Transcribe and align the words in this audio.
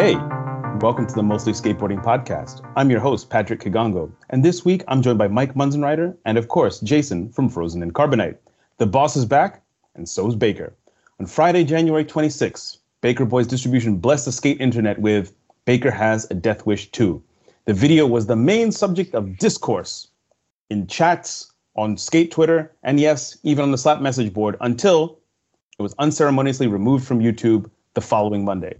Hey, 0.00 0.16
welcome 0.80 1.06
to 1.06 1.14
the 1.14 1.22
Mostly 1.22 1.52
Skateboarding 1.52 2.02
Podcast. 2.02 2.66
I'm 2.74 2.88
your 2.88 3.00
host, 3.00 3.28
Patrick 3.28 3.60
Kigongo, 3.60 4.10
and 4.30 4.42
this 4.42 4.64
week 4.64 4.82
I'm 4.88 5.02
joined 5.02 5.18
by 5.18 5.28
Mike 5.28 5.52
Munzenrider 5.52 6.16
and, 6.24 6.38
of 6.38 6.48
course, 6.48 6.80
Jason 6.80 7.28
from 7.28 7.50
Frozen 7.50 7.82
in 7.82 7.90
Carbonite. 7.90 8.38
The 8.78 8.86
boss 8.86 9.14
is 9.14 9.26
back, 9.26 9.62
and 9.94 10.08
so's 10.08 10.34
Baker. 10.34 10.72
On 11.18 11.26
Friday, 11.26 11.64
January 11.64 12.02
26th, 12.02 12.78
Baker 13.02 13.26
Boys 13.26 13.46
Distribution 13.46 13.96
blessed 13.96 14.24
the 14.24 14.32
skate 14.32 14.58
internet 14.58 14.98
with 14.98 15.34
Baker 15.66 15.90
Has 15.90 16.26
a 16.30 16.34
Death 16.34 16.64
Wish 16.64 16.90
2. 16.92 17.22
The 17.66 17.74
video 17.74 18.06
was 18.06 18.26
the 18.26 18.36
main 18.36 18.72
subject 18.72 19.14
of 19.14 19.36
discourse 19.36 20.08
in 20.70 20.86
chats, 20.86 21.52
on 21.76 21.98
skate 21.98 22.30
Twitter, 22.30 22.72
and 22.84 22.98
yes, 22.98 23.36
even 23.42 23.64
on 23.64 23.70
the 23.70 23.76
Slap 23.76 24.00
message 24.00 24.32
board 24.32 24.56
until 24.62 25.18
it 25.78 25.82
was 25.82 25.94
unceremoniously 25.98 26.68
removed 26.68 27.06
from 27.06 27.20
YouTube 27.20 27.70
the 27.92 28.00
following 28.00 28.46
Monday. 28.46 28.78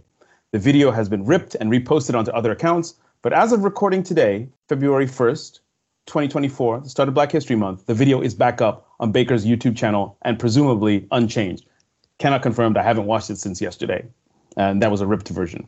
The 0.51 0.59
video 0.59 0.91
has 0.91 1.07
been 1.07 1.23
ripped 1.23 1.55
and 1.55 1.71
reposted 1.71 2.13
onto 2.13 2.29
other 2.31 2.51
accounts, 2.51 2.95
but 3.21 3.31
as 3.31 3.53
of 3.53 3.63
recording 3.63 4.03
today, 4.03 4.49
February 4.67 5.05
1st, 5.05 5.61
2024, 6.07 6.81
the 6.81 6.89
start 6.89 7.07
of 7.07 7.15
Black 7.15 7.31
History 7.31 7.55
Month, 7.55 7.85
the 7.85 7.93
video 7.93 8.19
is 8.19 8.35
back 8.35 8.59
up 8.59 8.85
on 8.99 9.13
Baker's 9.13 9.45
YouTube 9.45 9.77
channel 9.77 10.17
and 10.23 10.37
presumably 10.37 11.07
unchanged. 11.11 11.65
Cannot 12.17 12.41
confirm. 12.41 12.75
I 12.75 12.83
haven't 12.83 13.05
watched 13.05 13.29
it 13.29 13.37
since 13.37 13.61
yesterday. 13.61 14.05
And 14.57 14.81
that 14.81 14.91
was 14.91 14.99
a 14.99 15.07
ripped 15.07 15.29
version. 15.29 15.65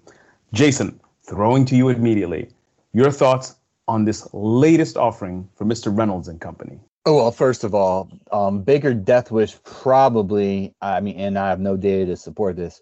Jason, 0.51 0.99
throwing 1.21 1.63
to 1.67 1.77
you 1.77 1.87
immediately, 1.87 2.49
your 2.91 3.09
thoughts 3.09 3.55
on 3.87 4.03
this 4.03 4.27
latest 4.33 4.97
offering 4.97 5.47
for 5.55 5.63
Mr. 5.63 5.97
Reynolds 5.97 6.27
and 6.27 6.41
Company. 6.41 6.77
Oh 7.05 7.15
well, 7.15 7.31
first 7.31 7.63
of 7.63 7.73
all, 7.73 8.11
um, 8.33 8.63
Baker 8.63 8.93
Death 8.93 9.31
Wish 9.31 9.55
probably. 9.63 10.73
I 10.81 10.99
mean, 10.99 11.15
and 11.17 11.39
I 11.39 11.47
have 11.47 11.61
no 11.61 11.77
data 11.77 12.05
to 12.07 12.17
support 12.17 12.57
this 12.57 12.81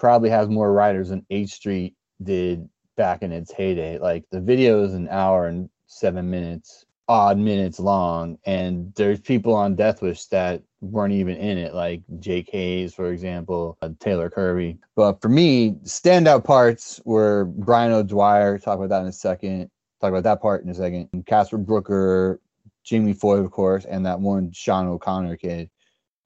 probably 0.00 0.30
has 0.30 0.48
more 0.48 0.72
riders 0.72 1.10
than 1.10 1.24
H 1.30 1.50
Street 1.50 1.94
did 2.22 2.68
back 2.96 3.22
in 3.22 3.30
its 3.32 3.52
heyday. 3.52 3.98
Like 3.98 4.24
the 4.32 4.40
video 4.40 4.82
is 4.82 4.94
an 4.94 5.08
hour 5.08 5.46
and 5.46 5.68
seven 5.86 6.28
minutes, 6.30 6.86
odd 7.06 7.38
minutes 7.38 7.78
long, 7.78 8.38
and 8.46 8.92
there's 8.96 9.20
people 9.20 9.54
on 9.54 9.76
Death 9.76 10.00
Wish 10.00 10.24
that 10.26 10.62
weren't 10.80 11.12
even 11.12 11.36
in 11.36 11.58
it, 11.58 11.74
like 11.74 12.00
Jake 12.18 12.48
Hayes, 12.50 12.94
for 12.94 13.12
example, 13.12 13.76
uh, 13.82 13.90
Taylor 14.00 14.30
Kirby. 14.30 14.78
But 14.96 15.20
for 15.20 15.28
me, 15.28 15.72
standout 15.84 16.44
parts 16.44 17.00
were 17.04 17.44
Brian 17.44 17.92
O'Dwyer. 17.92 18.58
Talk 18.58 18.78
about 18.78 18.88
that 18.88 19.02
in 19.02 19.08
a 19.08 19.12
second. 19.12 19.70
Talk 20.00 20.10
about 20.10 20.24
that 20.24 20.40
part 20.40 20.64
in 20.64 20.70
a 20.70 20.74
second. 20.74 21.10
Casper 21.26 21.58
Brooker, 21.58 22.40
Jamie 22.84 23.12
Foy, 23.12 23.36
of 23.36 23.50
course, 23.50 23.84
and 23.84 24.06
that 24.06 24.18
one 24.18 24.50
Sean 24.52 24.86
O'Connor 24.86 25.36
kid, 25.36 25.68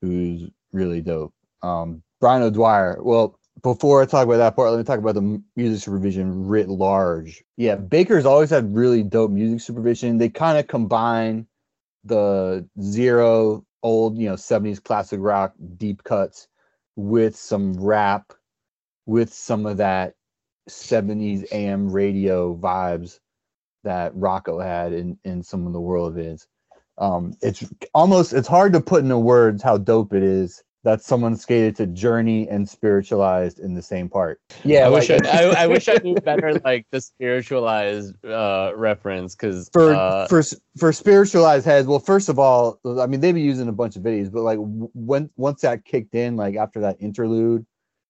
who's 0.00 0.48
really 0.72 1.00
dope. 1.00 1.34
Um, 1.60 2.04
Brian 2.20 2.42
O'Dwyer. 2.42 3.02
Well, 3.02 3.36
before 3.64 4.02
I 4.02 4.04
talk 4.04 4.26
about 4.26 4.36
that 4.36 4.54
part, 4.54 4.70
let 4.70 4.76
me 4.76 4.84
talk 4.84 4.98
about 4.98 5.14
the 5.14 5.42
music 5.56 5.82
supervision 5.82 6.46
writ 6.46 6.68
large. 6.68 7.42
Yeah, 7.56 7.76
Baker's 7.76 8.26
always 8.26 8.50
had 8.50 8.74
really 8.74 9.02
dope 9.02 9.30
music 9.30 9.62
supervision. 9.62 10.18
They 10.18 10.28
kind 10.28 10.58
of 10.58 10.66
combine 10.66 11.46
the 12.04 12.68
zero 12.82 13.64
old, 13.82 14.18
you 14.18 14.28
know, 14.28 14.34
70s 14.34 14.84
classic 14.84 15.18
rock 15.22 15.54
deep 15.78 16.04
cuts 16.04 16.46
with 16.96 17.34
some 17.34 17.72
rap, 17.72 18.34
with 19.06 19.32
some 19.32 19.64
of 19.64 19.78
that 19.78 20.14
70s 20.68 21.50
AM 21.50 21.90
radio 21.90 22.54
vibes 22.54 23.18
that 23.82 24.14
Rocco 24.14 24.60
had 24.60 24.92
in, 24.92 25.18
in 25.24 25.42
some 25.42 25.66
of 25.66 25.72
the 25.72 25.80
world 25.80 26.18
of. 26.18 26.46
Um, 26.98 27.34
it's 27.40 27.64
almost 27.94 28.34
it's 28.34 28.46
hard 28.46 28.74
to 28.74 28.80
put 28.80 29.02
into 29.02 29.18
words 29.18 29.62
how 29.62 29.78
dope 29.78 30.12
it 30.12 30.22
is 30.22 30.62
that 30.84 31.02
someone 31.02 31.34
skated 31.34 31.74
to 31.76 31.86
Journey 31.86 32.46
and 32.48 32.68
Spiritualized 32.68 33.58
in 33.58 33.74
the 33.74 33.82
same 33.82 34.08
part. 34.08 34.40
Yeah, 34.64 34.86
I 34.86 34.90
wish 34.90 35.10
I, 35.10 35.18
I, 35.24 35.42
I, 35.64 35.66
wish 35.66 35.88
I 35.88 35.94
knew 36.04 36.14
better 36.16 36.60
like 36.64 36.86
the 36.90 37.00
Spiritualized 37.00 38.22
uh, 38.24 38.72
reference 38.76 39.34
because 39.34 39.70
for 39.72 39.94
uh, 39.94 40.28
for 40.28 40.42
for 40.78 40.92
Spiritualized 40.92 41.64
heads. 41.64 41.88
Well, 41.88 41.98
first 41.98 42.28
of 42.28 42.38
all, 42.38 42.78
I 42.84 43.06
mean 43.06 43.20
they've 43.20 43.34
been 43.34 43.44
using 43.44 43.68
a 43.68 43.72
bunch 43.72 43.96
of 43.96 44.02
videos, 44.02 44.30
but 44.30 44.42
like 44.42 44.58
when 44.60 45.30
once 45.36 45.62
that 45.62 45.84
kicked 45.84 46.14
in, 46.14 46.36
like 46.36 46.56
after 46.56 46.80
that 46.80 46.98
interlude, 47.00 47.64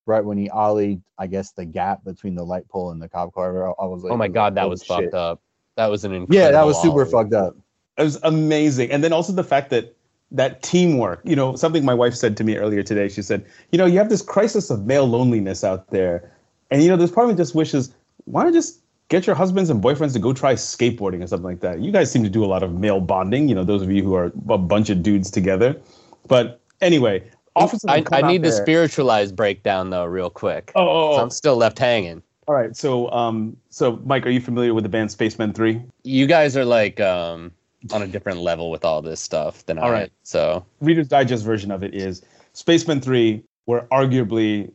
right 0.06 0.24
when 0.24 0.36
he 0.36 0.50
ollied, 0.50 1.00
I 1.16 1.28
guess 1.28 1.52
the 1.52 1.64
gap 1.64 2.04
between 2.04 2.34
the 2.34 2.44
light 2.44 2.68
pole 2.68 2.90
and 2.90 3.00
the 3.00 3.08
cop 3.08 3.32
car, 3.32 3.68
I, 3.80 3.86
was 3.86 4.02
like, 4.02 4.12
oh 4.12 4.16
my 4.16 4.28
god, 4.28 4.56
that 4.56 4.68
was 4.68 4.80
shit. 4.80 4.88
fucked 4.88 5.14
up. 5.14 5.40
That 5.76 5.90
was 5.90 6.04
an 6.04 6.12
incredible 6.12 6.34
yeah, 6.34 6.50
that 6.50 6.66
was 6.66 6.80
super 6.82 7.02
ollie. 7.02 7.10
fucked 7.10 7.34
up. 7.34 7.56
It 7.96 8.02
was 8.02 8.18
amazing, 8.24 8.90
and 8.90 9.04
then 9.04 9.12
also 9.12 9.32
the 9.32 9.44
fact 9.44 9.70
that 9.70 9.93
that 10.30 10.62
teamwork. 10.62 11.20
You 11.24 11.36
know, 11.36 11.56
something 11.56 11.84
my 11.84 11.94
wife 11.94 12.14
said 12.14 12.36
to 12.38 12.44
me 12.44 12.56
earlier 12.56 12.82
today. 12.82 13.08
She 13.08 13.22
said, 13.22 13.44
you 13.72 13.78
know, 13.78 13.86
you 13.86 13.98
have 13.98 14.08
this 14.08 14.22
crisis 14.22 14.70
of 14.70 14.86
male 14.86 15.06
loneliness 15.06 15.64
out 15.64 15.90
there, 15.90 16.32
and 16.70 16.82
you 16.82 16.88
know, 16.88 16.96
there's 16.96 17.12
part 17.12 17.28
of 17.28 17.34
me 17.34 17.36
just 17.36 17.54
wishes, 17.54 17.94
why 18.24 18.42
don't 18.42 18.52
you 18.52 18.58
just 18.58 18.80
get 19.08 19.26
your 19.26 19.36
husbands 19.36 19.70
and 19.70 19.82
boyfriends 19.82 20.12
to 20.14 20.18
go 20.18 20.32
try 20.32 20.54
skateboarding 20.54 21.22
or 21.22 21.26
something 21.26 21.44
like 21.44 21.60
that. 21.60 21.80
You 21.80 21.92
guys 21.92 22.10
seem 22.10 22.22
to 22.24 22.30
do 22.30 22.44
a 22.44 22.46
lot 22.46 22.62
of 22.62 22.74
male 22.74 23.00
bonding. 23.00 23.48
You 23.48 23.54
know, 23.54 23.64
those 23.64 23.82
of 23.82 23.90
you 23.90 24.02
who 24.02 24.14
are 24.14 24.32
a 24.48 24.58
bunch 24.58 24.90
of 24.90 25.02
dudes 25.02 25.30
together. 25.30 25.80
But 26.26 26.60
anyway, 26.80 27.30
I, 27.56 28.04
I 28.12 28.22
need 28.22 28.42
the 28.42 28.52
spiritualized 28.52 29.36
breakdown 29.36 29.90
though, 29.90 30.06
real 30.06 30.30
quick. 30.30 30.72
Oh, 30.74 30.82
oh, 30.82 31.10
oh. 31.10 31.16
So 31.16 31.22
I'm 31.22 31.30
still 31.30 31.56
left 31.56 31.78
hanging. 31.78 32.22
All 32.46 32.54
right, 32.54 32.76
so 32.76 33.10
um, 33.10 33.56
so 33.70 34.00
Mike, 34.04 34.26
are 34.26 34.30
you 34.30 34.40
familiar 34.40 34.74
with 34.74 34.84
the 34.84 34.90
band 34.90 35.10
Spacemen 35.10 35.54
Three? 35.54 35.82
You 36.02 36.26
guys 36.26 36.56
are 36.56 36.64
like 36.64 37.00
um 37.00 37.52
on 37.92 38.02
a 38.02 38.06
different 38.06 38.40
level 38.40 38.70
with 38.70 38.84
all 38.84 39.02
this 39.02 39.20
stuff 39.20 39.64
than 39.66 39.78
all 39.78 39.86
I. 39.86 39.92
Right. 39.92 40.12
So 40.22 40.64
Reader's 40.80 41.08
Digest 41.08 41.44
version 41.44 41.70
of 41.70 41.82
it 41.82 41.94
is 41.94 42.22
Spacemen 42.52 43.00
3 43.00 43.42
were 43.66 43.86
arguably 43.92 44.70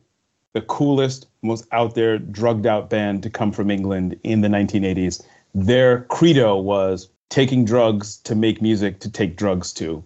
the 0.52 0.60
coolest, 0.62 1.26
most 1.42 1.66
out 1.72 1.94
there, 1.94 2.18
drugged 2.18 2.66
out 2.66 2.90
band 2.90 3.22
to 3.22 3.30
come 3.30 3.52
from 3.52 3.70
England 3.70 4.18
in 4.24 4.40
the 4.40 4.48
1980s. 4.48 5.24
Their 5.54 6.02
credo 6.04 6.56
was 6.56 7.08
taking 7.28 7.64
drugs 7.64 8.16
to 8.18 8.34
make 8.34 8.60
music 8.60 9.00
to 9.00 9.10
take 9.10 9.36
drugs 9.36 9.72
to. 9.74 10.04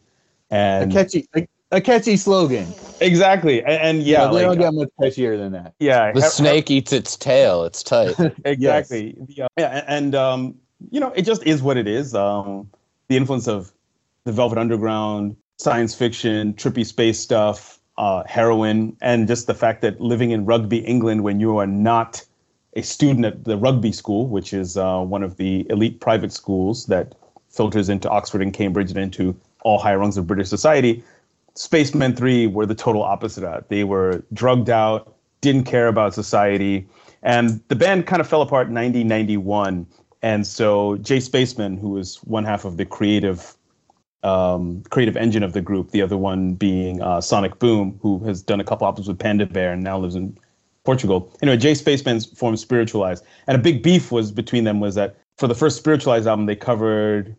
And 0.50 0.92
a 0.92 0.94
catchy 0.94 1.26
a, 1.34 1.48
a 1.72 1.81
catchy 1.81 2.16
slogan. 2.16 2.66
Exactly. 3.00 3.62
And, 3.65 3.98
and 3.98 4.03
yeah, 4.03 4.26
no, 4.26 4.34
they 4.34 4.47
like, 4.47 4.59
don't 4.59 4.72
get 4.72 4.75
much 4.75 4.88
catchier 5.00 5.36
than 5.36 5.53
that. 5.53 5.75
Yeah. 5.78 6.12
The 6.12 6.21
snake 6.21 6.71
eats 6.71 6.92
its 6.92 7.16
tail. 7.16 7.65
It's 7.65 7.82
tight. 7.82 8.15
exactly. 8.44 9.16
Yes. 9.28 9.48
Yeah, 9.56 9.84
and 9.88 10.15
um, 10.15 10.54
you 10.91 11.00
know, 11.00 11.12
it 11.16 11.22
just 11.22 11.44
is 11.47 11.62
what 11.62 11.76
it 11.76 11.88
is. 11.88 12.15
Um, 12.15 12.71
the 13.09 13.16
influence 13.16 13.48
of 13.48 13.72
the 14.25 14.32
Velvet 14.32 14.59
Underground, 14.59 15.37
science 15.59 15.94
fiction, 15.94 16.54
trippy 16.54 16.84
space 16.84 17.19
stuff, 17.19 17.78
uh, 17.97 18.25
heroin, 18.26 18.97
and 19.00 19.28
just 19.28 19.47
the 19.47 19.54
fact 19.54 19.82
that 19.82 20.00
living 20.00 20.31
in 20.31 20.44
Rugby, 20.44 20.78
England, 20.78 21.22
when 21.22 21.41
you 21.41 21.59
are 21.59 21.66
not 21.66 22.25
a 22.75 22.82
student 22.82 23.25
at 23.25 23.44
the 23.44 23.56
rugby 23.56 23.92
school, 23.92 24.26
which 24.26 24.53
is 24.53 24.76
uh, 24.76 25.00
one 25.00 25.22
of 25.22 25.37
the 25.37 25.66
elite 25.70 26.00
private 26.00 26.32
schools 26.32 26.87
that 26.87 27.15
filters 27.48 27.88
into 27.88 28.10
Oxford 28.10 28.42
and 28.42 28.53
Cambridge 28.53 28.91
and 28.91 28.98
into 28.98 29.36
all 29.62 29.78
higher 29.78 29.98
rungs 29.98 30.16
of 30.16 30.26
British 30.26 30.48
society, 30.48 31.04
Spacemen 31.54 32.16
3 32.16 32.48
were 32.48 32.66
the 32.66 32.75
total 32.75 33.03
opposite 33.03 33.44
of 33.44 33.53
that. 33.53 33.69
They 33.69 33.84
were 33.84 34.25
drugged 34.32 34.71
out, 34.71 35.15
didn't 35.41 35.65
care 35.65 35.86
about 35.86 36.15
society. 36.15 36.88
And 37.22 37.62
the 37.69 37.76
band 37.76 38.06
kind 38.06 38.21
of 38.21 38.28
fell 38.28 38.42
apart 38.42 38.69
in 38.69 38.75
1991 38.75 39.86
and 40.25 40.47
so 40.47 40.97
Jay 40.97 41.21
Spaceman, 41.21 41.77
who 41.77 41.99
is 41.99 42.17
one 42.25 42.47
half 42.47 42.65
of 42.65 42.79
the 42.79 42.87
creative 42.87 43.55
um, 44.23 44.83
creative 44.89 45.19
engine 45.19 45.43
of 45.43 45.53
the 45.53 45.61
group, 45.61 45.91
the 45.91 46.01
other 46.01 46.17
one 46.17 46.55
being 46.55 47.03
uh, 47.03 47.21
Sonic 47.21 47.59
Boom, 47.59 47.99
who 48.01 48.19
has 48.21 48.41
done 48.41 48.59
a 48.59 48.65
couple 48.65 48.87
albums 48.87 49.07
with 49.07 49.19
Panda 49.19 49.45
Bear 49.45 49.75
and 49.75 49.84
now 49.84 49.99
lives 49.99 50.15
in 50.15 50.34
Portugal. 50.84 51.31
Anyway, 51.43 51.59
Jay 51.59 51.75
Spaceman 51.75 52.21
formed 52.21 52.59
Spiritualized, 52.59 53.23
and 53.47 53.55
a 53.55 53.61
big 53.61 53.83
beef 53.83 54.11
was 54.11 54.33
between 54.33 54.65
them 54.65 54.81
was 54.81 54.95
that 54.95 55.15
for 55.37 55.47
the 55.47 55.55
first 55.55 55.77
Spiritualized 55.77 56.27
album, 56.27 56.47
they 56.47 56.57
covered 56.57 57.37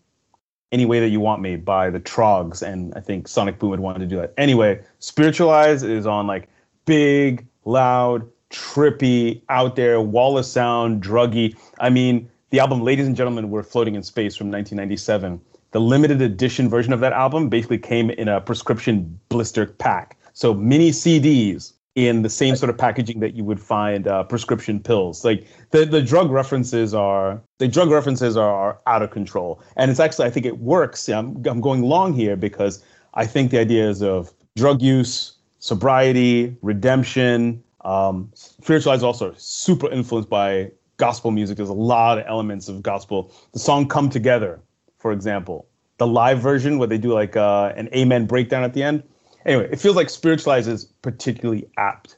"Any 0.72 0.86
Way 0.86 1.00
That 1.00 1.10
You 1.10 1.20
Want 1.20 1.42
Me" 1.42 1.56
by 1.56 1.90
the 1.90 2.00
Troggs, 2.00 2.62
and 2.62 2.94
I 2.94 3.00
think 3.00 3.28
Sonic 3.28 3.58
Boom 3.58 3.72
had 3.72 3.80
wanted 3.80 4.02
to 4.02 4.06
do 4.06 4.18
that. 4.18 4.36
Anyway, 4.38 4.80
Spiritualized 5.00 5.84
is 5.84 6.06
on 6.06 6.28
like 6.28 6.50
big, 6.86 7.48
loud, 7.64 8.30
trippy, 8.52 9.42
out 9.50 9.76
there, 9.76 10.00
wall 10.00 10.38
of 10.38 10.46
sound, 10.46 11.02
druggy. 11.02 11.58
I 11.80 11.90
mean 11.90 12.30
the 12.52 12.60
album 12.60 12.82
Ladies 12.84 13.08
and 13.08 13.16
Gentlemen 13.16 13.50
We're 13.50 13.64
Floating 13.64 13.96
in 13.96 14.04
Space 14.04 14.36
from 14.36 14.52
1997. 14.52 15.42
The 15.72 15.82
limited 15.82 16.22
edition 16.22 16.70
version 16.70 16.94
of 16.94 17.00
that 17.00 17.12
album 17.12 17.50
basically 17.50 17.80
came 17.80 18.12
in 18.12 18.28
a 18.28 18.40
prescription 18.40 19.20
blister 19.30 19.66
pack. 19.66 20.18
So 20.34 20.54
mini 20.54 20.92
CDs 20.92 21.74
in 21.96 22.22
the 22.22 22.30
same 22.30 22.56
sort 22.56 22.70
of 22.70 22.78
packaging 22.78 23.20
that 23.22 23.36
you 23.36 23.44
would 23.44 23.60
find 23.60 24.08
uh, 24.08 24.24
prescription 24.24 24.80
pills. 24.80 25.26
Like 25.26 25.48
the, 25.72 25.86
the 25.86 26.02
drug 26.02 26.30
references 26.30 26.94
are 26.94 27.42
the 27.58 27.68
drug 27.68 27.90
references 27.90 28.38
are, 28.38 28.54
are 28.54 28.80
out 28.86 29.02
of 29.02 29.12
control. 29.12 29.62
And 29.76 29.90
it's 29.90 30.00
actually 30.00 30.28
I 30.28 30.30
think 30.30 30.46
it 30.46 30.60
works. 30.60 31.10
I'm, 31.10 31.42
I'm 31.46 31.62
going 31.62 31.82
long 31.82 32.14
here 32.14 32.36
because 32.36 32.84
I 33.16 33.26
think 33.26 33.52
the 33.52 33.60
ideas 33.60 34.04
of 34.04 34.32
drug 34.56 34.82
use, 34.82 35.34
sobriety, 35.60 36.56
redemption, 36.62 37.64
um, 37.86 38.30
spiritualized 38.36 39.04
also 39.04 39.34
super 39.38 39.90
influenced 39.90 40.30
by 40.30 40.72
gospel 40.98 41.32
music. 41.32 41.58
There's 41.58 41.70
a 41.70 41.74
lot 41.74 42.18
of 42.18 42.26
elements 42.28 42.68
of 42.70 42.82
gospel. 42.82 43.34
The 43.54 43.60
song 43.60 43.88
"Come 43.88 44.10
Together," 44.10 44.60
for 44.98 45.12
example, 45.12 45.68
the 45.98 46.08
live 46.08 46.40
version 46.40 46.78
where 46.78 46.88
they 46.88 46.98
do 46.98 47.14
like 47.14 47.36
uh, 47.36 47.74
an 47.76 47.90
amen 47.96 48.26
breakdown 48.26 48.64
at 48.64 48.74
the 48.74 48.84
end. 48.84 49.04
Anyway, 49.46 49.70
it 49.72 49.80
feels 49.80 49.96
like 49.96 50.10
spiritualized 50.10 50.68
is 50.68 50.86
particularly 51.02 51.68
apt 51.78 52.18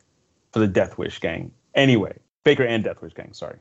for 0.51 0.59
the 0.59 0.67
Death 0.67 0.97
Wish 0.97 1.19
gang. 1.19 1.51
Anyway, 1.75 2.17
Baker 2.43 2.63
and 2.63 2.83
Death 2.83 3.01
Wish 3.01 3.13
Gang. 3.13 3.33
Sorry. 3.33 3.57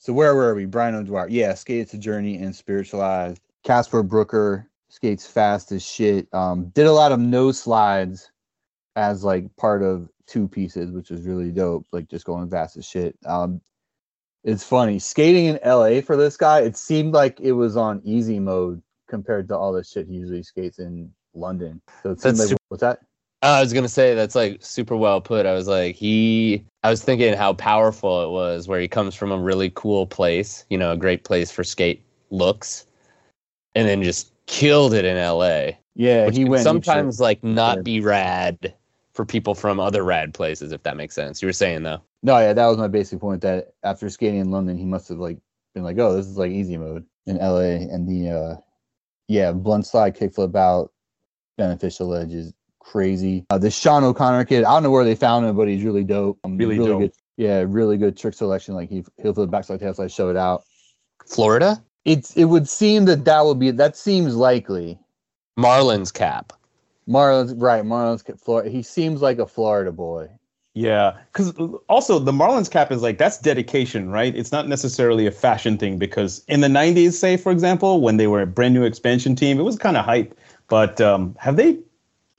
So 0.00 0.12
where 0.12 0.34
were 0.34 0.54
we? 0.54 0.64
Brian 0.64 0.94
O'Dwyer. 0.94 1.28
Yeah, 1.28 1.54
skated 1.54 1.94
a 1.94 1.98
Journey 1.98 2.36
and 2.36 2.56
Spiritualized. 2.56 3.40
Casper 3.62 4.02
Brooker 4.02 4.68
skates 4.88 5.26
fast 5.26 5.70
as 5.72 5.84
shit. 5.84 6.26
Um, 6.34 6.66
did 6.70 6.86
a 6.86 6.92
lot 6.92 7.12
of 7.12 7.20
no 7.20 7.52
slides 7.52 8.30
as 8.96 9.22
like 9.22 9.54
part 9.56 9.82
of 9.82 10.08
two 10.26 10.48
pieces, 10.48 10.90
which 10.90 11.10
was 11.10 11.22
really 11.22 11.52
dope. 11.52 11.86
Like 11.92 12.08
just 12.08 12.24
going 12.24 12.48
fast 12.50 12.76
as 12.76 12.86
shit. 12.86 13.16
Um, 13.26 13.60
it's 14.44 14.64
funny 14.64 14.98
skating 14.98 15.46
in 15.46 15.58
LA 15.64 16.00
for 16.00 16.16
this 16.16 16.36
guy. 16.36 16.60
It 16.60 16.76
seemed 16.76 17.14
like 17.14 17.40
it 17.40 17.52
was 17.52 17.76
on 17.76 18.00
easy 18.04 18.38
mode 18.38 18.82
compared 19.08 19.48
to 19.48 19.56
all 19.56 19.72
the 19.72 19.84
shit 19.84 20.06
he 20.08 20.14
usually 20.14 20.42
skates 20.42 20.78
in 20.78 21.12
London. 21.34 21.80
So 22.02 22.10
it 22.10 22.20
seemed 22.20 22.36
That's 22.36 22.38
like 22.40 22.48
super- 22.48 22.62
what's 22.68 22.80
that? 22.80 23.00
I 23.44 23.60
was 23.60 23.72
gonna 23.72 23.88
say 23.88 24.14
that's 24.14 24.36
like 24.36 24.58
super 24.64 24.96
well 24.96 25.20
put. 25.20 25.46
I 25.46 25.52
was 25.52 25.66
like 25.66 25.96
he. 25.96 26.64
I 26.84 26.90
was 26.90 27.02
thinking 27.02 27.34
how 27.34 27.54
powerful 27.54 28.22
it 28.24 28.30
was, 28.30 28.68
where 28.68 28.80
he 28.80 28.86
comes 28.86 29.16
from 29.16 29.32
a 29.32 29.38
really 29.38 29.70
cool 29.74 30.06
place, 30.06 30.64
you 30.70 30.78
know, 30.78 30.92
a 30.92 30.96
great 30.96 31.24
place 31.24 31.50
for 31.50 31.64
skate 31.64 32.04
looks, 32.30 32.86
and 33.74 33.88
then 33.88 34.00
just 34.02 34.32
killed 34.46 34.94
it 34.94 35.04
in 35.04 35.16
L.A. 35.16 35.76
Yeah, 35.96 36.30
he 36.30 36.44
went 36.44 36.62
sometimes 36.62 37.18
like 37.18 37.42
not 37.42 37.78
Yeah. 37.78 37.82
be 37.82 38.00
rad 38.00 38.74
for 39.12 39.24
people 39.24 39.56
from 39.56 39.80
other 39.80 40.04
rad 40.04 40.34
places, 40.34 40.70
if 40.70 40.84
that 40.84 40.96
makes 40.96 41.14
sense. 41.16 41.42
You 41.42 41.48
were 41.48 41.52
saying 41.52 41.82
though. 41.82 42.00
No, 42.22 42.38
yeah, 42.38 42.52
that 42.52 42.66
was 42.66 42.78
my 42.78 42.88
basic 42.88 43.20
point. 43.20 43.40
That 43.42 43.74
after 43.82 44.08
skating 44.08 44.40
in 44.40 44.50
London, 44.50 44.78
he 44.78 44.84
must 44.84 45.08
have 45.08 45.18
like 45.18 45.38
been 45.74 45.82
like, 45.82 45.98
"Oh, 45.98 46.14
this 46.16 46.26
is 46.26 46.38
like 46.38 46.52
easy 46.52 46.76
mode 46.76 47.04
in 47.26 47.38
LA." 47.38 47.88
And 47.92 48.08
the 48.08 48.30
uh, 48.30 48.56
yeah, 49.28 49.52
blunt 49.52 49.86
slide 49.86 50.16
kickflip 50.16 50.54
out, 50.54 50.92
beneficial 51.58 52.14
edge 52.14 52.32
is 52.32 52.52
crazy. 52.78 53.46
Uh, 53.50 53.58
this 53.58 53.76
Sean 53.76 54.04
O'Connor 54.04 54.44
kid, 54.44 54.64
I 54.64 54.72
don't 54.74 54.82
know 54.82 54.90
where 54.90 55.04
they 55.04 55.14
found 55.14 55.46
him, 55.46 55.56
but 55.56 55.68
he's 55.68 55.82
really 55.82 56.04
dope. 56.04 56.38
Um, 56.44 56.56
Really 56.56 56.76
dope. 56.76 57.00
good. 57.00 57.12
Yeah, 57.36 57.64
really 57.66 57.96
good 57.96 58.16
trick 58.16 58.34
selection. 58.34 58.74
Like 58.74 58.88
he 58.88 59.04
he'll 59.16 59.34
flip 59.34 59.46
the 59.46 59.46
backside 59.48 59.80
tail 59.80 59.94
slide, 59.94 60.12
show 60.12 60.28
it 60.28 60.36
out. 60.36 60.62
Florida 61.26 61.82
It's 62.04 62.36
it 62.36 62.44
would 62.44 62.68
seem 62.68 63.04
that 63.06 63.24
that 63.24 63.44
would 63.44 63.58
be 63.58 63.70
that 63.72 63.96
seems 63.96 64.36
likely. 64.36 64.98
Marlins 65.58 66.12
cap. 66.12 66.52
Marlins, 67.08 67.54
right? 67.60 67.84
Marlins, 67.84 68.22
Florida. 68.40 68.70
He 68.70 68.82
seems 68.82 69.22
like 69.22 69.38
a 69.38 69.46
Florida 69.46 69.90
boy. 69.92 70.28
Yeah, 70.74 71.18
because 71.32 71.52
also 71.88 72.18
the 72.18 72.32
Marlins 72.32 72.70
cap 72.70 72.90
is 72.90 73.02
like 73.02 73.18
that's 73.18 73.38
dedication, 73.38 74.10
right? 74.10 74.34
It's 74.34 74.52
not 74.52 74.68
necessarily 74.68 75.26
a 75.26 75.30
fashion 75.30 75.76
thing 75.76 75.98
because 75.98 76.42
in 76.48 76.62
the 76.62 76.68
'90s, 76.68 77.12
say 77.12 77.36
for 77.36 77.52
example, 77.52 78.00
when 78.00 78.16
they 78.16 78.26
were 78.26 78.40
a 78.40 78.46
brand 78.46 78.72
new 78.72 78.84
expansion 78.84 79.36
team, 79.36 79.60
it 79.60 79.64
was 79.64 79.76
kind 79.76 79.98
of 79.98 80.04
hype. 80.04 80.38
But 80.68 80.98
um, 80.98 81.36
have 81.38 81.56
they 81.56 81.78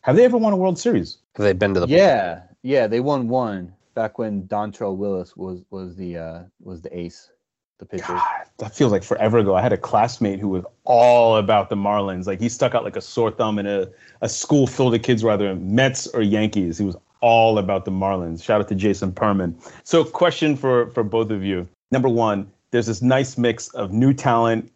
have 0.02 0.16
they 0.16 0.26
ever 0.26 0.38
won 0.38 0.52
a 0.52 0.58
World 0.58 0.80
Series? 0.80 1.18
Have 1.36 1.44
they 1.44 1.54
been 1.54 1.76
to 1.76 1.82
the? 1.82 1.88
Yeah, 1.88 2.42
yeah, 2.64 2.88
they 2.88 3.02
won 3.02 3.28
one 3.28 3.72
back 3.94 4.18
when 4.18 4.44
Dontrelle 4.48 4.98
Willis 4.98 5.38
was 5.38 5.62
was 5.70 5.96
the 5.96 6.18
uh 6.18 6.44
was 6.60 6.82
the 6.82 6.98
ace, 6.98 7.30
the 7.78 7.86
pitcher. 7.86 8.14
God, 8.14 8.46
that 8.58 8.76
feels 8.76 8.92
like 8.92 9.04
forever 9.04 9.38
ago. 9.38 9.56
I 9.56 9.62
had 9.62 9.74
a 9.74 9.78
classmate 9.78 10.40
who 10.40 10.50
was 10.50 10.66
all 10.86 11.38
about 11.38 11.70
the 11.70 11.76
Marlins. 11.76 12.26
Like 12.26 12.40
he 12.40 12.50
stuck 12.50 12.74
out 12.74 12.84
like 12.84 12.96
a 12.96 13.02
sore 13.02 13.30
thumb 13.30 13.60
in 13.60 13.68
a, 13.68 13.88
a 14.22 14.30
school 14.30 14.66
filled 14.66 14.94
with 14.94 15.04
kids, 15.04 15.24
whether 15.24 15.54
Mets 15.56 16.08
or 16.08 16.22
Yankees. 16.22 16.80
He 16.80 16.86
was 16.86 16.98
all 17.24 17.58
about 17.58 17.86
the 17.86 17.92
Marlins. 17.92 18.44
Shout 18.44 18.60
out 18.60 18.68
to 18.68 18.76
Jason 18.76 19.14
Perman. 19.14 19.56
So, 19.86 20.04
question 20.04 20.58
for 20.58 20.92
for 20.92 21.04
both 21.04 21.32
of 21.32 21.44
you. 21.44 21.68
Number 21.90 22.10
one, 22.10 22.52
there's 22.72 22.88
this 22.88 23.02
nice 23.02 23.38
mix 23.38 23.70
of 23.70 23.94
new 23.94 24.14
talent 24.14 24.70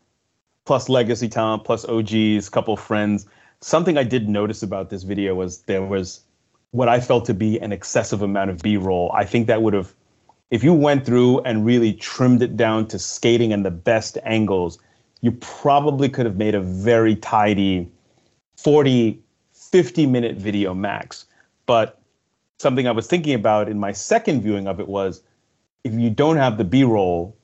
plus 0.66 0.88
legacy 0.88 1.28
talent 1.28 1.66
plus 1.66 1.86
OGs, 1.86 2.50
couple 2.50 2.78
friends. 2.78 3.28
Something 3.62 3.98
I 3.98 4.04
did 4.04 4.30
notice 4.30 4.64
about 4.64 4.90
this 4.90 5.04
video 5.04 5.36
was 5.36 5.60
there 5.64 5.84
was 5.84 6.22
what 6.72 6.88
I 6.88 7.02
felt 7.02 7.26
to 7.26 7.34
be 7.34 7.60
an 7.60 7.72
excessive 7.72 8.22
amount 8.22 8.50
of 8.50 8.60
B-roll. 8.60 9.12
I 9.14 9.26
think 9.26 9.48
that 9.48 9.62
would 9.62 9.74
have 9.74 9.94
if 10.50 10.64
you 10.64 10.74
went 10.74 11.06
through 11.06 11.42
and 11.42 11.66
really 11.66 11.94
trimmed 11.94 12.42
it 12.42 12.56
down 12.56 12.88
to 12.88 13.00
skating 13.00 13.52
and 13.52 13.66
the 13.66 13.72
best 13.72 14.18
angles, 14.24 14.80
you 15.20 15.32
probably 15.32 16.08
could 16.08 16.26
have 16.26 16.38
made 16.38 16.56
a 16.56 16.62
very 16.62 17.16
tidy 17.16 17.90
40, 18.56 19.20
50 19.54 20.06
minute 20.06 20.38
video 20.38 20.74
max. 20.74 21.26
But 21.66 22.00
something 22.60 22.88
I 22.88 22.92
was 22.92 23.08
thinking 23.08 23.34
about 23.34 23.70
in 23.70 23.80
my 23.80 23.92
second 23.92 24.42
viewing 24.42 24.68
of 24.68 24.80
it 24.80 24.88
was 24.88 25.24
if 25.84 25.94
you 25.94 26.10
don't 26.10 26.38
have 26.38 26.58
the 26.58 26.64
B 26.64 26.84
roll, 26.84 27.36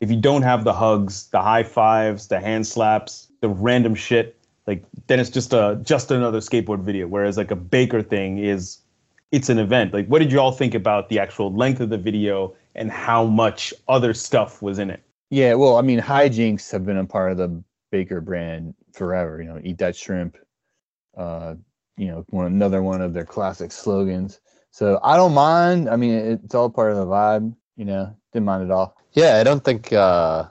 if 0.00 0.10
you 0.10 0.16
don't 0.16 0.42
have 0.42 0.64
the 0.64 0.72
hugs, 0.72 1.28
the 1.28 1.42
high 1.42 1.62
fives, 1.62 2.28
the 2.28 2.40
hand 2.40 2.66
slaps, 2.66 3.28
the 3.40 3.48
random 3.48 3.94
shit, 3.94 4.36
like 4.66 4.84
then 5.06 5.20
it's 5.20 5.30
just 5.30 5.52
a 5.52 5.78
just 5.82 6.10
another 6.10 6.40
skateboard 6.40 6.82
video. 6.82 7.06
Whereas 7.06 7.36
like 7.36 7.50
a 7.50 7.56
Baker 7.56 8.02
thing 8.02 8.38
is 8.38 8.78
it's 9.32 9.48
an 9.48 9.58
event. 9.58 9.92
Like, 9.92 10.06
what 10.06 10.18
did 10.18 10.32
you 10.32 10.40
all 10.40 10.52
think 10.52 10.74
about 10.74 11.08
the 11.08 11.18
actual 11.18 11.52
length 11.54 11.80
of 11.80 11.90
the 11.90 11.98
video 11.98 12.54
and 12.74 12.90
how 12.90 13.24
much 13.24 13.72
other 13.88 14.14
stuff 14.14 14.60
was 14.62 14.78
in 14.78 14.90
it? 14.90 15.02
Yeah, 15.30 15.54
well, 15.54 15.76
I 15.76 15.82
mean, 15.82 16.00
hijinks 16.00 16.70
have 16.72 16.84
been 16.84 16.96
a 16.96 17.04
part 17.04 17.32
of 17.32 17.38
the 17.38 17.62
Baker 17.92 18.20
brand 18.20 18.74
forever. 18.92 19.40
You 19.40 19.48
know, 19.48 19.60
eat 19.62 19.78
that 19.78 19.96
shrimp. 19.96 20.36
Uh, 21.16 21.54
you 21.96 22.06
know, 22.06 22.24
one 22.28 22.46
another 22.46 22.82
one 22.82 23.00
of 23.00 23.12
their 23.12 23.24
classic 23.24 23.70
slogans. 23.70 24.40
So 24.70 25.00
I 25.02 25.16
don't 25.16 25.34
mind. 25.34 25.88
I 25.88 25.96
mean, 25.96 26.14
it's 26.14 26.54
all 26.54 26.70
part 26.70 26.92
of 26.92 26.98
the 26.98 27.06
vibe. 27.06 27.54
You 27.76 27.84
know, 27.84 28.16
didn't 28.32 28.46
mind 28.46 28.64
at 28.64 28.70
all. 28.70 28.96
Yeah, 29.12 29.38
I 29.38 29.44
don't 29.44 29.64
think 29.64 29.92
uh, 29.92 30.46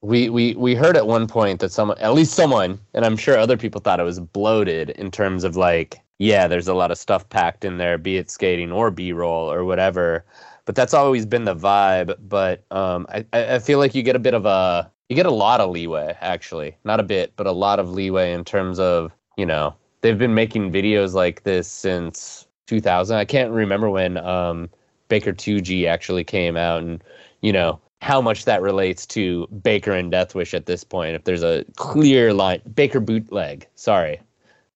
we 0.00 0.28
we 0.28 0.54
we 0.54 0.74
heard 0.74 0.96
at 0.96 1.06
one 1.06 1.26
point 1.26 1.60
that 1.60 1.72
someone, 1.72 1.98
at 1.98 2.14
least 2.14 2.34
someone, 2.34 2.78
and 2.94 3.04
I'm 3.04 3.16
sure 3.16 3.36
other 3.36 3.56
people 3.56 3.80
thought 3.80 4.00
it 4.00 4.04
was 4.04 4.20
bloated 4.20 4.90
in 4.90 5.10
terms 5.10 5.44
of 5.44 5.56
like, 5.56 6.00
yeah, 6.18 6.46
there's 6.46 6.68
a 6.68 6.74
lot 6.74 6.90
of 6.90 6.98
stuff 6.98 7.28
packed 7.28 7.64
in 7.64 7.78
there, 7.78 7.98
be 7.98 8.16
it 8.16 8.30
skating 8.30 8.70
or 8.70 8.90
B-roll 8.90 9.50
or 9.50 9.64
whatever. 9.64 10.24
But 10.66 10.74
that's 10.74 10.94
always 10.94 11.26
been 11.26 11.44
the 11.44 11.56
vibe. 11.56 12.14
But 12.28 12.64
um, 12.70 13.06
I 13.08 13.24
I 13.32 13.54
I 13.56 13.58
feel 13.58 13.78
like 13.78 13.94
you 13.94 14.02
get 14.02 14.16
a 14.16 14.20
bit 14.20 14.34
of 14.34 14.46
a 14.46 14.90
you 15.08 15.16
get 15.16 15.26
a 15.26 15.30
lot 15.30 15.60
of 15.60 15.70
leeway 15.70 16.16
actually, 16.20 16.76
not 16.84 17.00
a 17.00 17.04
bit, 17.04 17.32
but 17.36 17.46
a 17.46 17.52
lot 17.52 17.80
of 17.80 17.90
leeway 17.90 18.32
in 18.32 18.44
terms 18.44 18.78
of 18.78 19.12
you 19.36 19.46
know 19.46 19.74
they've 20.02 20.18
been 20.18 20.34
making 20.34 20.70
videos 20.70 21.14
like 21.14 21.42
this 21.42 21.66
since 21.66 22.47
2000. 22.68 23.16
I 23.16 23.24
can't 23.24 23.50
remember 23.50 23.90
when 23.90 24.18
um, 24.18 24.68
Baker 25.08 25.32
2G 25.32 25.86
actually 25.86 26.22
came 26.22 26.56
out, 26.56 26.82
and 26.82 27.02
you 27.40 27.52
know 27.52 27.80
how 28.00 28.20
much 28.20 28.44
that 28.44 28.62
relates 28.62 29.04
to 29.06 29.48
Baker 29.62 29.92
and 29.92 30.12
Deathwish 30.12 30.54
at 30.54 30.66
this 30.66 30.84
point. 30.84 31.16
If 31.16 31.24
there's 31.24 31.42
a 31.42 31.64
clear 31.76 32.32
line, 32.32 32.60
Baker 32.74 33.00
bootleg. 33.00 33.66
Sorry, 33.74 34.20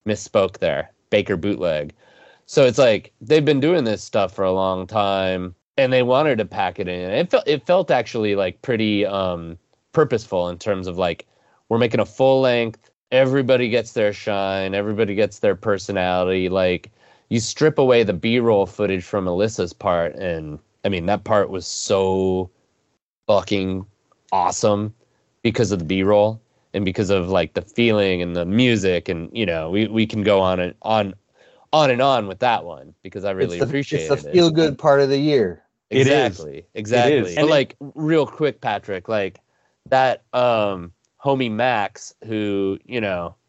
misspoke 0.07 0.59
there. 0.59 0.91
Baker 1.11 1.37
bootleg. 1.37 1.93
So 2.47 2.65
it's 2.65 2.79
like 2.79 3.13
they've 3.21 3.45
been 3.45 3.61
doing 3.61 3.85
this 3.85 4.03
stuff 4.03 4.35
for 4.35 4.45
a 4.45 4.53
long 4.53 4.87
time, 4.87 5.55
and 5.77 5.93
they 5.93 6.03
wanted 6.03 6.39
to 6.39 6.45
pack 6.45 6.81
it 6.81 6.89
in. 6.89 7.11
It 7.11 7.31
felt 7.31 7.47
it 7.47 7.67
felt 7.67 7.91
actually 7.91 8.35
like 8.35 8.61
pretty 8.63 9.07
um, 9.07 9.59
purposeful 9.93 10.49
in 10.49 10.59
terms 10.59 10.87
of 10.87 10.99
like 10.99 11.27
we're 11.69 11.79
making 11.79 12.01
a 12.01 12.07
full 12.07 12.41
length. 12.41 12.91
Everybody 13.11 13.69
gets 13.69 13.93
their 13.93 14.15
shine. 14.15 14.75
Everybody 14.75 15.15
gets 15.15 15.41
their 15.41 15.55
personality. 15.55 16.49
Like 16.49 16.91
you 17.33 17.41
strip 17.41 17.79
away 17.79 18.03
the 18.03 18.13
B-roll 18.13 18.67
footage 18.67 19.05
from 19.05 19.27
Elissa's 19.27 19.73
part, 19.73 20.15
and 20.17 20.59
I 20.85 20.91
mean 20.91 21.07
that 21.07 21.25
part 21.25 21.49
was 21.49 21.67
so 21.67 22.51
fucking 23.27 23.87
awesome 24.33 24.95
because 25.43 25.73
of 25.73 25.79
the 25.79 25.85
B-roll 25.87 26.43
and 26.75 26.85
because 26.85 27.09
of 27.09 27.31
like 27.31 27.55
the 27.55 27.63
feeling 27.63 28.21
and 28.21 28.37
the 28.37 28.45
music, 28.45 29.09
and 29.09 29.31
you 29.33 29.47
know 29.47 29.71
we 29.71 29.89
we 29.89 30.07
can 30.07 30.23
go 30.23 30.41
on 30.41 30.61
and 30.61 30.75
on 30.83 31.15
on 31.73 31.91
and 31.91 32.03
on 32.03 32.27
with 32.27 32.41
that 32.41 32.67
one 32.67 32.95
because 33.03 33.25
I 33.25 33.31
really 33.31 33.57
it's 33.57 33.61
the, 33.61 33.67
appreciate 33.67 34.01
It's 34.01 34.09
the 34.09 34.17
it. 34.29 34.35
feel 34.35 34.51
good 34.51 34.79
part 34.79 35.01
of 35.01 35.09
the 35.09 35.19
year. 35.19 35.63
It 35.89 36.07
is. 36.07 36.39
Exactly. 36.39 36.67
Exactly. 36.75 37.19
is. 37.19 37.35
But 37.35 37.41
And 37.41 37.49
like 37.49 37.77
real 37.95 38.27
quick, 38.27 38.61
Patrick, 38.61 39.09
like 39.09 39.41
that 39.87 40.23
um 40.35 40.93
homie 41.25 41.51
Max 41.51 42.15
who, 42.27 42.79
you 42.85 43.01
know, 43.01 43.37
i- 43.39 43.42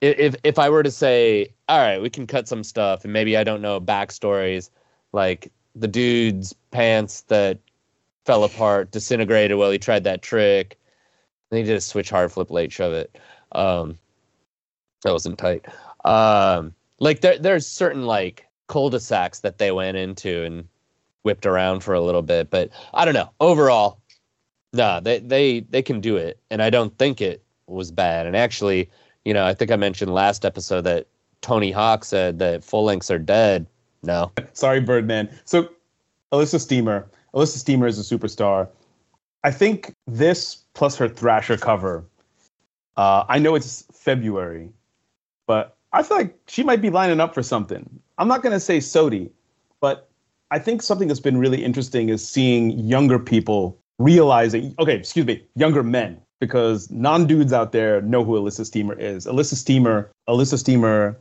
if 0.00 0.34
if 0.44 0.58
I 0.58 0.70
were 0.70 0.82
to 0.82 0.90
say, 0.90 1.54
all 1.68 1.78
right, 1.78 2.00
we 2.00 2.10
can 2.10 2.26
cut 2.26 2.48
some 2.48 2.64
stuff 2.64 3.04
and 3.04 3.12
maybe 3.12 3.36
I 3.36 3.44
don't 3.44 3.62
know 3.62 3.80
backstories, 3.80 4.70
like 5.12 5.52
the 5.74 5.88
dude's 5.88 6.54
pants 6.70 7.22
that 7.22 7.58
fell 8.24 8.44
apart, 8.44 8.90
disintegrated 8.90 9.56
while 9.56 9.70
he 9.70 9.78
tried 9.78 10.04
that 10.04 10.22
trick. 10.22 10.78
And 11.50 11.58
he 11.58 11.64
did 11.64 11.76
a 11.76 11.80
switch 11.80 12.10
hard 12.10 12.32
flip 12.32 12.50
late 12.50 12.72
shove 12.72 12.92
it. 12.92 13.18
Um 13.52 13.98
that 15.02 15.12
wasn't 15.12 15.38
tight. 15.38 15.66
Um 16.04 16.74
like 16.98 17.20
there 17.20 17.38
there's 17.38 17.66
certain 17.66 18.06
like 18.06 18.46
cul-de-sacs 18.68 19.40
that 19.40 19.58
they 19.58 19.72
went 19.72 19.96
into 19.96 20.44
and 20.44 20.68
whipped 21.22 21.44
around 21.46 21.80
for 21.80 21.94
a 21.94 22.00
little 22.00 22.22
bit. 22.22 22.50
But 22.50 22.70
I 22.94 23.04
don't 23.04 23.14
know. 23.14 23.30
Overall, 23.40 24.00
nah, 24.72 25.00
they 25.00 25.18
they 25.18 25.60
they 25.60 25.82
can 25.82 26.00
do 26.00 26.16
it, 26.16 26.38
and 26.50 26.62
I 26.62 26.70
don't 26.70 26.96
think 26.96 27.20
it 27.20 27.42
was 27.66 27.90
bad. 27.90 28.26
And 28.26 28.36
actually, 28.36 28.90
you 29.24 29.34
know, 29.34 29.44
I 29.44 29.54
think 29.54 29.70
I 29.70 29.76
mentioned 29.76 30.12
last 30.12 30.44
episode 30.44 30.82
that 30.82 31.06
Tony 31.40 31.70
Hawk 31.70 32.04
said 32.04 32.38
that 32.38 32.64
full 32.64 32.84
lengths 32.84 33.10
are 33.10 33.18
dead. 33.18 33.66
No, 34.02 34.32
Sorry, 34.52 34.80
Birdman. 34.80 35.28
So, 35.44 35.68
Elissa 36.32 36.58
Steamer. 36.58 37.06
Elissa 37.34 37.58
Steamer 37.58 37.86
is 37.86 37.98
a 37.98 38.18
superstar. 38.18 38.68
I 39.44 39.50
think 39.50 39.94
this 40.06 40.56
plus 40.74 40.96
her 40.96 41.08
Thrasher 41.08 41.56
cover. 41.56 42.04
Uh, 42.96 43.24
I 43.28 43.38
know 43.38 43.54
it's 43.54 43.84
February, 43.92 44.70
but 45.46 45.76
I 45.92 46.02
feel 46.02 46.18
like 46.18 46.38
she 46.46 46.62
might 46.62 46.82
be 46.82 46.90
lining 46.90 47.20
up 47.20 47.34
for 47.34 47.42
something. 47.42 47.88
I'm 48.18 48.28
not 48.28 48.42
gonna 48.42 48.60
say 48.60 48.78
SOTY, 48.78 49.30
but 49.80 50.08
I 50.50 50.58
think 50.58 50.82
something 50.82 51.08
that's 51.08 51.20
been 51.20 51.38
really 51.38 51.64
interesting 51.64 52.08
is 52.08 52.26
seeing 52.26 52.78
younger 52.78 53.18
people 53.18 53.78
realizing, 53.98 54.74
okay, 54.78 54.96
excuse 54.96 55.26
me, 55.26 55.42
younger 55.54 55.82
men, 55.82 56.20
because 56.40 56.90
non-dudes 56.90 57.52
out 57.52 57.72
there 57.72 58.00
know 58.02 58.24
who 58.24 58.36
Elissa 58.36 58.64
Steamer 58.64 58.94
is. 58.98 59.26
Elissa 59.26 59.54
Steamer, 59.54 60.10
Elissa 60.26 60.58
Steamer 60.58 61.16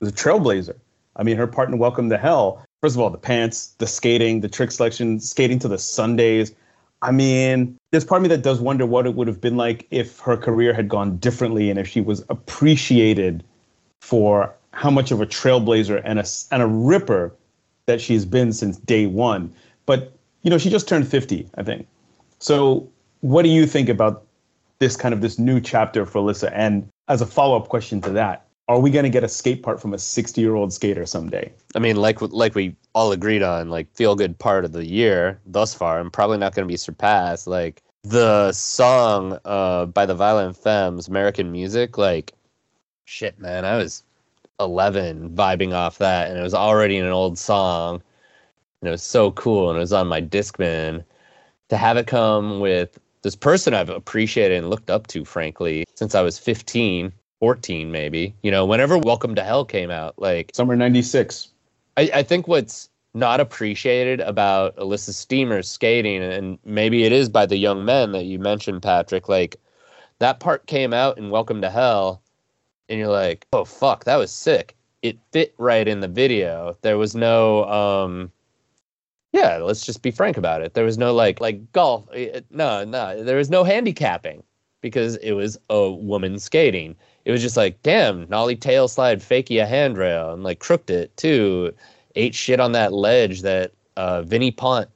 is 0.00 0.08
a 0.08 0.12
trailblazer. 0.12 0.76
I 1.16 1.24
mean, 1.24 1.36
her 1.36 1.46
part 1.46 1.68
in 1.68 1.78
Welcome 1.78 2.10
to 2.10 2.18
Hell, 2.18 2.64
first 2.80 2.94
of 2.94 3.00
all, 3.00 3.10
the 3.10 3.18
pants, 3.18 3.74
the 3.78 3.86
skating, 3.86 4.40
the 4.40 4.48
trick 4.48 4.70
selection, 4.70 5.18
skating 5.18 5.58
to 5.60 5.68
the 5.68 5.78
Sundays. 5.78 6.54
I 7.00 7.10
mean, 7.10 7.76
there's 7.90 8.04
part 8.04 8.20
of 8.20 8.22
me 8.24 8.28
that 8.28 8.42
does 8.42 8.60
wonder 8.60 8.84
what 8.84 9.06
it 9.06 9.14
would 9.14 9.26
have 9.26 9.40
been 9.40 9.56
like 9.56 9.86
if 9.90 10.20
her 10.20 10.36
career 10.36 10.74
had 10.74 10.88
gone 10.88 11.16
differently 11.16 11.70
and 11.70 11.78
if 11.78 11.88
she 11.88 12.00
was 12.00 12.24
appreciated 12.28 13.42
for 14.00 14.54
how 14.72 14.90
much 14.90 15.10
of 15.10 15.20
a 15.20 15.26
trailblazer 15.26 16.00
and 16.04 16.18
a, 16.18 16.24
and 16.52 16.62
a 16.62 16.66
ripper 16.66 17.34
that 17.86 18.00
she's 18.00 18.24
been 18.24 18.52
since 18.52 18.76
day 18.76 19.06
one. 19.06 19.52
But, 19.86 20.12
you 20.42 20.50
know, 20.50 20.58
she 20.58 20.70
just 20.70 20.86
turned 20.86 21.08
50, 21.08 21.48
I 21.54 21.62
think. 21.62 21.86
So 22.38 22.88
what 23.20 23.42
do 23.42 23.48
you 23.48 23.66
think 23.66 23.88
about 23.88 24.27
this 24.80 24.96
kind 24.96 25.12
of 25.12 25.20
this 25.20 25.38
new 25.38 25.60
chapter 25.60 26.06
for 26.06 26.18
Elissa? 26.18 26.54
And 26.56 26.88
as 27.08 27.20
a 27.20 27.26
follow-up 27.26 27.68
question 27.68 28.00
to 28.02 28.10
that, 28.10 28.48
are 28.68 28.78
we 28.78 28.90
going 28.90 29.04
to 29.04 29.10
get 29.10 29.24
a 29.24 29.28
skate 29.28 29.62
part 29.62 29.80
from 29.80 29.94
a 29.94 29.98
60 29.98 30.40
year 30.40 30.54
old 30.54 30.72
skater 30.72 31.06
someday? 31.06 31.50
I 31.74 31.78
mean, 31.78 31.96
like 31.96 32.20
like 32.20 32.54
we 32.54 32.76
all 32.94 33.12
agreed 33.12 33.42
on, 33.42 33.70
like 33.70 33.92
feel 33.94 34.14
good 34.14 34.38
part 34.38 34.64
of 34.64 34.72
the 34.72 34.86
year 34.86 35.40
thus 35.46 35.74
far, 35.74 36.00
and 36.00 36.12
probably 36.12 36.38
not 36.38 36.54
going 36.54 36.66
to 36.66 36.72
be 36.72 36.76
surpassed. 36.76 37.46
Like 37.46 37.82
the 38.04 38.52
song 38.52 39.38
uh, 39.44 39.86
by 39.86 40.06
the 40.06 40.14
Violent 40.14 40.56
Femmes, 40.56 41.08
American 41.08 41.50
Music, 41.50 41.96
like 41.96 42.34
shit, 43.06 43.38
man, 43.38 43.64
I 43.64 43.76
was 43.76 44.04
11 44.60 45.30
vibing 45.34 45.72
off 45.72 45.98
that, 45.98 46.28
and 46.28 46.38
it 46.38 46.42
was 46.42 46.54
already 46.54 46.98
an 46.98 47.06
old 47.06 47.38
song, 47.38 48.02
and 48.82 48.88
it 48.88 48.90
was 48.90 49.02
so 49.02 49.32
cool, 49.32 49.70
and 49.70 49.78
it 49.78 49.80
was 49.80 49.92
on 49.92 50.08
my 50.08 50.20
Discman. 50.20 51.04
To 51.70 51.76
have 51.76 51.96
it 51.96 52.06
come 52.06 52.60
with 52.60 52.98
this 53.22 53.36
person 53.36 53.74
I've 53.74 53.90
appreciated 53.90 54.58
and 54.58 54.70
looked 54.70 54.90
up 54.90 55.06
to, 55.08 55.24
frankly, 55.24 55.84
since 55.94 56.14
I 56.14 56.22
was 56.22 56.38
15 56.38 57.12
14 57.40 57.92
maybe 57.92 58.34
you 58.42 58.50
know 58.50 58.66
whenever 58.66 58.98
welcome 58.98 59.36
to 59.36 59.44
hell 59.44 59.64
came 59.64 59.92
out 59.92 60.12
like 60.18 60.50
summer 60.54 60.74
96 60.74 61.48
I, 61.96 62.10
I 62.12 62.22
think 62.24 62.48
what's 62.48 62.90
not 63.14 63.38
appreciated 63.38 64.20
about 64.20 64.74
Elissa 64.76 65.12
steamer's 65.12 65.70
skating 65.70 66.20
and 66.20 66.58
maybe 66.64 67.04
it 67.04 67.12
is 67.12 67.28
by 67.28 67.46
the 67.46 67.56
young 67.56 67.84
men 67.84 68.10
that 68.10 68.24
you 68.24 68.40
mentioned 68.40 68.82
patrick 68.82 69.28
like 69.28 69.56
that 70.18 70.40
part 70.40 70.66
came 70.66 70.92
out 70.92 71.16
in 71.16 71.30
welcome 71.30 71.62
to 71.62 71.70
hell 71.70 72.22
and 72.88 72.98
you're 72.98 73.08
like 73.08 73.46
oh 73.52 73.64
fuck 73.64 74.04
that 74.04 74.16
was 74.16 74.30
sick. 74.30 74.74
It 75.02 75.18
fit 75.30 75.54
right 75.58 75.86
in 75.86 76.00
the 76.00 76.08
video. 76.08 76.76
There 76.82 76.98
was 76.98 77.14
no 77.14 77.64
um 77.66 78.32
yeah 79.32 79.56
let's 79.56 79.84
just 79.84 80.02
be 80.02 80.10
frank 80.10 80.36
about 80.36 80.62
it 80.62 80.74
there 80.74 80.84
was 80.84 80.98
no 80.98 81.12
like 81.12 81.40
like 81.40 81.72
golf 81.72 82.08
eh, 82.14 82.40
no 82.50 82.84
no 82.84 83.22
there 83.22 83.36
was 83.36 83.50
no 83.50 83.64
handicapping 83.64 84.42
because 84.80 85.16
it 85.16 85.32
was 85.32 85.58
a 85.70 85.90
woman 85.90 86.38
skating 86.38 86.94
it 87.28 87.32
was 87.32 87.42
just 87.42 87.58
like, 87.58 87.82
damn, 87.82 88.26
nollie 88.30 88.56
tail 88.56 88.88
slide, 88.88 89.20
fakie 89.20 89.62
a 89.62 89.66
handrail, 89.66 90.32
and 90.32 90.42
like 90.44 90.60
crooked 90.60 90.88
it 90.88 91.14
too. 91.18 91.74
Ate 92.14 92.34
shit 92.34 92.58
on 92.58 92.72
that 92.72 92.94
ledge 92.94 93.42
that 93.42 93.72
uh, 93.98 94.22
Vinnie 94.22 94.50
Pont 94.50 94.88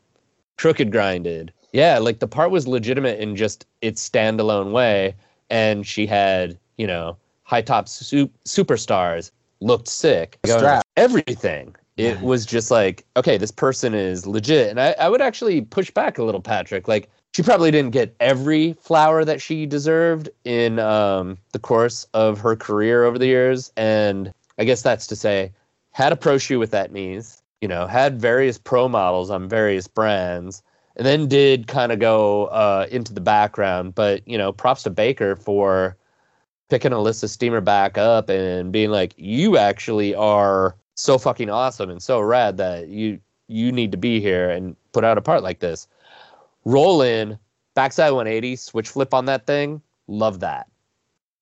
crooked 0.57 0.91
grinded. 0.91 1.53
Yeah, 1.75 1.99
like 1.99 2.21
the 2.21 2.27
part 2.27 2.51
was 2.51 2.67
legitimate 2.67 3.21
in 3.21 3.37
just 3.37 3.67
its 3.83 4.09
standalone 4.09 4.73
way, 4.73 5.15
and 5.51 5.87
she 5.87 6.07
had 6.07 6.59
you 6.79 6.87
know 6.87 7.19
high 7.43 7.61
top 7.61 7.87
su- 7.87 8.31
superstars 8.47 9.31
looked 9.61 9.89
sick. 9.89 10.39
Strap. 10.47 10.87
Everything. 10.97 11.77
It 11.99 12.21
was 12.23 12.47
just 12.47 12.71
like, 12.71 13.05
okay, 13.17 13.37
this 13.37 13.51
person 13.51 13.93
is 13.93 14.27
legit. 14.27 14.71
And 14.71 14.81
I, 14.81 14.93
I 14.99 15.09
would 15.09 15.21
actually 15.21 15.61
push 15.61 15.91
back 15.91 16.17
a 16.17 16.25
little, 16.25 16.41
Patrick. 16.41 16.89
Like, 16.89 17.11
she 17.35 17.43
probably 17.43 17.71
didn't 17.71 17.93
get 17.93 18.17
every 18.19 18.73
flower 18.75 19.25
that 19.25 19.43
she 19.43 19.67
deserved 19.67 20.31
in 20.45 20.79
um, 20.79 21.37
the 21.53 21.59
course 21.59 22.07
of 22.15 22.41
her 22.41 22.57
career 22.57 23.05
over 23.05 23.19
the 23.19 23.27
years. 23.27 23.71
And 23.77 24.33
I 24.59 24.65
guess 24.65 24.83
that's 24.83 25.07
to 25.09 25.17
say, 25.17 25.53
had 25.91 26.13
a 26.13 26.17
pro 26.17 26.39
shoe 26.39 26.59
with 26.59 26.73
Etnies, 26.73 27.43
you 27.61 27.69
know, 27.69 27.87
had 27.87 28.21
various 28.21 28.57
pro 28.57 28.89
models 28.89 29.31
on 29.31 29.49
various 29.49 29.87
brands, 29.87 30.63
and 30.97 31.07
then 31.07 31.29
did 31.29 31.67
kind 31.67 31.93
of 31.93 31.99
go 31.99 32.47
uh, 32.47 32.87
into 32.91 33.13
the 33.13 33.21
background. 33.21 33.95
But, 33.95 34.27
you 34.27 34.39
know, 34.39 34.51
props 34.51 34.83
to 34.85 34.91
Baker 34.91 35.37
for 35.37 35.97
picking 36.71 36.93
Elissa 36.93 37.29
Steamer 37.29 37.61
back 37.61 37.99
up 37.99 38.31
and 38.31 38.73
being 38.73 38.91
like, 38.91 39.13
you 39.19 39.59
actually 39.59 40.15
are 40.15 40.75
so 40.95 41.19
fucking 41.19 41.51
awesome 41.51 41.91
and 41.91 42.03
so 42.03 42.21
rad 42.21 42.57
that 42.59 42.89
you 42.89 43.19
you 43.49 43.73
need 43.73 43.93
to 43.93 43.99
be 43.99 44.21
here 44.21 44.51
and 44.51 44.77
put 44.93 45.05
out 45.05 45.19
a 45.19 45.23
part 45.23 45.43
like 45.43 45.61
this 45.61 45.89
roll 46.65 47.03
in, 47.03 47.39
backside 47.75 48.13
180, 48.13 48.57
switch 48.57 48.89
flip 48.89 49.15
on 49.15 49.27
that 49.27 49.47
thing. 49.47 49.83
Love 50.07 50.41
that. 50.41 50.69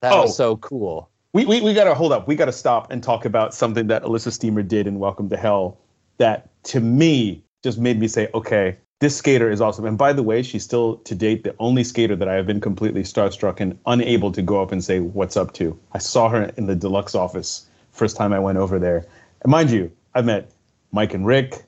That 0.01 0.13
oh, 0.13 0.23
was 0.23 0.35
so 0.35 0.57
cool. 0.57 1.09
We, 1.33 1.45
we, 1.45 1.61
we 1.61 1.73
got 1.73 1.85
to 1.85 1.93
hold 1.93 2.11
up. 2.11 2.27
We 2.27 2.35
got 2.35 2.45
to 2.45 2.51
stop 2.51 2.91
and 2.91 3.03
talk 3.03 3.25
about 3.25 3.53
something 3.53 3.87
that 3.87 4.03
Elissa 4.03 4.31
Steamer 4.31 4.63
did 4.63 4.87
in 4.87 4.99
Welcome 4.99 5.29
to 5.29 5.37
Hell 5.37 5.77
that 6.17 6.49
to 6.63 6.79
me 6.79 7.43
just 7.63 7.77
made 7.77 7.99
me 7.99 8.07
say, 8.07 8.27
okay, 8.33 8.77
this 8.99 9.15
skater 9.15 9.49
is 9.49 9.61
awesome. 9.61 9.85
And 9.85 9.97
by 9.97 10.13
the 10.13 10.23
way, 10.23 10.43
she's 10.43 10.63
still 10.63 10.97
to 10.97 11.15
date 11.15 11.43
the 11.43 11.55
only 11.59 11.83
skater 11.83 12.15
that 12.15 12.27
I 12.27 12.33
have 12.33 12.45
been 12.45 12.59
completely 12.59 13.03
starstruck 13.03 13.59
and 13.59 13.77
unable 13.85 14.31
to 14.31 14.41
go 14.41 14.61
up 14.61 14.71
and 14.71 14.83
say 14.83 14.99
what's 14.99 15.37
up 15.37 15.53
to. 15.53 15.77
I 15.93 15.99
saw 15.99 16.29
her 16.29 16.51
in 16.57 16.67
the 16.67 16.75
deluxe 16.75 17.15
office 17.15 17.67
first 17.91 18.15
time 18.15 18.33
I 18.33 18.39
went 18.39 18.57
over 18.57 18.79
there. 18.79 19.05
And 19.41 19.51
mind 19.51 19.71
you, 19.71 19.91
I've 20.13 20.25
met 20.25 20.51
Mike 20.91 21.13
and 21.13 21.25
Rick, 21.25 21.65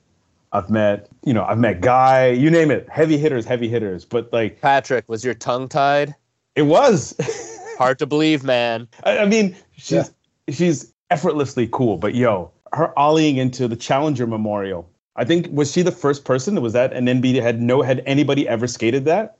I've 0.52 0.70
met, 0.70 1.08
you 1.24 1.34
know, 1.34 1.44
I've 1.44 1.58
met 1.58 1.80
Guy, 1.80 2.28
you 2.28 2.48
name 2.48 2.70
it, 2.70 2.88
heavy 2.88 3.18
hitters, 3.18 3.44
heavy 3.44 3.68
hitters. 3.68 4.04
But 4.04 4.32
like 4.32 4.60
Patrick, 4.60 5.08
was 5.08 5.24
your 5.24 5.34
tongue 5.34 5.68
tied? 5.68 6.14
It 6.54 6.62
was. 6.62 7.14
Hard 7.78 7.98
to 7.98 8.06
believe, 8.06 8.44
man. 8.44 8.86
I, 9.02 9.18
I 9.18 9.26
mean, 9.26 9.56
she's 9.76 10.12
yeah. 10.46 10.54
she's 10.54 10.94
effortlessly 11.10 11.68
cool, 11.72 11.96
but 11.96 12.14
yo, 12.14 12.52
her 12.72 12.92
ollieing 12.96 13.36
into 13.36 13.66
the 13.66 13.76
Challenger 13.76 14.26
Memorial. 14.26 14.88
I 15.16 15.24
think 15.24 15.48
was 15.50 15.72
she 15.72 15.82
the 15.82 15.92
first 15.92 16.24
person? 16.24 16.60
Was 16.60 16.72
that 16.72 16.92
an 16.92 17.06
NB 17.06 17.40
had 17.42 17.60
no 17.60 17.82
had 17.82 18.02
anybody 18.06 18.48
ever 18.48 18.68
skated 18.68 19.04
that? 19.06 19.36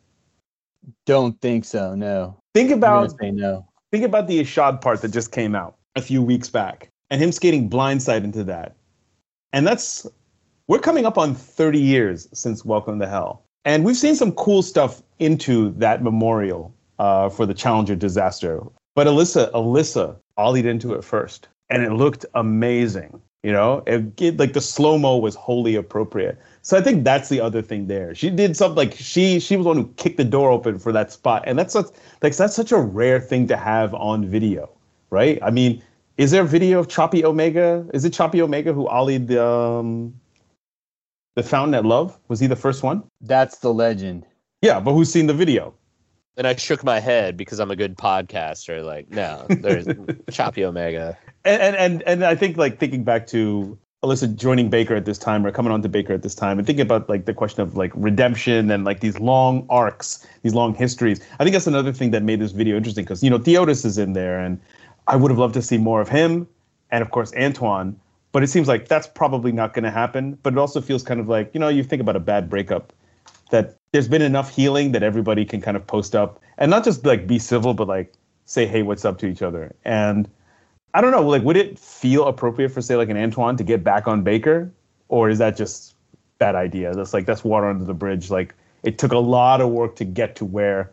Don't 1.07 1.41
think 1.41 1.65
so. 1.65 1.95
No. 1.95 2.37
Think 2.55 2.71
about 2.71 3.17
say 3.21 3.31
no. 3.31 3.67
Think 3.93 4.05
about 4.05 4.27
the 4.27 4.41
Ishod 4.41 4.81
part 4.81 5.01
that 5.03 5.13
just 5.13 5.31
came 5.31 5.55
out 5.55 5.77
a 5.95 6.03
few 6.03 6.23
weeks 6.23 6.49
back, 6.49 6.91
and 7.15 7.23
him 7.23 7.31
skating 7.31 7.71
blindside 7.71 8.25
into 8.25 8.43
that, 8.43 8.75
and 9.53 9.65
that's 9.65 10.05
we're 10.67 10.81
coming 10.81 11.07
up 11.07 11.17
on 11.17 11.33
30 11.33 11.79
years 11.79 12.27
since 12.33 12.65
Welcome 12.65 12.99
to 12.99 13.07
Hell. 13.07 13.45
And 13.65 13.85
we've 13.85 13.97
seen 13.97 14.17
some 14.17 14.33
cool 14.33 14.63
stuff 14.63 15.01
into 15.21 15.71
that 15.75 16.03
memorial 16.03 16.75
uh, 16.99 17.29
for 17.29 17.47
the 17.47 17.55
Challenger 17.55 17.95
disaster. 17.95 18.61
But 18.97 19.07
Elissa, 19.07 19.49
Elissa 19.55 20.17
ollied 20.37 20.65
into 20.65 20.93
it 20.95 21.05
first, 21.05 21.47
and 21.71 21.85
it 21.85 21.93
looked 21.93 22.27
amazing. 22.35 23.21
You 23.45 23.53
know, 23.53 23.85
it, 23.87 24.21
it, 24.21 24.39
like 24.39 24.55
the 24.55 24.61
slow 24.61 24.99
mo 24.99 25.17
was 25.19 25.37
wholly 25.37 25.77
appropriate. 25.77 26.37
So 26.63 26.77
I 26.77 26.81
think 26.81 27.05
that's 27.05 27.29
the 27.29 27.41
other 27.41 27.63
thing 27.63 27.87
there. 27.87 28.13
She 28.13 28.31
did 28.31 28.57
something 28.57 28.77
like 28.77 28.95
she 28.95 29.39
she 29.39 29.57
was 29.57 29.67
one 29.67 29.77
who 29.77 29.87
kicked 29.99 30.17
the 30.17 30.25
door 30.25 30.51
open 30.51 30.81
for 30.81 30.91
that 30.91 31.13
spot, 31.13 31.45
and 31.47 31.57
that's 31.57 31.75
such, 31.75 31.87
like 32.23 32.35
that's 32.35 32.57
such 32.57 32.73
a 32.73 32.79
rare 32.79 33.21
thing 33.21 33.47
to 33.47 33.57
have 33.57 33.95
on 33.95 34.27
video, 34.27 34.69
right? 35.11 35.39
I 35.43 35.53
mean, 35.53 35.81
is 36.17 36.31
there 36.31 36.43
a 36.43 36.47
video 36.47 36.79
of 36.79 36.89
Choppy 36.89 37.25
Omega? 37.25 37.87
Is 37.93 38.05
it 38.05 38.13
Choppy 38.13 38.41
Omega 38.41 38.73
who 38.73 38.87
ollied 38.89 39.27
the 39.27 39.45
um, 39.45 40.15
the 41.35 41.43
Fountain 41.43 41.75
at 41.75 41.85
Love? 41.85 42.19
Was 42.29 42.41
he 42.41 42.47
the 42.47 42.57
first 42.57 42.83
one? 42.83 43.03
That's 43.21 43.59
the 43.59 43.73
legend. 43.73 44.27
Yeah, 44.63 44.81
but 44.81 44.93
who's 44.93 45.11
seen 45.11 45.27
the 45.27 45.35
video? 45.35 45.75
And 46.37 46.47
I 46.47 46.57
shook 46.57 46.83
my 46.83 47.01
head 47.01 47.37
because 47.37 47.61
I'm 47.61 47.71
a 47.71 47.77
good 47.77 47.97
podcaster. 47.97 48.85
Like, 48.85 49.11
no, 49.11 49.47
there's 49.49 49.87
Choppy 50.31 50.65
Omega. 50.65 51.17
And, 51.45 51.61
and 51.61 51.77
and 51.77 52.03
and 52.03 52.25
I 52.25 52.35
think 52.35 52.57
like 52.57 52.79
thinking 52.79 53.05
back 53.05 53.27
to 53.29 53.79
Elissa 54.05 54.29
joining 54.29 54.69
Baker 54.69 54.95
at 54.95 55.07
this 55.07 55.19
time 55.19 55.47
or 55.47 55.51
coming 55.51 55.73
on 55.73 55.83
to 55.83 55.89
Baker 55.89 56.13
at 56.13 56.23
this 56.23 56.35
time 56.35 56.59
and 56.59 56.67
thinking 56.67 56.83
about 56.83 57.09
like 57.09 57.25
the 57.25 57.35
question 57.35 57.63
of 57.63 57.77
like 57.77 57.91
redemption 57.95 58.71
and 58.71 58.85
like 58.85 59.01
these 59.01 59.19
long 59.19 59.67
arcs, 59.69 60.27
these 60.43 60.55
long 60.55 60.75
histories. 60.75 61.21
I 61.41 61.45
think 61.45 61.55
that's 61.55 61.67
another 61.67 61.93
thing 61.93 62.11
that 62.11 62.23
made 62.23 62.41
this 62.41 62.53
video 62.53 62.77
interesting 62.77 63.05
because 63.05 63.23
you 63.23 63.31
know 63.31 63.39
Theotis 63.39 63.85
is 63.85 63.99
in 63.99 64.13
there 64.13 64.39
and 64.39 64.61
I 65.07 65.17
would 65.17 65.31
have 65.31 65.39
loved 65.39 65.55
to 65.55 65.63
see 65.63 65.79
more 65.79 66.01
of 66.01 66.09
him 66.09 66.49
and 66.91 67.03
of 67.03 67.11
course 67.11 67.33
Antoine. 67.35 67.99
But 68.33 68.43
it 68.43 68.49
seems 68.49 68.67
like 68.67 68.89
that's 68.89 69.07
probably 69.07 69.53
not 69.53 69.75
going 69.75 69.85
to 69.85 69.91
happen. 69.91 70.37
But 70.43 70.55
it 70.55 70.59
also 70.59 70.81
feels 70.81 71.05
kind 71.05 71.21
of 71.21 71.29
like, 71.29 71.51
you 71.55 71.61
know, 71.61 71.69
you 71.69 71.85
think 71.85 72.03
about 72.03 72.17
a 72.17 72.21
bad 72.21 72.51
breakup, 72.51 72.93
that 73.51 73.77
there's 73.93 74.09
been 74.09 74.23
enough 74.23 74.51
healing 74.51 74.91
that 74.93 75.05
everybody 75.05 75.45
can 75.45 75.61
kind 75.61 75.77
of 75.77 75.87
post 75.87 76.17
up 76.17 76.41
and 76.59 76.71
not 76.71 76.83
just 76.83 77.07
like 77.07 77.29
be 77.29 77.39
civil, 77.39 77.75
but 77.75 77.87
like 77.87 78.13
say, 78.45 78.67
hey, 78.67 78.83
what's 78.83 79.05
up 79.05 79.19
to 79.19 79.27
each 79.27 79.43
other. 79.43 79.75
And 79.85 80.29
I 80.95 81.01
don't 81.01 81.11
know, 81.11 81.23
like, 81.23 81.43
would 81.43 81.57
it 81.57 81.79
feel 81.79 82.27
appropriate 82.27 82.71
for, 82.71 82.81
say, 82.81 82.97
like 82.97 83.09
an 83.09 83.17
Antoine 83.17 83.57
to 83.57 83.65
get 83.65 83.83
back 83.83 84.07
on 84.07 84.23
Baker? 84.23 84.73
Or 85.09 85.29
is 85.29 85.39
that 85.39 85.57
just 85.57 85.95
bad 86.39 86.55
idea? 86.55 86.95
That's 86.95 87.13
like, 87.13 87.27
that's 87.27 87.45
water 87.45 87.69
under 87.69 87.85
the 87.85 87.95
bridge. 87.95 88.31
Like, 88.31 88.55
it 88.83 88.99
took 88.99 89.13
a 89.13 89.19
lot 89.19 89.61
of 89.61 89.71
work 89.71 89.97
to 89.97 90.05
get 90.05 90.37
to 90.37 90.45
where 90.45 90.91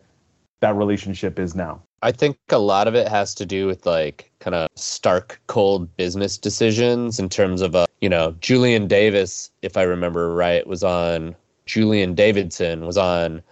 that 0.60 0.74
relationship 0.74 1.38
is 1.38 1.54
now. 1.54 1.82
I 2.02 2.12
think 2.12 2.36
a 2.50 2.58
lot 2.58 2.88
of 2.88 2.94
it 2.94 3.08
has 3.08 3.34
to 3.36 3.46
do 3.46 3.66
with 3.66 3.86
like 3.86 4.30
kind 4.40 4.54
of 4.54 4.68
stark, 4.74 5.40
cold 5.46 5.96
business 5.96 6.36
decisions 6.36 7.20
in 7.20 7.28
terms 7.28 7.60
of, 7.60 7.76
uh, 7.76 7.86
you 8.00 8.08
know, 8.08 8.34
Julian 8.40 8.88
Davis, 8.88 9.50
if 9.62 9.76
I 9.76 9.82
remember 9.82 10.34
right, 10.34 10.66
was 10.66 10.82
on 10.82 11.36
Julian 11.66 12.14
Davidson 12.14 12.86
was 12.86 12.98
on 12.98 13.42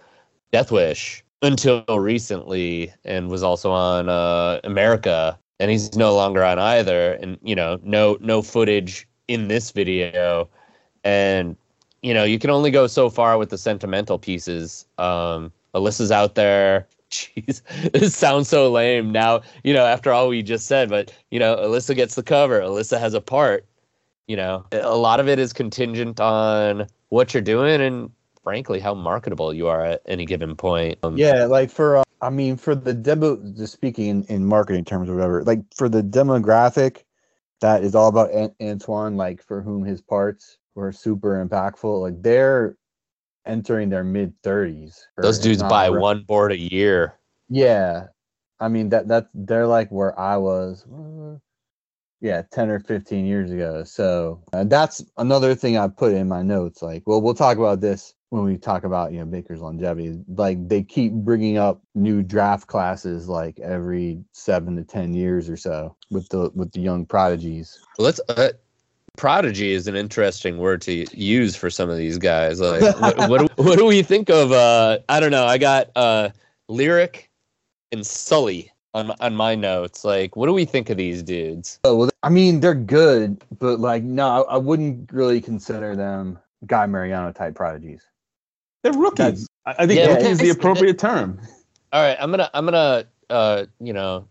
Death 0.51 0.71
Wish 0.71 1.23
until 1.41 1.83
recently 1.87 2.93
and 3.05 3.29
was 3.29 3.41
also 3.41 3.71
on 3.71 4.09
uh, 4.09 4.59
Emerica 4.63 5.37
and 5.59 5.71
he's 5.71 5.95
no 5.95 6.13
longer 6.13 6.43
on 6.43 6.59
either 6.59 7.13
and 7.13 7.37
you 7.43 7.55
know 7.55 7.79
no 7.83 8.17
no 8.19 8.41
footage 8.41 9.07
in 9.27 9.47
this 9.47 9.71
video. 9.71 10.49
And 11.03 11.55
you 12.01 12.13
know 12.13 12.23
you 12.23 12.37
can 12.37 12.49
only 12.49 12.71
go 12.71 12.87
so 12.87 13.09
far 13.09 13.37
with 13.37 13.49
the 13.49 13.57
sentimental 13.57 14.19
pieces. 14.19 14.85
Um 14.97 15.51
elissa's 15.73 16.11
out 16.11 16.35
there 16.35 16.85
jeez 17.11 17.61
this 17.93 18.15
sounds 18.15 18.47
so 18.47 18.71
lame. 18.71 19.11
Now 19.11 19.41
you 19.63 19.73
know 19.73 19.85
after 19.85 20.11
all 20.11 20.27
we 20.29 20.41
just 20.41 20.67
said 20.67 20.89
but 20.89 21.13
you 21.29 21.39
know 21.39 21.61
elissa 21.61 21.93
gets 21.93 22.15
the 22.15 22.23
cover. 22.23 22.61
Elissa 22.61 22.99
has 22.99 23.13
a 23.13 23.21
part. 23.21 23.65
You 24.27 24.37
know 24.37 24.65
a 24.71 24.95
lot 24.95 25.19
of 25.19 25.27
it 25.27 25.39
is 25.39 25.53
contingent 25.53 26.19
on 26.19 26.87
what 27.09 27.33
you're 27.33 27.41
doing 27.41 27.81
and 27.81 28.09
frankly 28.43 28.79
how 28.79 28.93
marketable 28.93 29.53
you 29.53 29.67
are 29.67 29.85
at 29.85 30.01
any 30.05 30.25
given 30.25 30.55
point. 30.55 30.97
Um, 31.03 31.17
Yeah, 31.17 31.45
like 31.45 31.69
for 31.69 31.97
uh, 31.97 32.03
I 32.21 32.29
mean 32.29 32.57
for 32.57 32.75
the 32.75 32.93
demo, 32.93 33.37
just 33.55 33.73
speaking 33.73 34.07
in, 34.07 34.23
in 34.25 34.45
marketing 34.45 34.85
terms 34.85 35.09
or 35.09 35.15
whatever, 35.15 35.43
like 35.43 35.61
for 35.75 35.89
the 35.89 36.01
demographic 36.01 37.03
that 37.61 37.83
is 37.83 37.95
all 37.95 38.07
about 38.07 38.31
An- 38.31 38.55
Antoine, 38.61 39.17
like 39.17 39.41
for 39.41 39.61
whom 39.61 39.83
his 39.83 40.01
parts 40.01 40.57
were 40.75 40.91
super 40.91 41.45
impactful, 41.45 42.01
like 42.01 42.21
they're 42.21 42.77
entering 43.45 43.89
their 43.89 44.03
mid 44.03 44.33
thirties. 44.43 45.07
those 45.17 45.39
dudes 45.39 45.63
buy 45.63 45.89
one 45.89 46.23
board 46.23 46.51
a 46.51 46.57
year 46.57 47.17
Yeah, 47.49 48.07
I 48.59 48.67
mean 48.69 48.89
that 48.89 49.07
that 49.07 49.29
they're 49.33 49.67
like 49.67 49.89
where 49.89 50.17
I 50.19 50.37
was. 50.37 50.85
uh, 50.85 51.37
Yeah, 52.21 52.43
ten 52.51 52.69
or 52.69 52.79
fifteen 52.79 53.25
years 53.25 53.51
ago. 53.51 53.83
So 53.83 54.43
uh, 54.53 54.63
that's 54.65 55.03
another 55.17 55.55
thing 55.55 55.77
I 55.77 55.87
put 55.87 56.13
in 56.13 56.27
my 56.27 56.43
notes. 56.43 56.81
Like, 56.81 57.03
well, 57.07 57.21
we'll 57.21 57.33
talk 57.33 57.57
about 57.57 57.81
this 57.81 58.13
when 58.29 58.43
we 58.43 58.57
talk 58.57 58.83
about 58.83 59.11
you 59.11 59.19
know 59.19 59.25
Baker's 59.25 59.59
longevity. 59.59 60.19
Like 60.27 60.67
they 60.67 60.83
keep 60.83 61.11
bringing 61.13 61.57
up 61.57 61.81
new 61.95 62.21
draft 62.21 62.67
classes 62.67 63.27
like 63.27 63.59
every 63.59 64.23
seven 64.33 64.75
to 64.77 64.83
ten 64.83 65.13
years 65.15 65.49
or 65.49 65.57
so 65.57 65.95
with 66.11 66.29
the 66.29 66.51
with 66.53 66.71
the 66.73 66.81
young 66.81 67.05
prodigies. 67.07 67.79
Let's. 67.97 68.21
Uh, 68.29 68.49
prodigy 69.17 69.73
is 69.73 69.87
an 69.87 69.95
interesting 69.95 70.57
word 70.57 70.81
to 70.81 71.05
use 71.15 71.55
for 71.55 71.69
some 71.69 71.89
of 71.89 71.97
these 71.97 72.17
guys. 72.17 72.59
Like, 72.59 72.99
what, 72.99 73.29
what, 73.29 73.37
do, 73.41 73.63
what 73.63 73.77
do 73.77 73.85
we 73.85 74.01
think 74.01 74.29
of? 74.29 74.51
Uh, 74.51 74.99
I 75.09 75.19
don't 75.19 75.31
know. 75.31 75.45
I 75.45 75.57
got 75.57 75.89
uh, 75.95 76.29
lyric 76.67 77.29
and 77.91 78.05
Sully 78.05 78.71
on 78.93 79.11
on 79.19 79.35
my 79.35 79.55
notes. 79.55 80.03
Like, 80.03 80.35
what 80.35 80.47
do 80.47 80.53
we 80.53 80.65
think 80.65 80.89
of 80.89 80.97
these 80.97 81.23
dudes? 81.23 81.79
Oh 81.83 81.95
well, 81.95 82.09
I 82.23 82.29
mean 82.29 82.59
they're 82.59 82.73
good, 82.73 83.43
but 83.59 83.79
like 83.79 84.03
no, 84.03 84.43
I, 84.43 84.55
I 84.55 84.57
wouldn't 84.57 85.11
really 85.11 85.41
consider 85.41 85.95
them 85.95 86.39
Guy 86.65 86.85
Mariano 86.85 87.31
type 87.31 87.55
prodigies. 87.55 88.03
They're 88.83 88.93
rookies. 88.93 89.47
I 89.65 89.75
I 89.79 89.87
think 89.87 89.99
Yeah, 89.99 90.07
rookie 90.07 90.25
is 90.25 90.39
the 90.39 90.49
appropriate 90.49 90.99
term. 90.99 91.39
All 91.93 92.01
right, 92.01 92.17
I'm 92.19 92.31
gonna 92.31 92.49
I'm 92.53 92.65
gonna 92.65 93.05
uh, 93.29 93.65
you 93.79 93.93
know 93.93 94.27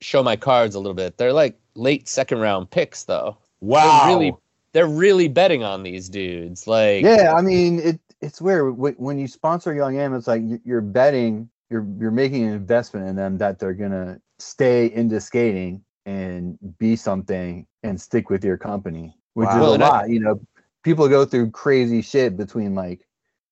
show 0.00 0.22
my 0.22 0.36
cards 0.36 0.74
a 0.74 0.78
little 0.78 0.94
bit. 0.94 1.18
They're 1.18 1.32
like 1.32 1.58
late 1.74 2.08
second 2.08 2.38
round 2.38 2.70
picks 2.70 3.04
though. 3.04 3.36
Wow. 3.60 4.06
They're 4.06 4.16
really 4.16 4.34
they're 4.72 4.86
really 4.86 5.28
betting 5.28 5.64
on 5.64 5.82
these 5.82 6.08
dudes. 6.08 6.66
Like, 6.66 7.02
Yeah, 7.04 7.32
I 7.36 7.40
mean 7.42 7.80
it. 7.80 8.00
It's 8.20 8.40
weird 8.40 8.76
when 8.76 9.18
you 9.18 9.28
sponsor 9.28 9.72
young 9.74 9.96
M. 9.96 10.12
It's 10.14 10.26
like 10.26 10.42
you- 10.42 10.60
you're 10.64 10.80
betting, 10.80 11.48
you're 11.70 11.86
you're 11.98 12.10
making 12.10 12.44
an 12.44 12.52
investment 12.54 13.06
in 13.08 13.14
them 13.16 13.38
that 13.38 13.58
they're 13.58 13.74
gonna 13.74 14.20
stay 14.38 14.90
into 14.92 15.20
skating 15.20 15.82
and 16.06 16.58
be 16.78 16.96
something 16.96 17.66
and 17.82 18.00
stick 18.00 18.28
with 18.30 18.44
your 18.44 18.56
company, 18.56 19.16
which 19.34 19.46
Wow. 19.46 19.54
is 19.56 19.60
Well, 19.60 19.70
a 19.70 19.74
and 19.74 19.82
I- 19.84 19.88
lot. 19.88 20.10
You 20.10 20.20
know, 20.20 20.40
people 20.82 21.08
go 21.08 21.24
through 21.24 21.50
crazy 21.52 22.02
shit 22.02 22.36
between 22.36 22.74
like, 22.74 23.06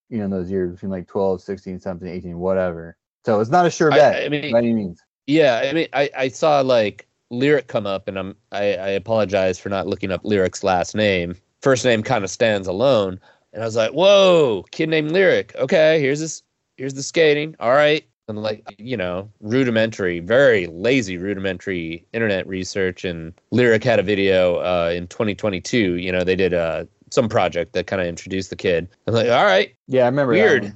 you 0.09 0.17
know, 0.19 0.27
those 0.27 0.49
years 0.51 0.71
between 0.73 0.91
like 0.91 1.07
12, 1.07 1.41
16, 1.41 1.79
17, 1.79 2.09
18, 2.09 2.37
whatever. 2.39 2.97
So 3.25 3.39
it's 3.39 3.49
not 3.49 3.65
a 3.65 3.69
sure 3.69 3.91
I- 3.91 3.97
bet 3.97 4.23
I 4.25 4.29
mean- 4.29 4.51
by 4.51 4.59
any 4.59 4.73
means. 4.73 5.01
Yeah, 5.27 5.61
I 5.63 5.73
mean, 5.73 5.87
I, 5.93 6.09
I 6.17 6.27
saw 6.29 6.61
like 6.61 7.06
lyric 7.29 7.67
come 7.67 7.85
up, 7.87 8.07
and 8.07 8.17
I'm 8.17 8.35
I, 8.51 8.73
I 8.75 8.89
apologize 8.89 9.59
for 9.59 9.69
not 9.69 9.87
looking 9.87 10.11
up 10.11 10.21
lyric's 10.23 10.63
last 10.63 10.95
name. 10.95 11.35
First 11.61 11.83
name 11.85 12.03
kind 12.03 12.23
of 12.23 12.29
stands 12.29 12.67
alone, 12.67 13.19
and 13.53 13.63
I 13.63 13.65
was 13.65 13.75
like, 13.75 13.91
whoa, 13.91 14.63
kid 14.71 14.89
named 14.89 15.11
lyric. 15.11 15.55
Okay, 15.55 15.99
here's 15.99 16.19
this, 16.19 16.43
here's 16.77 16.93
the 16.93 17.03
skating. 17.03 17.55
All 17.59 17.71
right, 17.71 18.05
and 18.27 18.41
like 18.41 18.63
you 18.77 18.95
know, 18.97 19.29
rudimentary, 19.41 20.19
very 20.19 20.67
lazy 20.67 21.17
rudimentary 21.17 22.05
internet 22.13 22.47
research. 22.47 23.03
And 23.05 23.33
lyric 23.51 23.83
had 23.83 23.99
a 23.99 24.03
video 24.03 24.57
uh, 24.57 24.91
in 24.95 25.07
2022. 25.07 25.77
You 25.95 26.11
know, 26.11 26.23
they 26.23 26.35
did 26.35 26.53
uh, 26.53 26.85
some 27.09 27.27
project 27.29 27.73
that 27.73 27.87
kind 27.87 28.01
of 28.01 28.07
introduced 28.07 28.49
the 28.49 28.55
kid. 28.55 28.87
I'm 29.07 29.13
like, 29.13 29.29
all 29.29 29.45
right, 29.45 29.73
Yeah, 29.87 30.03
I 30.03 30.05
remember. 30.07 30.35
that 30.35 30.41
Weird. 30.41 30.73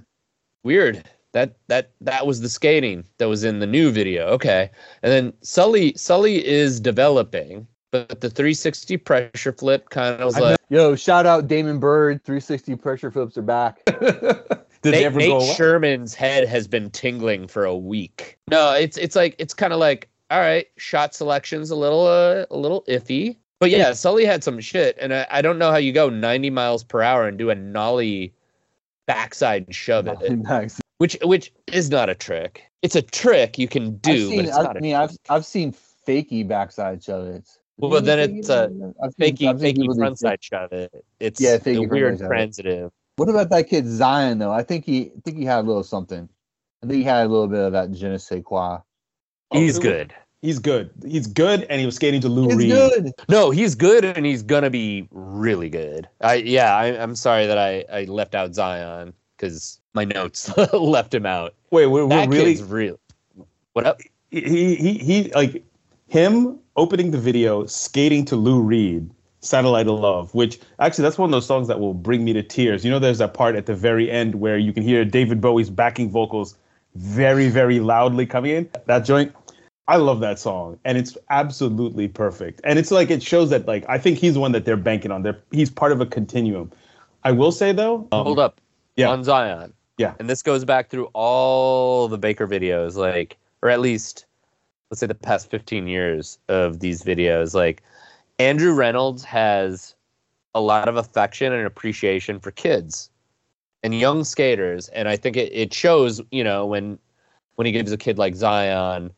weird 0.63 1.03
that 1.33 1.55
that 1.67 1.91
that 2.01 2.27
was 2.27 2.41
the 2.41 2.49
skating 2.49 3.05
that 3.17 3.27
was 3.27 3.43
in 3.43 3.59
the 3.59 3.67
new 3.67 3.91
video. 3.91 4.27
Okay. 4.27 4.69
And 5.03 5.11
then 5.11 5.33
sully 5.41 5.93
sully 5.95 6.45
is 6.45 6.79
developing 6.79 7.67
but 7.91 8.21
the 8.21 8.29
360 8.29 8.97
pressure 8.97 9.51
flip 9.51 9.89
kind 9.89 10.15
of 10.21 10.25
was 10.25 10.35
I 10.35 10.39
know- 10.39 10.45
like 10.51 10.57
Yo, 10.69 10.95
shout 10.95 11.25
out 11.25 11.47
Damon 11.47 11.79
Bird. 11.79 12.23
360 12.23 12.77
pressure 12.77 13.11
flips 13.11 13.37
are 13.37 13.41
back. 13.41 13.83
Did 13.85 13.95
they 14.81 14.91
nate, 14.91 15.03
ever 15.03 15.19
Nate 15.19 15.55
sherman's 15.55 16.15
head 16.15 16.47
has 16.47 16.65
been 16.67 16.89
tingling 16.89 17.47
for 17.47 17.65
a 17.65 17.75
week. 17.75 18.39
No 18.49 18.73
it's 18.73 18.97
it's 18.97 19.15
like 19.15 19.35
it's 19.37 19.53
kind 19.53 19.73
of 19.73 19.79
like 19.79 20.09
all 20.31 20.39
right 20.39 20.67
shot 20.77 21.13
selection's 21.13 21.69
a 21.69 21.75
little 21.75 22.07
uh, 22.07 22.45
a 22.49 22.57
little 22.57 22.83
iffy. 22.87 23.37
But 23.59 23.69
yeah 23.69 23.93
sully 23.93 24.25
had 24.25 24.43
some 24.43 24.59
shit 24.59 24.97
and 24.99 25.13
I, 25.13 25.27
I 25.29 25.41
don't 25.41 25.59
know 25.59 25.69
how 25.71 25.77
you 25.77 25.91
go 25.91 26.09
90 26.09 26.49
miles 26.49 26.83
per 26.83 27.01
hour 27.01 27.27
and 27.27 27.37
do 27.37 27.49
a 27.51 27.55
nollie 27.55 28.33
backside 29.05 29.73
shove 29.75 30.07
it. 30.07 30.31
Nice. 30.31 30.80
Which 31.01 31.17
which 31.23 31.51
is 31.73 31.89
not 31.89 32.09
a 32.09 32.15
trick. 32.15 32.61
It's 32.83 32.95
a 32.95 33.01
trick 33.01 33.57
you 33.57 33.67
can 33.67 33.97
do, 33.97 34.11
I've 34.11 34.17
seen, 34.19 34.35
but 34.37 34.45
it's 34.45 34.57
I 34.57 34.63
not 34.63 34.77
a 34.77 34.81
mean, 34.81 34.95
I've 34.95 35.17
I've 35.29 35.45
seen 35.45 35.73
fakey 36.07 36.47
backside 36.47 37.03
shove 37.03 37.25
it. 37.27 37.49
Well, 37.77 37.89
but 37.89 38.05
then 38.05 38.19
it's 38.19 38.49
uh, 38.51 38.69
a 38.69 39.05
I've 39.05 39.13
seen- 39.13 39.35
fakey 39.35 39.49
I've 39.49 39.59
seen 39.59 39.75
people 39.75 39.95
fakey 39.95 39.99
frontside 39.99 40.29
fake- 40.29 40.43
shove 40.43 40.71
it. 40.73 41.05
It's 41.19 41.41
Yeah, 41.41 41.53
yeah, 41.53 41.57
fakey 41.57 41.63
the 41.63 41.85
weird 41.87 42.13
frontside 42.15 42.19
shove 42.19 42.27
transitive. 42.27 42.91
What 43.15 43.29
about 43.29 43.49
that 43.49 43.67
kid 43.67 43.87
Zion 43.87 44.37
though? 44.37 44.51
I 44.51 44.61
think 44.61 44.85
he 44.85 45.07
I 45.17 45.19
think 45.25 45.37
he 45.37 45.45
had 45.45 45.59
a 45.65 45.67
little 45.67 45.83
something. 45.83 46.29
I 46.83 46.87
think 46.87 46.97
he 46.97 47.03
had 47.03 47.25
a 47.25 47.29
little 47.29 47.47
bit 47.47 47.59
of 47.59 47.71
that 47.73 47.91
je 47.91 48.07
ne 48.07 48.17
sais 48.19 48.43
quoi. 48.43 48.77
He's 49.51 49.79
Oh, 49.79 49.81
good. 49.81 50.13
He's 50.43 50.59
good. 50.59 50.89
He's 51.05 51.27
good, 51.27 51.63
and 51.69 51.79
he 51.79 51.85
was 51.85 51.95
skating 51.95 52.21
to 52.21 52.29
Lou 52.29 52.45
It's 52.45 52.55
Reed. 52.55 52.69
good. 52.71 53.11
No, 53.27 53.49
he's 53.51 53.73
good, 53.75 54.05
and 54.05 54.23
he's 54.25 54.43
gonna 54.43 54.69
be 54.71 55.07
really 55.11 55.69
good. 55.69 56.07
I 56.21 56.35
yeah, 56.35 56.75
I, 56.75 56.85
I'm 57.01 57.15
sorry 57.15 57.47
that 57.47 57.57
I 57.57 57.85
I 57.91 58.03
left 58.05 58.35
out 58.35 58.53
Zion 58.53 59.13
because 59.37 59.80
my 59.93 60.05
notes 60.05 60.55
left 60.73 61.13
him 61.13 61.25
out. 61.25 61.53
Wait, 61.71 61.87
we're, 61.87 62.05
we're 62.05 62.09
That 62.09 62.29
really 62.29 62.55
kid's 62.55 62.63
real. 62.63 62.99
What 63.73 63.85
up? 63.85 63.99
he 64.31 64.75
he 64.75 64.93
he 64.93 65.31
like 65.33 65.63
him 66.07 66.57
opening 66.75 67.11
the 67.11 67.17
video 67.17 67.65
skating 67.65 68.25
to 68.25 68.35
Lou 68.35 68.61
Reed 68.61 69.09
satellite 69.43 69.87
of 69.87 69.99
love 69.99 70.33
which 70.35 70.59
actually 70.79 71.01
that's 71.01 71.17
one 71.17 71.27
of 71.27 71.31
those 71.31 71.47
songs 71.47 71.67
that 71.67 71.79
will 71.79 71.95
bring 71.95 72.23
me 72.23 72.31
to 72.31 72.43
tears 72.43 72.85
you 72.85 72.91
know 72.91 72.99
there's 72.99 73.17
that 73.17 73.33
part 73.33 73.55
at 73.55 73.65
the 73.65 73.73
very 73.73 74.09
end 74.09 74.35
where 74.35 74.55
you 74.55 74.71
can 74.71 74.83
hear 74.83 75.03
david 75.03 75.41
bowie's 75.41 75.67
backing 75.67 76.11
vocals 76.11 76.55
very 76.93 77.49
very 77.49 77.79
loudly 77.79 78.23
coming 78.23 78.51
in 78.51 78.69
that 78.85 78.99
joint 78.99 79.33
i 79.87 79.95
love 79.95 80.19
that 80.19 80.37
song 80.37 80.77
and 80.85 80.95
it's 80.95 81.17
absolutely 81.31 82.07
perfect 82.07 82.61
and 82.63 82.77
it's 82.77 82.91
like 82.91 83.09
it 83.09 83.23
shows 83.23 83.49
that 83.49 83.65
like 83.65 83.83
i 83.89 83.97
think 83.97 84.19
he's 84.19 84.35
the 84.35 84.39
one 84.39 84.51
that 84.51 84.63
they're 84.63 84.77
banking 84.77 85.09
on 85.09 85.23
they're 85.23 85.39
he's 85.49 85.71
part 85.71 85.91
of 85.91 85.99
a 85.99 86.05
continuum 86.05 86.71
i 87.23 87.31
will 87.31 87.51
say 87.51 87.71
though 87.71 88.07
um, 88.11 88.23
Hold 88.25 88.37
up. 88.37 88.61
yeah. 88.95 89.09
On 89.09 89.23
Zion. 89.23 89.73
Yeah. 89.97 90.13
And 90.19 90.29
this 90.29 90.41
goes 90.41 90.65
back 90.65 90.89
through 90.89 91.09
all 91.13 92.07
the 92.07 92.17
Baker 92.17 92.47
videos, 92.47 92.95
like, 92.95 93.37
or 93.61 93.69
at 93.69 93.79
least, 93.79 94.25
let's 94.89 94.99
say 94.99 95.07
the 95.07 95.15
past 95.15 95.49
15 95.49 95.87
years 95.87 96.39
of 96.47 96.79
these 96.79 97.03
videos. 97.03 97.53
Like, 97.53 97.83
Andrew 98.39 98.73
Reynolds 98.73 99.23
has 99.23 99.95
a 100.55 100.61
lot 100.61 100.87
of 100.87 100.97
affection 100.97 101.53
and 101.53 101.65
appreciation 101.65 102.39
for 102.39 102.51
kids 102.51 103.09
and 103.83 103.97
young 103.97 104.23
skaters. 104.23 104.89
And 104.89 105.07
I 105.07 105.15
think 105.15 105.37
it, 105.37 105.51
it 105.53 105.73
shows, 105.73 106.21
you 106.31 106.43
know, 106.43 106.65
when 106.65 106.97
when 107.55 107.65
he 107.65 107.71
gives 107.71 107.91
a 107.91 107.97
kid 107.97 108.17
like 108.17 108.35
Zion, 108.35 109.11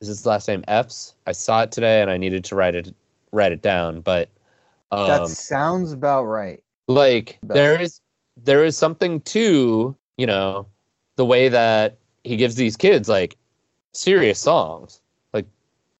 is 0.00 0.08
his 0.08 0.24
last 0.26 0.46
name 0.46 0.62
Epps? 0.68 1.14
I 1.26 1.32
saw 1.32 1.62
it 1.62 1.72
today 1.72 2.00
and 2.00 2.10
I 2.10 2.16
needed 2.16 2.44
to 2.44 2.54
write 2.54 2.74
it 2.74 2.94
write 3.32 3.52
it 3.52 3.62
down. 3.62 4.00
But 4.00 4.28
um, 4.92 5.08
that 5.08 5.28
sounds 5.28 5.92
about 5.92 6.24
right. 6.24 6.62
like 6.86 7.38
But- 7.42 7.54
there 7.54 7.80
is 7.80 8.00
there 8.44 8.64
is 8.64 8.76
something 8.76 9.20
to 9.22 9.96
you 10.18 10.26
know 10.26 10.66
the 11.16 11.24
way 11.24 11.48
that 11.48 11.96
he 12.24 12.36
gives 12.36 12.56
these 12.56 12.76
kids 12.76 13.08
like 13.08 13.36
serious 13.92 14.38
songs 14.38 15.00
like 15.32 15.46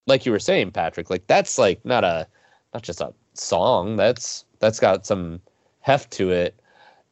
like 0.06 0.26
you 0.26 0.32
were 0.32 0.38
saying 0.38 0.70
patrick 0.70 1.08
like 1.08 1.26
that's 1.26 1.56
like 1.56 1.82
not 1.84 2.04
a 2.04 2.26
not 2.74 2.82
just 2.82 3.00
a 3.00 3.12
song 3.32 3.96
that's 3.96 4.44
that's 4.58 4.78
got 4.78 5.06
some 5.06 5.40
heft 5.80 6.10
to 6.10 6.30
it 6.30 6.54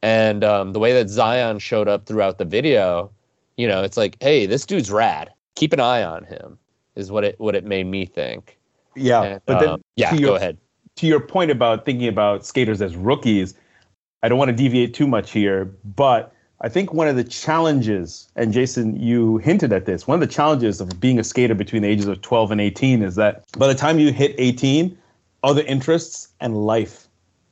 and 0.03 0.43
um, 0.43 0.73
the 0.73 0.79
way 0.79 0.93
that 0.93 1.09
zion 1.09 1.57
showed 1.57 1.87
up 1.87 2.05
throughout 2.05 2.37
the 2.37 2.45
video 2.45 3.09
you 3.55 3.67
know 3.67 3.81
it's 3.83 3.97
like 3.97 4.15
hey 4.21 4.45
this 4.45 4.65
dude's 4.65 4.91
rad 4.91 5.31
keep 5.57 5.73
an 5.73 5.79
eye 5.79 6.03
on 6.03 6.23
him. 6.23 6.57
Is 6.95 7.11
what 7.11 7.23
it 7.23 7.39
what 7.39 7.55
it 7.55 7.65
made 7.65 7.85
me 7.85 8.05
think. 8.05 8.57
Yeah, 8.95 9.21
And, 9.21 9.41
but 9.45 9.59
then 9.59 9.69
um, 9.69 9.81
yeah, 9.95 10.13
your, 10.15 10.31
go 10.31 10.35
ahead. 10.35 10.57
to 10.95 11.05
your 11.05 11.19
point 11.19 11.51
about 11.51 11.85
thinking 11.85 12.07
about 12.07 12.45
skaters 12.45 12.81
as 12.81 12.95
rookies, 12.95 13.53
I 14.23 14.29
don't 14.29 14.39
want 14.39 14.49
to 14.49 14.55
deviate 14.55 14.95
too 14.95 15.05
much 15.05 15.29
here, 15.31 15.65
but 15.95 16.33
I 16.61 16.69
think 16.69 16.91
one 16.91 17.07
of 17.07 17.15
the 17.15 17.23
challenges, 17.23 18.27
and 18.35 18.51
Jason, 18.51 18.99
you 18.99 19.37
hinted 19.37 19.71
at 19.71 19.85
this, 19.85 20.07
one 20.07 20.15
of 20.15 20.27
the 20.27 20.33
challenges 20.33 20.81
of 20.81 20.99
being 20.99 21.19
a 21.19 21.23
skater 21.23 21.53
between 21.53 21.83
the 21.83 21.87
ages 21.87 22.07
of 22.07 22.21
12 22.21 22.51
and 22.51 22.61
18 22.61 23.03
is 23.03 23.15
that 23.15 23.43
by 23.59 23.67
the 23.67 23.75
time 23.75 23.99
you 23.99 24.11
hit 24.11 24.33
18, 24.39 24.97
other 25.43 25.61
interests 25.63 26.29
and 26.39 26.65
life, 26.65 27.07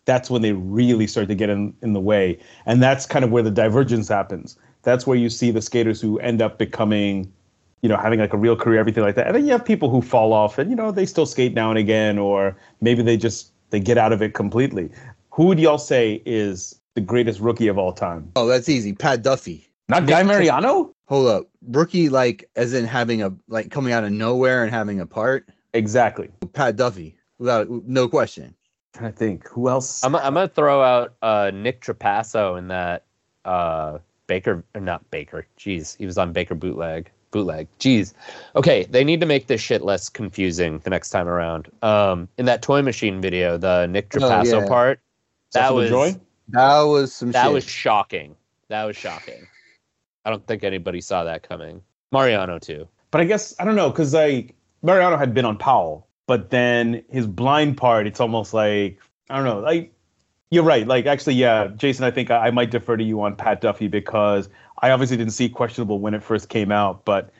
that's 0.06 0.30
when 0.30 0.41
they 0.41 0.54
really 0.54 1.06
start 1.06 1.28
to 1.28 1.36
get 1.36 1.50
in, 1.50 1.74
in 1.82 1.94
the 1.94 2.00
way. 2.00 2.39
And 2.65 2.82
that's 2.82 3.06
kind 3.06 3.24
of 3.24 3.32
where 3.32 3.44
the 3.44 3.52
divergence 3.52 4.08
happens. 4.08 4.58
That's 4.82 5.06
where 5.06 5.18
you 5.18 5.30
see 5.30 5.52
the 5.52 5.62
skaters 5.62 6.02
who 6.02 6.20
end 6.20 6.41
up 6.41 6.58
becoming 6.58 7.32
you 7.86 7.89
know, 7.89 7.98
having 7.98 8.20
like 8.20 8.34
a 8.34 8.38
real 8.38 8.56
career, 8.56 8.80
everything 8.80 9.04
like 9.04 9.13
that. 9.13 9.28
And 9.28 9.36
then 9.36 9.46
you 9.46 9.52
have 9.52 9.63
people 9.63 9.91
who 9.91 10.02
fall 10.02 10.34
off 10.34 10.58
and, 10.58 10.72
you 10.72 10.76
know, 10.76 10.89
they 10.91 11.06
still 11.06 11.28
skate 11.28 11.54
now 11.54 11.70
and 11.70 11.78
again, 11.78 12.18
or 12.18 12.58
maybe 12.82 13.04
they 13.04 13.15
just, 13.15 13.52
they 13.70 13.80
get 13.80 13.96
out 13.96 14.12
of 14.12 14.24
it 14.24 14.34
completely. 14.34 14.89
Who 15.30 15.46
would 15.46 15.60
y'all 15.60 15.78
say 15.78 16.24
is 16.26 16.80
the 16.95 17.01
greatest 17.01 17.39
rookie 17.39 17.67
of 17.67 17.77
all 17.77 17.93
time? 17.93 18.31
Oh, 18.36 18.47
that's 18.47 18.67
easy. 18.67 18.93
Pat 18.93 19.21
Duffy. 19.21 19.69
Not 19.88 20.08
Guy 20.08 20.23
Mariano? 20.23 20.93
Hold 21.08 21.27
up. 21.27 21.47
Rookie, 21.67 22.10
like, 22.10 22.49
as 22.55 22.73
in 22.73 22.86
having 22.86 23.21
a, 23.21 23.31
like, 23.47 23.69
coming 23.69 23.93
out 23.93 24.03
of 24.03 24.12
nowhere 24.12 24.63
and 24.63 24.73
having 24.73 24.99
a 24.99 25.05
part. 25.05 25.47
Exactly. 25.73 26.31
Pat 26.53 26.75
Duffy, 26.75 27.15
without, 27.38 27.69
no 27.69 28.08
question. 28.08 28.55
I 29.01 29.12
think 29.12 29.45
who 29.49 29.67
else? 29.67 30.03
I'm 30.05 30.15
I'm 30.15 30.36
gonna 30.36 30.47
throw 30.47 30.81
out 30.81 31.15
uh, 31.21 31.51
Nick 31.53 31.81
Trapasso 31.81 32.58
in 32.58 32.69
that 32.69 33.03
uh, 33.43 33.97
Baker 34.27 34.63
not 34.73 35.12
Baker. 35.12 35.45
Jeez, 35.60 35.97
he 35.97 36.05
was 36.05 36.17
on 36.17 36.31
Baker 36.31 36.55
bootleg. 36.55 37.12
Bootleg. 37.31 37.67
Jeez. 37.77 38.13
Okay, 38.55 38.86
they 38.86 39.03
need 39.03 39.19
to 39.19 39.25
make 39.25 39.47
this 39.47 39.60
shit 39.60 39.81
less 39.81 40.08
confusing 40.08 40.79
the 40.79 40.89
next 40.89 41.10
time 41.10 41.27
around. 41.27 41.69
Um, 41.81 42.29
in 42.38 42.45
that 42.45 42.62
toy 42.62 42.81
machine 42.81 43.19
video, 43.19 43.58
the 43.58 43.86
Nick 43.88 44.15
Oh, 44.15 44.19
Trapasso 44.19 44.62
yeah. 44.62 44.67
part, 44.67 45.01
that 45.51 45.67
Suffer 45.67 45.73
the 45.73 45.75
was 45.75 45.89
joy? 45.89 46.19
That 46.49 46.81
was 46.81 47.13
some 47.13 47.31
that 47.31 47.45
shit. 47.45 47.53
was 47.53 47.63
shocking. 47.63 48.36
That 48.69 48.84
was 48.86 48.95
shocking. 48.95 49.47
I 50.25 50.29
don't 50.29 50.45
think 50.47 50.63
anybody 50.63 51.01
saw 51.01 51.23
that 51.23 51.47
coming. 51.47 51.81
Mariano 52.12 52.60
too. 52.60 52.88
But 53.12 53.21
I 53.21 53.25
guess 53.25 53.55
I 53.60 53.65
don't 53.65 53.75
know 53.75 53.89
because 53.89 54.13
like 54.13 54.55
Mariano 54.81 55.17
had 55.17 55.34
been 55.34 55.45
on 55.45 55.58
Powell, 55.58 56.08
but 56.27 56.49
then 56.49 57.03
his 57.10 57.27
blind 57.27 57.77
part, 57.77 58.08
it's 58.08 58.19
almost 58.19 58.53
like 58.53 58.99
I 59.29 59.38
don't 59.38 59.45
know. 59.45 59.60
Like 59.60 59.93
you're 60.51 60.63
right. 60.63 60.88
Like 60.88 61.05
actually, 61.05 61.36
yeah, 61.36 61.67
Jason, 61.75 62.05
I 62.05 62.12
think 62.12 62.31
I, 62.31 62.47
I 62.47 62.51
might 62.51 62.71
defer 62.71 62.97
to 62.97 63.03
you 63.03 63.21
on 63.21 63.36
Pat 63.36 63.62
Duffy 63.62 63.88
because 63.88 64.49
I 64.81 64.91
obviously 64.91 65.17
didn't 65.17 65.34
see 65.34 65.49
questionable 65.49 65.99
when 65.99 66.13
it 66.13 66.23
first 66.23 66.49
came 66.49 66.71
out, 66.71 67.05
but 67.05 67.31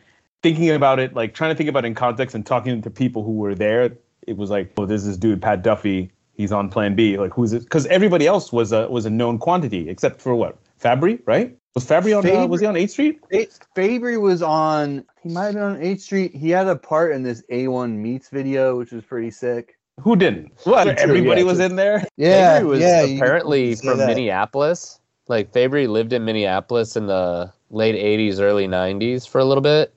thinking 0.42 0.70
about 0.72 1.00
it, 1.00 1.14
like 1.14 1.34
trying 1.34 1.52
to 1.52 1.56
think 1.56 1.70
about 1.70 1.86
it 1.86 1.88
in 1.88 1.96
context 1.96 2.36
and 2.36 2.46
talking 2.46 2.82
to 2.82 2.90
people 2.90 3.24
who 3.24 3.34
were 3.34 3.56
there, 3.56 3.92
it 4.28 4.38
was 4.38 4.50
like, 4.50 4.74
oh, 4.78 4.86
there's 4.86 5.06
this 5.06 5.18
dude 5.18 5.42
Pat 5.42 5.62
Duffy. 5.62 6.12
He's 6.36 6.52
on 6.52 6.70
Plan 6.70 6.96
B. 6.96 7.18
Like 7.18 7.34
who's 7.34 7.54
it? 7.54 7.64
Because 7.64 7.86
everybody 7.88 8.28
else 8.28 8.52
was 8.52 8.72
a 8.72 8.88
was 8.90 9.06
a 9.06 9.10
known 9.10 9.38
quantity 9.38 9.90
except 9.90 10.22
for 10.22 10.36
what 10.36 10.58
Fabry, 10.78 11.20
right? 11.26 11.58
Was 11.76 11.86
Fabry 11.86 12.14
on? 12.14 12.26
Uh, 12.26 12.48
was 12.48 12.62
he 12.62 12.68
on 12.68 12.76
H 12.76 12.92
Street? 12.92 13.20
It, 13.30 13.58
Fabry 13.76 14.18
was 14.18 14.42
on. 14.42 15.06
He 15.22 15.30
might 15.30 15.46
have 15.46 15.54
been 15.56 15.64
on 15.64 15.82
H 15.82 16.02
Street. 16.02 16.34
He 16.34 16.50
had 16.50 16.68
a 16.68 16.76
part 16.76 17.12
in 17.14 17.24
this 17.24 17.44
A1 17.52 17.98
Meets 17.98 18.30
video, 18.30 18.78
which 18.78 18.92
was 18.92 19.04
pretty 19.04 19.32
sick. 19.32 19.78
Who 20.00 20.16
didn't? 20.16 20.52
What? 20.64 20.84
True, 20.84 20.94
Everybody 20.98 21.42
yeah, 21.42 21.48
was 21.48 21.58
true. 21.58 21.66
in 21.66 21.76
there. 21.76 22.06
Yeah, 22.18 22.56
Fabry 22.56 22.70
was 22.70 22.80
yeah. 22.80 23.02
apparently 23.02 23.76
from 23.76 23.98
that. 23.98 24.08
Minneapolis. 24.08 25.00
Like 25.28 25.52
Fabry 25.52 25.88
lived 25.88 26.14
in 26.14 26.24
Minneapolis 26.24 26.96
in 26.96 27.08
the 27.08 27.52
late 27.70 27.96
'80s, 27.96 28.40
early 28.40 28.68
'90s 28.68 29.28
for 29.28 29.40
a 29.40 29.46
little 29.46 29.62
bit. 29.62 29.94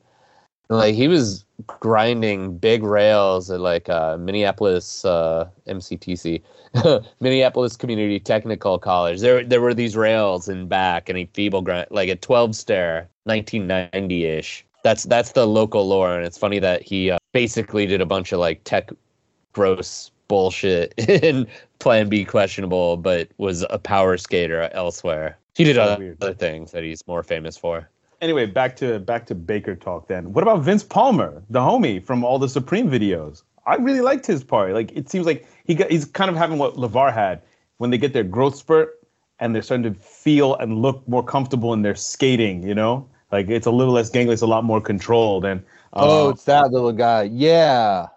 Like 0.71 0.95
he 0.95 1.09
was 1.09 1.45
grinding 1.67 2.59
big 2.59 2.83
rails 2.83 3.51
at 3.51 3.61
like 3.61 3.89
uh, 3.89 4.19
Minneapolis 4.19 5.05
uh, 5.05 5.49
MCTC, 5.67 6.43
Minneapolis 7.21 7.77
Community 7.77 8.21
Technical 8.21 8.79
College. 8.79 9.21
There, 9.21 9.43
there 9.45 9.61
were 9.61 9.75
these 9.75 9.97
rails 9.97 10.49
in 10.49 10.69
back, 10.69 11.09
and 11.09 11.17
he 11.17 11.29
feeble 11.33 11.63
grind 11.63 11.87
like 11.91 12.09
a 12.09 12.17
12 12.17 12.55
stair, 12.55 13.09
1990 13.25 14.25
ish. 14.27 14.65
That's 14.85 15.05
that's 15.05 15.33
the 15.33 15.47
local 15.47 15.89
lore, 15.89 16.15
and 16.15 16.25
it's 16.25 16.39
funny 16.39 16.59
that 16.59 16.83
he 16.83 17.11
uh, 17.11 17.19
basically 17.33 17.87
did 17.87 18.01
a 18.01 18.07
bunch 18.07 18.33
of 18.33 18.39
like 18.39 18.63
tech 18.65 18.91
gross 19.53 20.11
bullshit 20.29 20.93
in 20.99 21.47
Plan 21.79 22.09
B 22.09 22.25
questionable, 22.25 22.97
but 22.97 23.29
was 23.39 23.65
a 23.71 23.79
power 23.79 24.17
skater 24.19 24.69
elsewhere. 24.73 25.39
He 25.55 25.65
did 25.65 25.79
other, 25.79 26.17
other 26.21 26.35
things 26.35 26.71
that 26.73 26.85
he's 26.85 27.05
more 27.09 27.23
famous 27.23 27.57
for. 27.57 27.89
Anyway, 28.21 28.47
back 28.47 28.77
to 28.77 28.99
back 28.99 29.27
to 29.27 29.35
Baker 29.35 29.77
talk 29.77 30.09
then. 30.09 30.33
What 30.33 30.43
about 30.43 30.63
Vince 30.63 30.83
Palmer, 30.83 31.43
the 31.51 31.61
homie 31.61 32.03
from 32.05 32.25
all 32.25 32.39
the 32.39 32.49
Supreme 32.49 32.91
videos? 32.91 33.43
I 33.67 33.77
really 33.77 34.01
liked 34.01 34.27
his 34.27 34.43
part. 34.43 34.73
Like 34.73 34.91
it 34.93 35.09
seems 35.09 35.27
like 35.27 35.47
he 35.65 35.75
got 35.75 35.91
he's 35.91 36.05
kind 36.05 36.31
of 36.31 36.37
having 36.37 36.59
what 36.59 36.75
LeVar 36.75 37.13
had 37.13 37.43
when 37.77 37.91
they 37.91 37.99
get 37.99 38.13
their 38.13 38.25
growth 38.25 38.57
spurt 38.57 38.99
and 39.39 39.55
they're 39.55 39.63
starting 39.63 39.93
to 39.93 39.99
feel 40.01 40.57
and 40.57 40.83
look 40.83 41.07
more 41.07 41.23
comfortable 41.23 41.73
in 41.73 41.83
their 41.83 41.95
skating, 41.95 42.63
you 42.67 42.75
know? 42.75 43.09
Like 43.31 43.49
it's 43.49 43.67
a 43.67 43.71
little 43.71 43.95
less 43.95 44.11
gangly, 44.11 44.33
it's 44.33 44.43
a 44.43 44.47
lot 44.47 44.65
more 44.65 44.81
controlled 44.81 45.45
and 45.45 45.63
Oh, 45.93 46.29
uh, 46.29 46.31
it's 46.31 46.45
that 46.45 46.71
little 46.71 46.93
guy. 46.93 47.23
Yeah. 47.25 48.09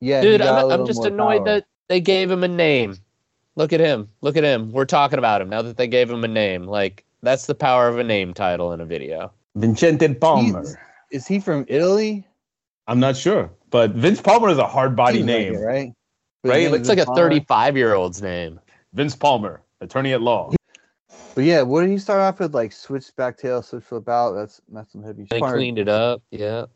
Yeah. 0.00 0.22
Dude, 0.22 0.40
got 0.40 0.64
a 0.64 0.66
I'm, 0.66 0.80
I'm 0.80 0.86
just 0.86 1.04
annoyed 1.04 1.44
power. 1.44 1.56
that 1.56 1.64
they 1.88 2.00
gave 2.00 2.30
him 2.30 2.44
a 2.44 2.48
name. 2.48 2.96
Look 3.56 3.72
at 3.72 3.80
him. 3.80 4.08
Look 4.20 4.36
at 4.36 4.44
him. 4.44 4.72
We're 4.72 4.86
talking 4.86 5.18
about 5.18 5.42
him 5.42 5.48
now 5.50 5.62
that 5.62 5.76
they 5.76 5.86
gave 5.86 6.08
him 6.10 6.24
a 6.24 6.28
name. 6.28 6.66
Like 6.66 7.04
that's 7.22 7.46
the 7.46 7.54
power 7.54 7.88
of 7.88 7.98
a 7.98 8.04
name 8.04 8.32
title 8.32 8.72
in 8.72 8.80
a 8.80 8.86
video. 8.86 9.32
Vincente 9.56 10.14
Palmer. 10.20 10.60
He's- 10.62 10.76
Is 11.10 11.26
he 11.26 11.40
from 11.40 11.64
Italy? 11.68 12.26
I'm 12.86 13.00
not 13.00 13.16
sure. 13.16 13.50
But 13.70 13.92
Vince 13.92 14.20
Palmer 14.20 14.48
is 14.48 14.58
a 14.58 14.66
hard 14.66 14.94
body 14.96 15.18
Seems 15.18 15.28
like 15.28 15.36
name. 15.38 15.54
it, 15.54 15.58
right? 15.58 15.92
Right? 16.44 16.60
His 16.60 16.70
name 16.70 16.74
It's 16.80 16.88
is 16.88 16.96
like 16.96 16.98
a 17.06 17.14
35 17.14 17.76
year 17.76 17.94
old's 17.94 18.22
name. 18.22 18.60
Vince 18.94 19.14
Palmer, 19.14 19.62
attorney 19.80 20.12
at 20.12 20.22
law. 20.22 20.50
But 21.34 21.44
yeah, 21.44 21.62
what 21.62 21.82
did 21.82 21.90
he 21.90 21.98
start 21.98 22.20
off 22.20 22.40
with? 22.40 22.54
Like 22.54 22.72
switch 22.72 23.14
back 23.16 23.36
tail, 23.38 23.62
switch 23.62 23.84
flip 23.84 24.08
out. 24.08 24.32
That's 24.34 24.60
that's 24.72 24.90
some 24.92 25.02
heavy. 25.02 25.26
They 25.30 25.38
Smart. 25.38 25.54
cleaned 25.56 25.78
it 25.78 25.88
up. 25.88 26.22
Yeah. 26.30 26.66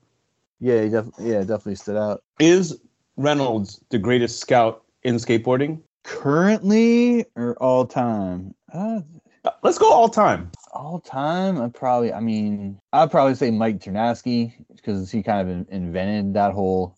Yeah, 0.61 0.83
he 0.83 0.89
def- 0.89 1.11
yeah, 1.21 1.39
definitely 1.41 1.75
stood 1.77 1.97
out. 1.97 2.23
Is 2.39 2.79
Reynolds 3.17 3.81
the 3.91 3.99
greatest 3.99 4.41
scout 4.41 4.83
in 5.03 5.17
skateboarding? 5.17 5.81
Currently 6.05 7.25
or 7.37 7.55
all 7.63 7.87
time? 7.87 8.55
Uh, 8.73 9.01
Uh, 9.45 9.51
Let's 9.63 9.79
go 9.79 9.93
all 9.93 10.09
time. 10.09 10.51
All 10.75 10.99
time, 11.01 11.61
I 11.63 11.69
probably. 11.69 12.13
I 12.13 12.19
mean, 12.21 12.81
I'd 12.93 13.11
probably 13.11 13.37
say 13.37 13.51
Mike 13.53 13.79
Ternasky 13.79 14.55
because 14.75 15.11
he 15.11 15.23
kind 15.23 15.41
of 15.41 15.49
in- 15.49 15.67
invented 15.71 16.35
that 16.35 16.53
whole 16.53 16.97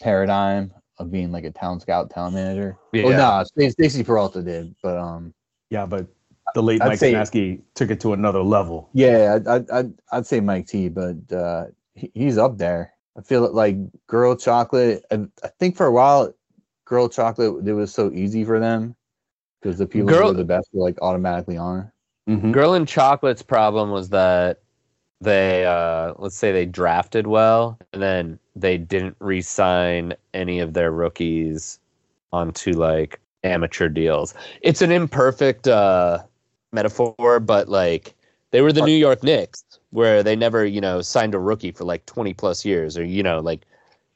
paradigm 0.00 0.72
of 0.98 1.12
being 1.12 1.30
like 1.30 1.44
a 1.44 1.52
town 1.52 1.78
scout, 1.78 2.10
town 2.10 2.34
manager. 2.34 2.76
Oh 2.96 3.08
no, 3.10 3.44
Stacy 3.46 3.70
Stacy 3.70 4.02
Peralta 4.04 4.42
did, 4.42 4.74
but 4.82 4.98
um, 4.98 5.32
Yeah, 5.70 5.86
but 5.86 6.08
the 6.54 6.62
late 6.62 6.82
I'd 6.82 6.88
Mike 6.88 6.98
say- 6.98 7.12
Ternasky 7.12 7.62
took 7.74 7.90
it 7.90 8.00
to 8.00 8.12
another 8.12 8.42
level. 8.42 8.90
Yeah, 8.92 9.34
I'd 9.36 9.46
I'd, 9.46 9.70
I'd, 9.70 9.92
I'd 10.10 10.26
say 10.26 10.40
Mike 10.40 10.66
T, 10.66 10.88
but 10.88 11.16
uh, 11.32 11.66
he, 11.94 12.10
he's 12.12 12.38
up 12.38 12.58
there. 12.58 12.92
I 13.16 13.22
feel 13.22 13.50
like 13.52 13.76
Girl 14.08 14.34
Chocolate. 14.36 15.04
I, 15.12 15.26
I 15.44 15.48
think 15.60 15.76
for 15.76 15.86
a 15.86 15.92
while, 15.92 16.34
Girl 16.86 17.08
Chocolate 17.08 17.66
it 17.66 17.72
was 17.72 17.94
so 17.94 18.10
easy 18.12 18.44
for 18.44 18.58
them 18.58 18.96
because 19.62 19.78
the 19.78 19.86
people 19.86 20.08
Girl- 20.08 20.22
who 20.22 20.26
were 20.28 20.34
the 20.34 20.44
best 20.44 20.70
were 20.72 20.82
like 20.82 20.98
automatically 21.02 21.56
on. 21.56 21.92
Mhm. 22.28 22.52
Girl 22.52 22.74
and 22.74 22.88
Chocolate's 22.88 23.42
problem 23.42 23.90
was 23.90 24.08
that 24.10 24.60
they, 25.20 25.64
uh, 25.64 26.12
let's 26.18 26.36
say 26.36 26.52
they 26.52 26.66
drafted 26.66 27.26
well, 27.26 27.78
and 27.92 28.02
then 28.02 28.38
they 28.54 28.76
didn't 28.78 29.16
re-sign 29.20 30.14
any 30.34 30.60
of 30.60 30.74
their 30.74 30.90
rookies 30.90 31.78
onto 32.32 32.72
like 32.72 33.20
amateur 33.44 33.88
deals. 33.88 34.34
It's 34.60 34.82
an 34.82 34.90
imperfect 34.90 35.68
uh, 35.68 36.22
metaphor, 36.72 37.40
but 37.40 37.68
like 37.68 38.14
they 38.50 38.60
were 38.60 38.72
the 38.72 38.82
New 38.82 38.96
York 38.96 39.22
Knicks, 39.22 39.64
where 39.90 40.22
they 40.22 40.36
never, 40.36 40.64
you 40.64 40.80
know, 40.80 41.00
signed 41.00 41.34
a 41.34 41.38
rookie 41.38 41.70
for 41.70 41.84
like 41.84 42.04
twenty 42.06 42.34
plus 42.34 42.64
years, 42.64 42.98
or 42.98 43.04
you 43.04 43.22
know, 43.22 43.40
like 43.40 43.62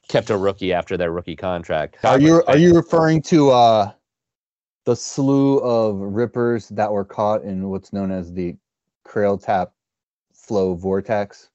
kept 0.07 0.29
a 0.29 0.37
rookie 0.37 0.73
after 0.73 0.97
their 0.97 1.11
rookie 1.11 1.35
contract. 1.35 1.97
Are 2.03 2.19
you 2.19 2.43
are 2.43 2.57
you 2.57 2.75
referring 2.75 3.21
to 3.23 3.51
uh 3.51 3.91
the 4.85 4.95
slew 4.95 5.59
of 5.59 5.97
rippers 5.97 6.69
that 6.69 6.91
were 6.91 7.05
caught 7.05 7.43
in 7.43 7.69
what's 7.69 7.93
known 7.93 8.11
as 8.11 8.33
the 8.33 8.55
Crail 9.03 9.37
Tap 9.37 9.71
Flow 10.33 10.73
Vortex? 10.73 11.49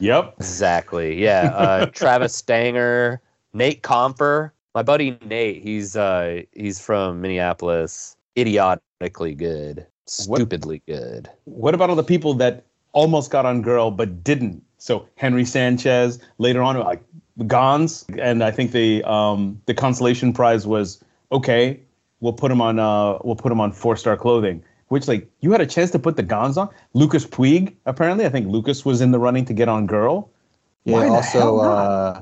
Yep. 0.00 0.34
Exactly. 0.38 1.22
Yeah. 1.22 1.52
Uh, 1.54 1.86
Travis 1.92 2.34
Stanger, 2.34 3.20
Nate 3.52 3.82
Comfer, 3.82 4.50
my 4.74 4.82
buddy 4.82 5.16
Nate. 5.24 5.62
He's 5.62 5.96
uh, 5.96 6.42
he's 6.52 6.80
from 6.80 7.20
Minneapolis. 7.20 8.16
Idiotically 8.36 9.34
good, 9.36 9.86
What- 10.26 10.38
stupidly 10.38 10.82
good. 10.88 11.30
What 11.44 11.74
about 11.74 11.90
all 11.90 11.96
the 11.96 12.02
people 12.02 12.34
that 12.34 12.64
almost 12.92 13.30
got 13.30 13.46
on 13.46 13.62
Girl 13.62 13.92
but 13.92 14.24
didn't? 14.24 14.62
So 14.78 15.08
Henry 15.16 15.44
Sanchez 15.44 16.18
later 16.38 16.60
on, 16.60 16.76
like 16.80 17.00
Gons, 17.46 18.04
and 18.18 18.42
I 18.42 18.50
think 18.50 18.72
the 18.72 19.04
um, 19.04 19.60
the 19.66 19.74
consolation 19.74 20.32
prize 20.32 20.66
was 20.66 21.00
okay. 21.30 21.78
We'll 22.20 22.32
put 22.32 22.50
him 22.50 22.60
on. 22.60 22.78
Uh, 22.78 23.18
we'll 23.24 23.36
put 23.36 23.52
him 23.52 23.60
on 23.60 23.72
four 23.72 23.96
star 23.96 24.16
clothing. 24.16 24.64
Which 24.88 25.08
like 25.08 25.28
you 25.40 25.50
had 25.50 25.60
a 25.60 25.66
chance 25.66 25.90
to 25.92 25.98
put 25.98 26.16
the 26.16 26.22
Gons 26.22 26.56
on. 26.56 26.68
Lucas 26.92 27.24
Puig 27.26 27.74
apparently. 27.86 28.26
I 28.26 28.28
think 28.28 28.48
Lucas 28.48 28.84
was 28.84 29.00
in 29.00 29.10
the 29.10 29.18
running 29.18 29.44
to 29.46 29.52
get 29.52 29.68
on 29.68 29.86
Girl. 29.86 30.30
Yeah. 30.84 30.94
Why 30.94 31.08
also, 31.08 31.58
uh, 31.58 32.20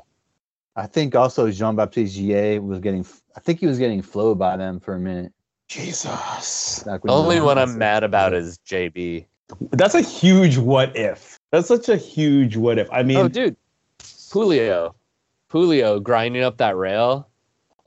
I 0.77 0.87
think 0.87 1.15
also 1.15 1.51
Jean 1.51 1.77
Baptiste 1.77 2.15
Gier 2.17 2.63
was 2.63 2.79
getting. 2.79 3.05
I 3.37 3.41
think 3.41 3.61
he 3.61 3.67
was 3.67 3.79
getting 3.79 4.03
flowed 4.03 4.39
by 4.39 4.57
them 4.57 4.79
for 4.81 4.95
a 4.95 4.99
minute. 4.99 5.33
Jesus. 5.69 6.83
Back 6.85 7.03
The 7.03 7.09
when 7.09 7.13
he 7.13 7.23
only 7.23 7.37
was 7.41 7.47
one 7.47 7.59
I'm 7.59 7.79
mad 7.79 8.05
about 8.05 8.35
is 8.35 8.59
JB. 8.67 9.27
That's 9.73 9.95
a 9.95 10.01
huge 10.01 10.57
what 10.59 10.97
if. 10.97 11.39
That's 11.51 11.69
such 11.69 11.89
a 11.89 11.97
huge 11.97 12.57
what 12.57 12.79
if. 12.79 12.91
I 12.91 13.03
mean, 13.03 13.19
oh, 13.19 13.29
dude, 13.29 13.57
Julio, 14.31 14.95
Julio 15.49 16.01
grinding 16.01 16.43
up 16.43 16.57
that 16.59 16.77
rail 16.77 17.29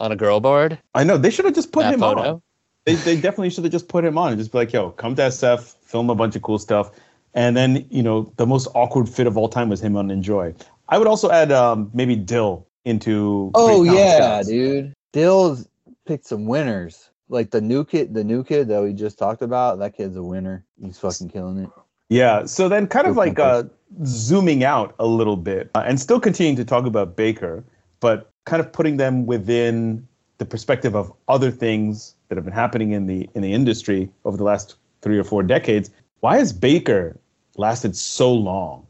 on 0.05 0.11
a 0.11 0.15
girl 0.15 0.39
board. 0.39 0.79
I 0.93 1.03
know 1.03 1.17
they 1.17 1.29
should 1.29 1.45
have 1.45 1.55
just 1.55 1.71
put 1.71 1.81
that 1.81 1.93
him 1.95 1.99
photo. 1.99 2.35
on. 2.35 2.41
They, 2.85 2.95
they 2.95 3.15
definitely 3.15 3.49
should 3.49 3.63
have 3.63 3.73
just 3.73 3.87
put 3.89 4.05
him 4.05 4.17
on 4.17 4.31
and 4.31 4.39
just 4.39 4.51
be 4.51 4.59
like, 4.59 4.71
yo, 4.71 4.91
come 4.91 5.15
to 5.15 5.23
SF, 5.23 5.75
film 5.81 6.09
a 6.09 6.15
bunch 6.15 6.35
of 6.35 6.43
cool 6.43 6.59
stuff. 6.59 6.91
And 7.33 7.57
then, 7.57 7.85
you 7.89 8.03
know, 8.03 8.31
the 8.37 8.45
most 8.45 8.67
awkward 8.75 9.09
fit 9.09 9.27
of 9.27 9.35
all 9.35 9.49
time 9.49 9.69
was 9.69 9.81
him 9.81 9.97
on 9.97 10.07
Enjoi. 10.07 10.55
I 10.87 10.97
would 10.99 11.07
also 11.07 11.31
add 11.31 11.51
um, 11.51 11.89
maybe 11.93 12.15
Dill 12.15 12.65
into. 12.85 13.51
Oh 13.55 13.83
yeah, 13.83 14.17
Scouts. 14.17 14.47
dude. 14.47 14.93
Dill's 15.11 15.67
picked 16.05 16.27
some 16.27 16.45
winners. 16.45 17.09
Like 17.27 17.49
the 17.49 17.59
new 17.59 17.83
kid, 17.83 18.13
the 18.13 18.23
new 18.23 18.43
kid 18.43 18.67
that 18.67 18.83
we 18.83 18.93
just 18.93 19.17
talked 19.17 19.41
about. 19.41 19.79
That 19.79 19.97
kid's 19.97 20.15
a 20.15 20.23
winner. 20.23 20.63
He's 20.79 20.99
fucking 20.99 21.29
killing 21.29 21.57
it. 21.57 21.69
Yeah. 22.09 22.45
So 22.45 22.69
then, 22.69 22.85
kind 22.85 23.07
of 23.07 23.17
like 23.17 23.39
uh, 23.39 23.63
zooming 24.05 24.63
out 24.63 24.93
a 24.99 25.07
little 25.07 25.37
bit 25.37 25.71
uh, 25.73 25.83
and 25.85 25.99
still 25.99 26.19
continuing 26.19 26.55
to 26.57 26.65
talk 26.65 26.85
about 26.85 27.15
Baker, 27.15 27.63
but 27.99 28.31
kind 28.45 28.59
of 28.59 28.71
putting 28.71 28.97
them 28.97 29.25
within 29.25 30.07
the 30.37 30.45
perspective 30.45 30.95
of 30.95 31.11
other 31.27 31.51
things 31.51 32.15
that 32.27 32.35
have 32.35 32.45
been 32.45 32.53
happening 32.53 32.91
in 32.91 33.07
the 33.07 33.29
in 33.35 33.41
the 33.41 33.53
industry 33.53 34.09
over 34.23 34.37
the 34.37 34.43
last 34.43 34.75
three 35.01 35.17
or 35.17 35.23
four 35.23 35.43
decades. 35.43 35.89
Why 36.19 36.37
has 36.37 36.53
Baker 36.53 37.17
lasted 37.57 37.95
so 37.95 38.33
long? 38.33 38.85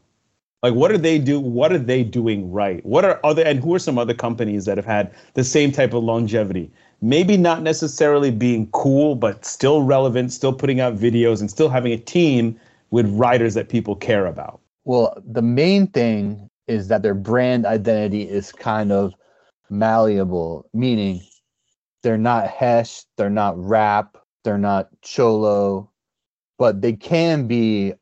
Like, 0.62 0.74
what 0.74 0.90
are 0.90 0.98
they 0.98 1.18
do? 1.18 1.38
What 1.38 1.72
are 1.72 1.78
they 1.78 2.02
doing 2.02 2.50
right? 2.50 2.84
What 2.84 3.04
are 3.04 3.20
other 3.22 3.42
and 3.42 3.62
who 3.62 3.74
are 3.74 3.78
some 3.78 3.98
other 3.98 4.14
companies 4.14 4.64
that 4.64 4.76
have 4.78 4.86
had 4.86 5.14
the 5.34 5.44
same 5.44 5.70
type 5.70 5.92
of 5.92 6.02
longevity? 6.02 6.70
Maybe 7.02 7.36
not 7.36 7.62
necessarily 7.62 8.30
being 8.30 8.68
cool, 8.72 9.14
but 9.14 9.44
still 9.44 9.82
relevant, 9.82 10.32
still 10.32 10.52
putting 10.52 10.80
out 10.80 10.96
videos, 10.96 11.40
and 11.40 11.50
still 11.50 11.68
having 11.68 11.92
a 11.92 11.98
team 11.98 12.58
with 12.90 13.06
riders 13.16 13.54
that 13.54 13.68
people 13.68 13.94
care 13.94 14.26
about. 14.26 14.60
Well, 14.84 15.22
the 15.24 15.42
main 15.42 15.88
thing 15.88 16.48
is 16.66 16.88
that 16.88 17.02
their 17.02 17.14
brand 17.14 17.66
identity 17.66 18.22
is 18.22 18.50
kind 18.50 18.92
of 18.92 19.14
malleable, 19.70 20.68
meaning 20.72 21.20
they're 22.02 22.18
not 22.18 22.48
Hesh, 22.48 23.04
they're 23.16 23.30
not 23.30 23.58
rap, 23.58 24.16
they're 24.44 24.58
not 24.58 24.88
cholo, 25.02 25.90
but 26.58 26.80
they 26.80 26.92
can 26.92 27.46
be 27.46 27.94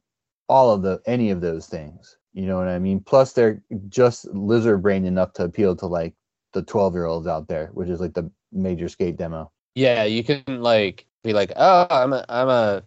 all 0.48 0.72
of 0.72 0.82
the 0.82 1.00
any 1.06 1.30
of 1.30 1.40
those 1.40 1.66
things. 1.66 2.16
You 2.32 2.46
know 2.46 2.56
what 2.56 2.68
I 2.68 2.78
mean? 2.78 3.00
Plus, 3.00 3.32
they're 3.32 3.62
just 3.88 4.26
lizard 4.34 4.82
brain 4.82 5.06
enough 5.06 5.32
to 5.34 5.44
appeal 5.44 5.76
to 5.76 5.86
like 5.86 6.14
the 6.52 6.62
12 6.62 6.94
year 6.94 7.04
olds 7.06 7.26
out 7.26 7.48
there, 7.48 7.70
which 7.72 7.88
is 7.88 8.00
like 8.00 8.14
the 8.14 8.30
major 8.52 8.88
skate 8.88 9.16
demo. 9.16 9.50
Yeah, 9.74 10.04
you 10.04 10.24
can 10.24 10.42
like 10.46 11.06
be 11.22 11.32
like, 11.32 11.52
oh, 11.56 11.86
I'm 11.90 12.12
a 12.12 12.24
I'm 12.28 12.48
a 12.48 12.82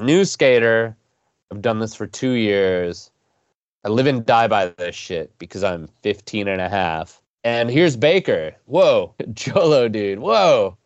new 0.00 0.24
skater. 0.24 0.96
I've 1.50 1.62
done 1.62 1.78
this 1.78 1.94
for 1.94 2.06
two 2.06 2.32
years. 2.32 3.10
I 3.84 3.88
live 3.90 4.06
and 4.06 4.24
die 4.24 4.48
by 4.48 4.66
this 4.68 4.96
shit 4.96 5.38
because 5.38 5.62
I'm 5.62 5.88
15 6.02 6.48
and 6.48 6.60
a 6.60 6.68
half. 6.68 7.20
And 7.44 7.70
here's 7.70 7.96
Baker. 7.96 8.56
Whoa, 8.66 9.14
Jolo 9.32 9.88
dude. 9.88 10.18
Whoa, 10.18 10.76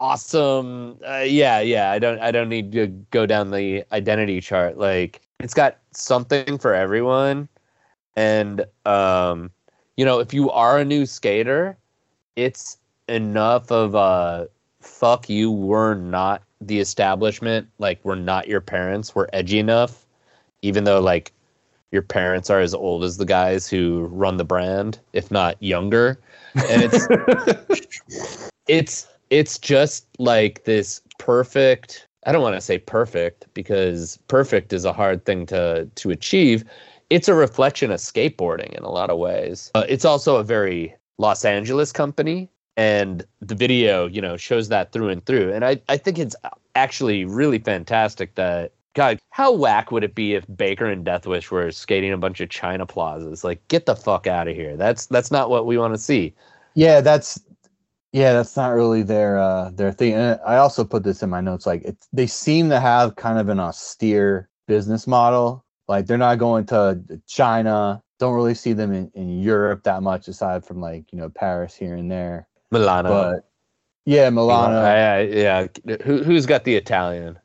awesome. 0.00 0.98
Uh, 1.06 1.24
yeah, 1.26 1.60
yeah. 1.60 1.90
I 1.92 1.98
don't 1.98 2.18
I 2.20 2.30
don't 2.30 2.48
need 2.48 2.72
to 2.72 2.88
go 3.10 3.26
down 3.26 3.50
the 3.50 3.84
identity 3.92 4.40
chart. 4.40 4.78
Like 4.78 5.20
it's 5.38 5.54
got 5.54 5.78
something 5.92 6.58
for 6.58 6.74
everyone. 6.74 7.48
And 8.16 8.64
um, 8.86 9.50
you 9.96 10.04
know, 10.04 10.18
if 10.18 10.34
you 10.34 10.50
are 10.50 10.78
a 10.78 10.84
new 10.84 11.06
skater, 11.06 11.76
it's 12.34 12.78
enough 13.08 13.70
of 13.70 13.94
a 13.94 14.48
fuck 14.80 15.28
you 15.28 15.50
we're 15.50 15.94
not 15.94 16.42
the 16.60 16.78
establishment 16.78 17.68
like 17.78 18.00
we're 18.04 18.14
not 18.14 18.48
your 18.48 18.60
parents 18.60 19.14
we're 19.14 19.28
edgy 19.32 19.58
enough 19.58 20.06
even 20.62 20.84
though 20.84 21.00
like 21.00 21.32
your 21.92 22.02
parents 22.02 22.50
are 22.50 22.60
as 22.60 22.74
old 22.74 23.04
as 23.04 23.16
the 23.16 23.24
guys 23.24 23.68
who 23.68 24.08
run 24.10 24.36
the 24.36 24.44
brand 24.44 24.98
if 25.12 25.30
not 25.30 25.60
younger. 25.62 26.18
And 26.54 26.82
it's 26.82 28.48
it's 28.68 29.06
it's 29.30 29.58
just 29.58 30.06
like 30.18 30.64
this 30.64 31.00
perfect 31.18 32.06
i 32.24 32.32
don't 32.32 32.42
want 32.42 32.56
to 32.56 32.60
say 32.60 32.78
perfect 32.78 33.46
because 33.54 34.18
perfect 34.28 34.72
is 34.72 34.84
a 34.84 34.92
hard 34.92 35.24
thing 35.24 35.46
to 35.46 35.88
to 35.96 36.10
achieve. 36.10 36.64
It's 37.10 37.28
a 37.28 37.34
reflection 37.34 37.90
of 37.90 37.98
skateboarding 37.98 38.72
in 38.76 38.84
a 38.84 38.90
lot 38.90 39.10
of 39.10 39.18
ways. 39.18 39.72
Uh, 39.74 39.84
it's 39.88 40.04
also 40.04 40.36
a 40.36 40.44
very 40.44 40.94
los 41.18 41.44
angeles 41.44 41.92
company 41.92 42.48
and 42.76 43.24
the 43.40 43.54
video 43.54 44.06
you 44.06 44.20
know 44.20 44.36
shows 44.36 44.68
that 44.68 44.92
through 44.92 45.08
and 45.08 45.24
through. 45.26 45.52
And 45.52 45.64
i, 45.64 45.80
I 45.88 45.96
think 45.96 46.18
it's 46.18 46.36
actually 46.74 47.24
really 47.24 47.58
fantastic 47.58 48.34
that 48.36 48.72
god 48.94 49.18
how 49.30 49.52
whack 49.52 49.90
would 49.92 50.04
it 50.04 50.14
be 50.14 50.34
if 50.34 50.44
baker 50.56 50.86
and 50.86 51.04
deathwish 51.06 51.50
were 51.50 51.70
skating 51.70 52.12
a 52.12 52.18
bunch 52.18 52.40
of 52.40 52.48
china 52.48 52.84
plazas 52.86 53.44
like 53.44 53.66
get 53.68 53.86
the 53.86 53.94
fuck 53.96 54.26
out 54.26 54.48
of 54.48 54.56
here 54.56 54.76
that's 54.76 55.06
that's 55.06 55.30
not 55.30 55.50
what 55.50 55.66
we 55.66 55.78
want 55.78 55.94
to 55.94 55.98
see 55.98 56.34
Yeah, 56.74 57.00
that's 57.00 57.40
yeah, 58.12 58.32
that's 58.32 58.56
not 58.56 58.70
really 58.70 59.02
their 59.02 59.38
uh 59.38 59.70
their 59.74 59.92
thing. 59.92 60.14
And 60.14 60.40
I 60.46 60.56
also 60.56 60.84
put 60.84 61.02
this 61.02 61.22
in 61.22 61.30
my 61.30 61.40
notes. 61.40 61.66
Like 61.66 61.82
it's 61.84 62.08
they 62.12 62.26
seem 62.26 62.68
to 62.70 62.80
have 62.80 63.16
kind 63.16 63.38
of 63.38 63.48
an 63.48 63.60
austere 63.60 64.48
business 64.66 65.06
model. 65.06 65.64
Like 65.88 66.06
they're 66.06 66.18
not 66.18 66.38
going 66.38 66.66
to 66.66 67.00
China. 67.26 68.02
Don't 68.18 68.34
really 68.34 68.54
see 68.54 68.72
them 68.72 68.92
in, 68.92 69.10
in 69.14 69.40
Europe 69.40 69.82
that 69.84 70.02
much 70.02 70.28
aside 70.28 70.64
from 70.64 70.80
like, 70.80 71.12
you 71.12 71.18
know, 71.18 71.28
Paris 71.28 71.74
here 71.74 71.94
and 71.96 72.10
there. 72.10 72.46
milano 72.70 73.08
But 73.08 73.50
yeah, 74.06 74.30
Milano. 74.30 74.80
yeah, 74.82 75.18
yeah 75.20 75.96
Who, 76.04 76.22
who's 76.22 76.46
got 76.46 76.64
the 76.64 76.76
italian 76.76 77.38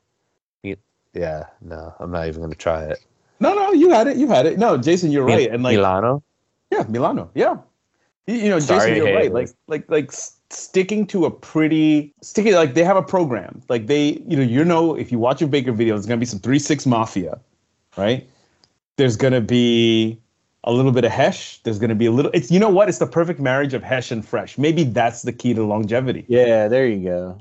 yeah 1.16 1.44
no 1.60 1.94
i'm 2.00 2.10
not 2.10 2.28
even 2.28 2.40
gonna 2.42 2.54
try 2.54 2.84
it 2.84 2.98
No, 3.38 3.54
no, 3.54 3.72
you 3.72 3.90
had 3.90 4.06
it. 4.06 4.16
You 4.16 4.28
had 4.28 4.46
it. 4.46 4.58
No, 4.58 4.78
Jason, 4.78 5.10
you're 5.10 5.26
right. 5.26 5.50
And 5.50 5.62
like, 5.62 5.76
milano 5.76 6.22
yeah, 6.70 6.84
Milano. 6.88 7.30
Yeah. 7.34 7.58
You, 8.26 8.34
you 8.34 8.48
know, 8.48 8.58
Sorry, 8.58 8.90
Jason, 8.90 8.96
you're 8.96 9.14
right. 9.14 9.32
Like, 9.32 9.50
like, 9.66 9.90
like 9.90 10.10
sticking 10.50 11.06
to 11.08 11.26
a 11.26 11.30
pretty 11.30 12.14
sticky. 12.22 12.54
Like 12.54 12.74
they 12.74 12.84
have 12.84 12.96
a 12.96 13.02
program. 13.02 13.62
Like 13.68 13.86
they, 13.86 14.22
you 14.26 14.36
know, 14.36 14.42
you 14.42 14.64
know, 14.64 14.96
if 14.96 15.12
you 15.12 15.18
watch 15.18 15.42
a 15.42 15.46
Baker 15.46 15.72
video, 15.72 15.94
there's 15.94 16.06
gonna 16.06 16.18
be 16.18 16.26
some 16.26 16.40
three 16.40 16.58
six 16.58 16.86
mafia, 16.86 17.38
right? 17.96 18.28
There's 18.96 19.16
gonna 19.16 19.40
be 19.40 20.18
a 20.64 20.72
little 20.72 20.92
bit 20.92 21.04
of 21.04 21.12
Hesh. 21.12 21.62
There's 21.62 21.78
gonna 21.78 21.94
be 21.94 22.06
a 22.06 22.10
little. 22.10 22.30
It's 22.34 22.50
you 22.50 22.58
know 22.58 22.70
what? 22.70 22.88
It's 22.88 22.98
the 22.98 23.06
perfect 23.06 23.38
marriage 23.38 23.74
of 23.74 23.82
Hesh 23.82 24.10
and 24.10 24.26
Fresh. 24.26 24.58
Maybe 24.58 24.84
that's 24.84 25.22
the 25.22 25.32
key 25.32 25.54
to 25.54 25.64
longevity. 25.64 26.24
yeah, 26.28 26.68
there 26.68 26.86
you 26.86 27.04
go. 27.04 27.38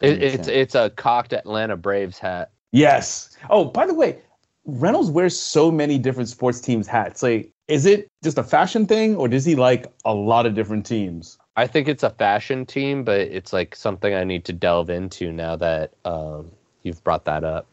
it, 0.00 0.22
it's 0.22 0.48
it's 0.48 0.74
a 0.74 0.90
cocked 0.90 1.32
atlanta 1.32 1.76
braves 1.76 2.18
hat 2.18 2.52
Yes. 2.76 3.34
Oh, 3.48 3.64
by 3.64 3.86
the 3.86 3.94
way, 3.94 4.18
Reynolds 4.66 5.10
wears 5.10 5.38
so 5.38 5.70
many 5.70 5.98
different 5.98 6.28
sports 6.28 6.60
teams 6.60 6.86
hats. 6.86 7.22
Like, 7.22 7.50
is 7.68 7.86
it 7.86 8.06
just 8.22 8.36
a 8.36 8.42
fashion 8.42 8.86
thing, 8.86 9.16
or 9.16 9.28
does 9.28 9.46
he 9.46 9.54
like 9.54 9.86
a 10.04 10.12
lot 10.12 10.44
of 10.44 10.54
different 10.54 10.84
teams? 10.84 11.38
I 11.56 11.66
think 11.66 11.88
it's 11.88 12.02
a 12.02 12.10
fashion 12.10 12.66
team, 12.66 13.02
but 13.02 13.20
it's 13.20 13.52
like 13.52 13.74
something 13.74 14.12
I 14.12 14.24
need 14.24 14.44
to 14.44 14.52
delve 14.52 14.90
into 14.90 15.32
now 15.32 15.56
that 15.56 15.94
um, 16.04 16.50
you've 16.82 17.02
brought 17.02 17.24
that 17.24 17.44
up. 17.44 17.66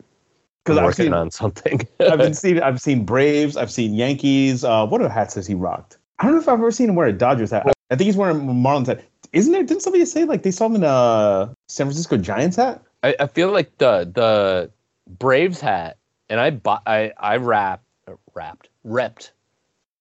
Because 0.63 0.77
I'm 0.77 0.85
I've 0.85 0.87
working 0.91 1.05
seen, 1.07 1.13
on 1.13 1.31
something. 1.31 1.85
I've 1.99 2.19
been 2.19 2.33
seen, 2.33 2.61
I've 2.61 2.79
seen 2.79 3.03
Braves, 3.03 3.57
I've 3.57 3.71
seen 3.71 3.93
Yankees. 3.95 4.63
Uh, 4.63 4.87
what 4.87 5.01
other 5.01 5.09
hats 5.09 5.35
has 5.35 5.45
he 5.45 5.53
rocked? 5.53 5.97
I 6.19 6.23
don't 6.23 6.35
know 6.35 6.41
if 6.41 6.47
I've 6.47 6.59
ever 6.59 6.71
seen 6.71 6.87
him 6.87 6.95
wear 6.95 7.07
a 7.07 7.13
Dodgers 7.13 7.51
hat. 7.51 7.67
I 7.67 7.95
think 7.95 8.05
he's 8.05 8.15
wearing 8.15 8.37
a 8.37 8.53
Marlins 8.53 8.87
hat. 8.87 9.03
Isn't 9.33 9.51
there? 9.51 9.63
Didn't 9.63 9.81
somebody 9.81 10.05
say 10.05 10.23
like 10.23 10.43
they 10.43 10.51
saw 10.51 10.67
him 10.67 10.75
in 10.75 10.83
a 10.85 11.53
San 11.67 11.87
Francisco 11.87 12.15
Giants 12.15 12.55
hat? 12.55 12.81
I, 13.03 13.15
I 13.19 13.27
feel 13.27 13.51
like 13.51 13.77
the 13.79 14.09
the 14.13 14.71
Braves 15.07 15.59
hat, 15.59 15.97
and 16.29 16.39
I 16.39 16.49
bought 16.51 16.83
I 16.85 17.11
I 17.17 17.37
wrapped 17.37 17.85
wrapped 18.33 18.69
repped 18.85 19.31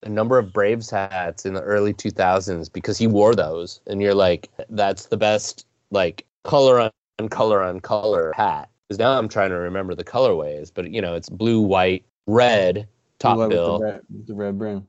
a 0.03 0.09
number 0.09 0.39
of 0.39 0.53
Braves 0.53 0.91
hats 0.91 1.47
in 1.47 1.55
the 1.55 1.63
early 1.63 1.95
2000s 1.95 2.73
because 2.73 2.99
he 2.99 3.07
wore 3.07 3.35
those, 3.35 3.81
and 3.87 4.03
you're 4.03 4.15
like, 4.15 4.51
that's 4.71 5.07
the 5.07 5.17
best 5.17 5.67
like 5.91 6.27
color 6.45 6.81
on 6.81 7.29
color 7.29 7.63
on 7.63 7.81
color 7.81 8.33
hat. 8.37 8.69
Because 8.89 8.99
now 8.99 9.17
I'm 9.19 9.29
trying 9.29 9.51
to 9.51 9.57
remember 9.57 9.95
the 9.95 10.05
colorways, 10.05 10.71
but 10.75 10.91
you 10.91 11.01
know 11.01 11.15
it's 11.15 11.29
blue, 11.29 11.61
white, 11.61 12.05
red 12.27 12.89
top 13.19 13.39
With 13.39 13.51
the 13.51 13.55
bill. 13.55 13.79
red- 13.81 14.01
with 14.13 14.27
the 14.27 14.35
red 14.35 14.59
brim. 14.59 14.87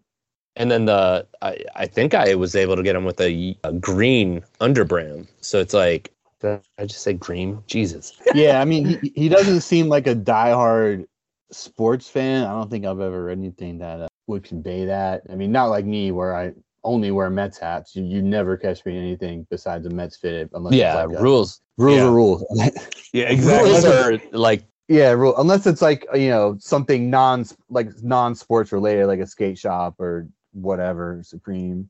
And 0.56 0.70
then 0.70 0.86
the 0.86 1.26
I, 1.42 1.64
I 1.76 1.88
think 1.88 2.14
I 2.14 2.36
was 2.36 2.56
able 2.56 2.76
to 2.76 2.84
get 2.84 2.96
him 2.96 3.06
with 3.06 3.20
a, 3.20 3.58
a 3.64 3.74
green 3.74 4.44
underbrim. 4.62 5.28
So 5.42 5.60
it's 5.60 5.74
like 5.74 6.12
I 6.44 6.86
just 6.86 7.02
say 7.02 7.14
green? 7.14 7.64
Jesus. 7.68 8.14
yeah, 8.34 8.62
I 8.62 8.66
mean, 8.66 8.86
he, 9.02 9.12
he 9.16 9.30
doesn't 9.30 9.62
seem 9.62 9.88
like 9.88 10.08
a 10.08 10.16
diehard 10.16 11.06
sports 11.52 12.10
fan. 12.10 12.46
I 12.46 12.52
don't 12.52 12.70
think 12.70 12.86
I've 12.86 13.00
ever 13.00 13.26
read 13.26 13.38
anything 13.38 13.78
that 13.80 14.02
uh, 14.02 14.08
would 14.28 14.44
convey 14.44 14.86
that. 14.86 15.24
I 15.32 15.36
mean, 15.36 15.52
not 15.52 15.66
like 15.66 15.86
me, 15.86 16.12
where 16.12 16.36
I 16.36 16.54
only 16.84 17.12
wear 17.12 17.30
Mets 17.30 17.58
hats. 17.58 17.96
You, 17.96 18.04
you 18.04 18.22
never 18.22 18.58
catch 18.58 18.86
me 18.86 18.98
in 18.98 19.04
anything 19.04 19.48
besides 19.50 19.86
a 19.86 19.90
Mets 19.90 20.18
fitted. 20.18 20.50
Unless 20.54 20.74
Yeah, 20.74 21.04
like 21.04 21.18
a- 21.18 21.22
rules. 21.22 21.62
rules 21.78 21.98
Yeah. 21.98 22.06
are 22.08 22.12
rules. 22.12 22.44
Yeah, 23.14 23.30
Rules 23.30 23.86
are 23.86 24.20
like 24.32 24.64
yeah, 24.88 25.12
rule 25.12 25.38
unless 25.38 25.66
it's 25.66 25.82
like 25.82 26.06
you 26.14 26.30
know 26.30 26.58
something 26.60 27.10
non 27.10 27.46
like 27.70 27.90
non 28.02 28.36
sports 28.36 28.72
related, 28.72 29.06
like 29.06 29.20
a 29.20 29.28
skate 29.28 29.58
shop 29.58 30.00
or 30.00 30.28
whatever 30.52 31.22
Supreme 31.24 31.90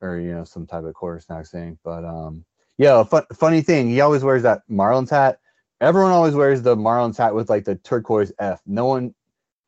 or 0.00 0.18
you 0.18 0.32
know 0.32 0.44
some 0.44 0.66
type 0.66 0.84
of 0.84 0.94
quarter 0.94 1.20
snack 1.20 1.46
thing. 1.46 1.78
But 1.84 2.04
um, 2.04 2.44
yeah, 2.78 3.02
fun, 3.04 3.24
funny 3.34 3.62
thing, 3.62 3.88
he 3.88 4.00
always 4.00 4.22
wears 4.24 4.42
that 4.42 4.62
Marlins 4.70 5.10
hat. 5.10 5.38
Everyone 5.80 6.12
always 6.12 6.34
wears 6.34 6.62
the 6.62 6.76
Marlins 6.76 7.16
hat 7.16 7.34
with 7.34 7.50
like 7.50 7.64
the 7.64 7.74
turquoise 7.76 8.32
F. 8.38 8.60
No 8.66 8.86
one, 8.86 9.14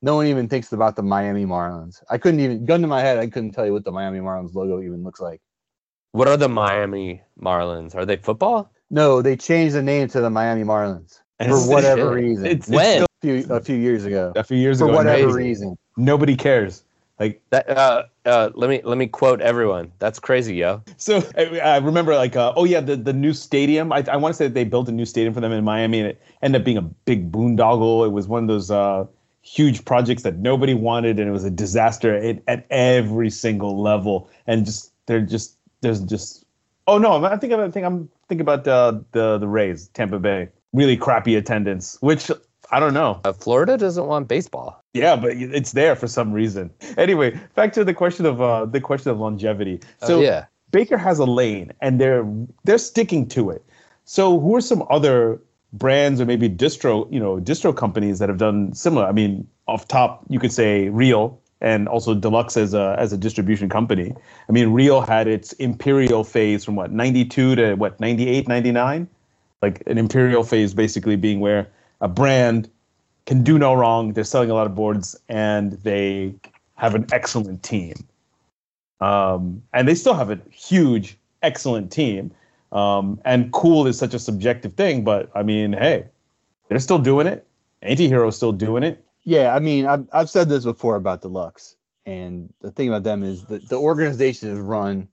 no 0.03 0.16
one 0.16 0.27
even 0.27 0.49
thinks 0.49 0.73
about 0.73 0.97
the 0.97 1.03
Miami 1.03 1.45
Marlins. 1.45 2.03
I 2.11 2.19
couldn't 2.19 2.40
even 2.40 2.64
gun 2.64 2.81
to 2.83 2.87
my 2.87 3.01
head. 3.01 3.19
I 3.19 3.27
couldn't 3.29 3.53
tell 3.53 3.66
you 3.66 3.73
what 3.73 3.85
the 3.85 3.92
Miami 3.92 4.19
Marlins 4.21 4.55
logo 4.55 4.81
even 4.83 5.03
looks 5.05 5.21
like. 5.21 5.40
What 6.12 6.29
are 6.29 6.37
the 6.37 6.49
Miami 6.49 7.23
Marlins? 7.40 7.95
Are 7.95 8.07
they 8.07 8.16
football? 8.16 8.71
No, 8.90 9.21
they 9.21 9.37
changed 9.37 9.75
the 9.75 9.83
name 9.83 10.09
to 10.09 10.21
the 10.21 10.31
Miami 10.31 10.62
Marlins 10.64 11.21
And 11.38 11.51
for 11.51 11.61
whatever 11.69 12.09
shit. 12.09 12.25
reason. 12.25 12.47
It's, 12.47 12.69
it's 12.69 12.71
When? 12.71 13.03
a 13.03 13.07
few, 13.21 13.47
a 13.51 13.61
few 13.61 13.77
years 13.77 14.05
ago. 14.07 14.33
a 14.37 14.45
few 14.45 14.57
years 14.57 14.79
For 14.79 14.85
ago. 14.87 14.92
For 14.92 14.97
whatever 14.99 15.33
crazy. 15.33 15.49
reason. 15.49 15.77
Nobody 15.99 16.37
cares. 16.37 16.85
Like 17.18 17.40
That 17.50 17.68
uh, 17.70 18.05
uh, 18.26 18.50
let 18.55 18.68
me 18.68 18.83
let 18.85 18.98
me 18.98 19.07
quote 19.07 19.40
everyone. 19.40 19.90
That's 19.98 20.18
crazy, 20.18 20.57
yo. 20.57 20.83
so, 20.98 21.22
I, 21.37 21.59
I 21.61 21.76
remember 21.79 22.14
like 22.14 22.37
uh, 22.37 22.52
oh 22.57 22.64
yeah, 22.64 22.81
the 22.81 22.96
the 22.96 23.14
new 23.14 23.33
stadium. 23.33 23.92
I, 23.92 24.05
I 24.11 24.16
want 24.16 24.35
to 24.35 24.37
say 24.37 24.48
that 24.48 24.55
they 24.55 24.64
built 24.64 24.88
a 24.88 24.92
new 24.92 25.07
stadium 25.07 25.33
for 25.33 25.40
them 25.40 25.52
in 25.52 25.64
Miami, 25.64 26.00
and 26.00 26.09
it 26.11 26.22
ended 26.42 26.61
up 26.61 26.64
being 26.64 26.76
a 26.76 26.83
big 26.83 27.33
boondoggle. 27.33 28.07
It 28.07 28.11
was 28.11 28.29
one 28.29 28.44
of 28.44 28.48
those 28.48 28.70
uh, 28.70 29.07
huge 29.40 29.85
projects 29.87 30.24
that 30.24 30.38
nobody 30.38 30.74
wanted, 30.74 31.18
and 31.18 31.29
it 31.29 31.33
was 31.33 31.44
a 31.44 31.50
disaster 31.50 32.14
at, 32.14 32.42
at 32.48 32.66
every 32.68 33.31
single 33.31 33.81
level. 33.81 34.29
And 34.46 34.66
just 34.66 34.92
they're 35.07 35.22
just 35.22 35.57
there's 35.81 36.00
just 36.00 36.44
oh 36.87 36.98
no, 36.98 37.24
I 37.24 37.38
think 37.38 37.52
I 37.55 37.70
think 37.70 37.87
I'm 37.87 38.11
thinking 38.29 38.42
about 38.42 38.68
uh, 38.68 39.00
the 39.12 39.38
the 39.38 39.48
Rays, 39.48 39.88
Tampa 39.88 40.18
Bay. 40.18 40.50
Really 40.74 40.98
crappy 40.98 41.35
attendance, 41.37 41.96
which 42.02 42.31
I 42.70 42.81
don't 42.81 42.94
know. 42.94 43.20
Uh, 43.24 43.33
Florida 43.33 43.76
doesn't 43.76 44.07
want 44.07 44.29
baseball. 44.29 44.83
Yeah, 44.92 45.16
but 45.16 45.33
it's 45.33 45.72
there 45.72 45.94
for 45.94 46.07
some 46.07 46.33
reason. 46.33 46.70
Anyway, 46.96 47.38
back 47.55 47.72
to 47.74 47.85
the 47.85 47.94
question 47.94 48.26
of 48.26 48.40
uh, 48.40 48.66
the 48.66 48.81
question 48.81 49.11
of 49.11 49.18
longevity. 49.18 49.81
So 50.02 50.18
Oh, 50.18 50.22
yeah, 50.22 50.46
Baker 50.70 50.98
has 50.98 51.18
a 51.18 51.24
lane, 51.24 51.72
and 51.81 52.00
they're 52.00 52.26
they're 52.64 52.79
sticking 52.79 53.29
to 53.29 53.50
it. 53.50 53.64
So 54.05 54.38
who 54.40 54.55
are 54.57 54.61
some 54.61 54.85
other 54.90 55.40
brands 55.72 56.20
or 56.20 56.24
maybe 56.24 56.48
distro 56.48 57.12
you 57.12 57.20
know 57.20 57.37
distro 57.37 57.76
companies 57.76 58.18
that 58.18 58.29
have 58.29 58.38
done 58.38 58.72
similar? 58.72 59.07
I 59.07 59.12
mean, 59.12 59.46
off 59.66 59.87
top 59.88 60.24
you 60.29 60.38
could 60.38 60.52
say 60.52 60.88
Real 60.88 61.40
and 61.61 61.88
also 61.88 62.14
Deluxe 62.14 62.57
as 62.57 62.74
a 62.74 62.96
as 62.98 63.12
a 63.12 63.16
distribution 63.16 63.68
company. 63.68 64.14
I 64.48 64.52
mean, 64.52 64.72
Real 64.72 65.00
had 65.00 65.26
its 65.26 65.52
imperial 65.55 66.24
phase 66.24 66.64
from 66.64 66.76
what 66.76 66.92
92 66.92 67.57
to 67.57 67.74
what 67.74 67.98
98, 68.00 68.48
99? 68.48 69.09
Like 69.62 69.83
an 69.87 69.98
imperial 69.98 70.44
phase 70.44 70.74
basically 70.74 71.16
being 71.16 71.40
where 71.40 71.66
a 72.00 72.09
brand 72.09 72.70
can 73.26 73.42
do 73.42 73.59
no 73.59 73.74
wrong. 73.74 74.12
They're 74.12 74.24
selling 74.24 74.50
a 74.50 74.54
lot 74.54 74.66
of 74.66 74.74
boards 74.74 75.16
and 75.28 75.72
they 75.72 76.35
have 76.74 76.94
an 76.94 77.06
excellent 77.12 77.62
team. 77.62 77.94
Um, 79.00 79.62
and 79.72 79.87
they 79.87 79.94
still 79.94 80.14
have 80.14 80.30
a 80.30 80.40
huge, 80.50 81.18
excellent 81.42 81.90
team. 81.92 82.32
Um, 82.72 83.20
and 83.24 83.52
cool 83.52 83.87
is 83.87 83.98
such 83.98 84.14
a 84.14 84.18
subjective 84.18 84.74
thing, 84.74 85.04
but 85.04 85.30
I 85.35 85.42
mean, 85.42 85.72
hey, 85.72 86.06
they're 86.68 86.78
still 86.78 86.98
doing 86.98 87.26
it. 87.26 87.46
Antihero's 87.82 88.37
still 88.37 88.52
doing 88.52 88.82
it. 88.82 89.04
Yeah, 89.24 89.54
I 89.54 89.59
mean, 89.59 89.87
I've 89.87 90.06
I've 90.12 90.30
said 90.30 90.48
this 90.48 90.64
before 90.64 90.96
about 90.96 91.20
Deluxe, 91.20 91.76
and 92.06 92.52
the 92.61 92.70
thing 92.70 92.88
about 92.88 93.02
them 93.02 93.22
is 93.22 93.44
that 93.46 93.68
the 93.68 93.76
organization 93.76 94.50
is 94.50 94.59
run 94.59 95.09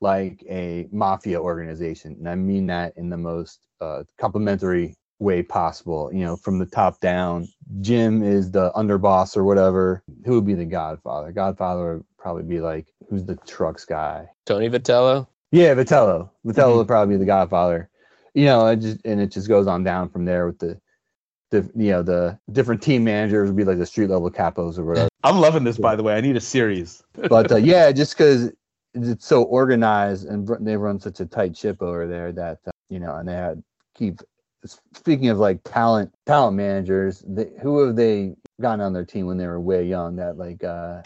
like 0.00 0.44
a 0.48 0.88
mafia 0.92 1.40
organization, 1.40 2.16
and 2.18 2.28
I 2.28 2.36
mean 2.36 2.66
that 2.66 2.96
in 2.96 3.10
the 3.10 3.16
most 3.16 3.66
uh, 3.80 4.04
complimentary 4.18 4.94
way 5.18 5.42
possible. 5.42 6.10
You 6.12 6.24
know, 6.24 6.36
from 6.36 6.58
the 6.58 6.66
top 6.66 7.00
down. 7.00 7.48
Jim 7.80 8.22
is 8.22 8.50
the 8.50 8.70
underboss 8.76 9.36
or 9.36 9.44
whatever. 9.44 10.02
Who 10.24 10.34
would 10.34 10.46
be 10.46 10.54
the 10.54 10.64
Godfather? 10.64 11.32
Godfather 11.32 11.96
would 11.96 12.04
probably 12.18 12.44
be 12.44 12.60
like, 12.60 12.86
who's 13.08 13.24
the 13.24 13.36
trucks 13.46 13.84
guy? 13.84 14.28
Tony 14.44 14.68
Vitello. 14.68 15.26
Yeah, 15.50 15.74
Vitello. 15.74 16.30
Vitello 16.46 16.72
Mhm. 16.72 16.76
would 16.78 16.86
probably 16.86 17.14
be 17.14 17.18
the 17.18 17.26
Godfather. 17.26 17.88
You 18.34 18.44
know, 18.44 18.66
it 18.66 18.76
just 18.76 18.98
and 19.04 19.20
it 19.20 19.30
just 19.30 19.48
goes 19.48 19.66
on 19.66 19.82
down 19.84 20.08
from 20.10 20.24
there 20.26 20.46
with 20.46 20.58
the, 20.58 20.78
the 21.50 21.70
you 21.74 21.90
know 21.90 22.02
the 22.02 22.38
different 22.52 22.82
team 22.82 23.02
managers 23.04 23.48
would 23.48 23.56
be 23.56 23.64
like 23.64 23.78
the 23.78 23.86
street 23.86 24.10
level 24.10 24.30
capos 24.30 24.78
or 24.78 24.84
whatever. 24.84 25.08
I'm 25.24 25.38
loving 25.40 25.64
this, 25.64 25.78
by 25.78 25.96
the 25.96 26.02
way. 26.02 26.14
I 26.16 26.20
need 26.20 26.36
a 26.36 26.40
series. 26.40 27.02
but 27.28 27.50
uh, 27.50 27.56
yeah, 27.56 27.90
just 27.92 28.16
because 28.16 28.52
it's 28.94 29.26
so 29.26 29.42
organized 29.44 30.26
and 30.26 30.48
run- 30.48 30.64
they 30.64 30.76
run 30.76 31.00
such 31.00 31.20
a 31.20 31.26
tight 31.26 31.56
ship 31.56 31.80
over 31.82 32.06
there 32.06 32.30
that 32.32 32.58
uh, 32.66 32.70
you 32.90 33.00
know, 33.00 33.14
and 33.16 33.28
they 33.28 33.34
had 33.34 33.62
keep. 33.94 34.20
Speaking 34.64 35.28
of 35.28 35.38
like 35.38 35.60
talent, 35.64 36.12
talent 36.26 36.56
managers, 36.56 37.22
they, 37.26 37.48
who 37.62 37.84
have 37.86 37.96
they 37.96 38.34
gotten 38.60 38.80
on 38.80 38.92
their 38.92 39.04
team 39.04 39.26
when 39.26 39.36
they 39.36 39.46
were 39.46 39.60
way 39.60 39.84
young? 39.84 40.16
That 40.16 40.38
like, 40.38 40.64
uh 40.64 41.02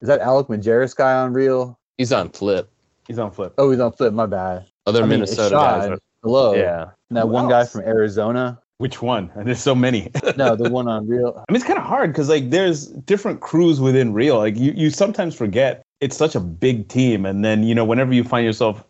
is 0.00 0.08
that 0.08 0.20
Alec 0.20 0.46
Majerus 0.48 0.96
guy 0.96 1.12
on 1.14 1.32
Real? 1.32 1.78
He's 1.98 2.12
on 2.12 2.30
Flip. 2.30 2.70
He's 3.06 3.18
on 3.18 3.30
flip. 3.32 3.54
Oh, 3.58 3.70
he's 3.70 3.80
on 3.80 3.92
Flip. 3.92 4.14
My 4.14 4.26
bad. 4.26 4.66
Other 4.86 5.00
I 5.00 5.02
mean, 5.02 5.20
Minnesota 5.20 5.54
guys. 5.54 5.88
Ishad, 5.88 5.92
Are, 5.92 5.98
Hello. 6.22 6.54
yeah. 6.54 6.90
And 7.08 7.16
that 7.16 7.22
Who 7.22 7.32
one 7.32 7.48
guy 7.48 7.64
from 7.66 7.80
Arizona. 7.82 8.60
Which 8.78 9.02
one? 9.02 9.30
And 9.34 9.46
there's 9.46 9.60
so 9.60 9.74
many. 9.74 10.10
No, 10.36 10.54
the 10.56 10.70
one 10.70 10.88
on 10.88 11.08
Real. 11.08 11.34
I 11.36 11.52
mean, 11.52 11.56
it's 11.56 11.64
kind 11.64 11.78
of 11.78 11.84
hard 11.84 12.12
because 12.12 12.28
like 12.28 12.50
there's 12.50 12.86
different 12.86 13.40
crews 13.40 13.80
within 13.80 14.12
Real. 14.12 14.38
Like 14.38 14.56
you, 14.56 14.72
you 14.76 14.90
sometimes 14.90 15.34
forget 15.34 15.82
it's 16.00 16.16
such 16.16 16.34
a 16.34 16.40
big 16.40 16.88
team, 16.88 17.26
and 17.26 17.44
then 17.44 17.64
you 17.64 17.74
know 17.74 17.84
whenever 17.84 18.14
you 18.14 18.24
find 18.24 18.46
yourself 18.46 18.84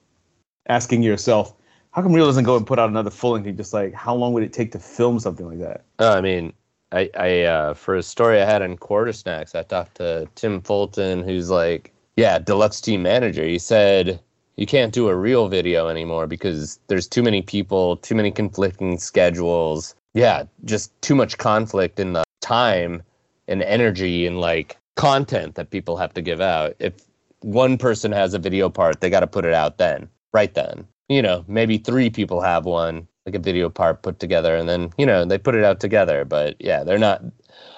asking 0.68 1.02
yourself, 1.02 1.54
how 1.92 2.02
come 2.02 2.12
Real 2.12 2.26
doesn't 2.26 2.44
go 2.44 2.56
and 2.56 2.66
put 2.66 2.78
out 2.78 2.88
another 2.88 3.10
full 3.10 3.32
length? 3.32 3.56
Just 3.56 3.72
like, 3.72 3.92
how 3.92 4.14
long 4.14 4.32
would 4.32 4.42
it 4.42 4.52
take 4.52 4.72
to 4.72 4.78
film 4.78 5.18
something 5.18 5.46
like 5.46 5.58
that? 5.58 5.84
Oh, 5.98 6.12
I 6.12 6.20
mean, 6.20 6.52
I, 6.92 7.10
I 7.18 7.42
uh, 7.42 7.74
for 7.74 7.96
a 7.96 8.02
story 8.02 8.40
I 8.40 8.44
had 8.44 8.62
on 8.62 8.76
Quarter 8.76 9.12
Snacks, 9.12 9.54
I 9.54 9.62
talked 9.62 9.96
to 9.96 10.28
Tim 10.34 10.60
Fulton, 10.60 11.22
who's 11.22 11.50
like, 11.50 11.92
yeah, 12.16 12.38
deluxe 12.38 12.80
team 12.80 13.02
manager. 13.02 13.44
He 13.44 13.58
said 13.58 14.20
you 14.56 14.66
can't 14.66 14.92
do 14.92 15.08
a 15.08 15.16
real 15.16 15.48
video 15.48 15.88
anymore 15.88 16.26
because 16.26 16.78
there's 16.88 17.08
too 17.08 17.22
many 17.22 17.42
people, 17.42 17.96
too 17.96 18.14
many 18.14 18.30
conflicting 18.30 18.98
schedules. 18.98 19.94
Yeah, 20.14 20.44
just 20.64 21.00
too 21.02 21.14
much 21.14 21.38
conflict 21.38 21.98
in 21.98 22.12
the 22.12 22.24
time 22.40 23.02
and 23.48 23.62
energy 23.62 24.26
and 24.26 24.40
like 24.40 24.76
content 24.96 25.54
that 25.54 25.70
people 25.70 25.96
have 25.96 26.12
to 26.14 26.22
give 26.22 26.40
out. 26.40 26.74
If 26.78 26.94
one 27.40 27.78
person 27.78 28.12
has 28.12 28.34
a 28.34 28.38
video 28.38 28.68
part, 28.68 29.00
they 29.00 29.10
got 29.10 29.20
to 29.20 29.26
put 29.26 29.44
it 29.44 29.54
out 29.54 29.78
then, 29.78 30.08
right 30.32 30.52
then. 30.52 30.86
You 31.10 31.22
know, 31.22 31.44
maybe 31.48 31.76
three 31.76 32.08
people 32.08 32.40
have 32.40 32.64
one, 32.64 33.08
like 33.26 33.34
a 33.34 33.40
video 33.40 33.68
part 33.68 34.02
put 34.02 34.20
together, 34.20 34.54
and 34.54 34.68
then 34.68 34.92
you 34.96 35.04
know 35.04 35.24
they 35.24 35.38
put 35.38 35.56
it 35.56 35.64
out 35.64 35.80
together. 35.80 36.24
But 36.24 36.54
yeah, 36.60 36.84
they're 36.84 36.98
not. 36.98 37.20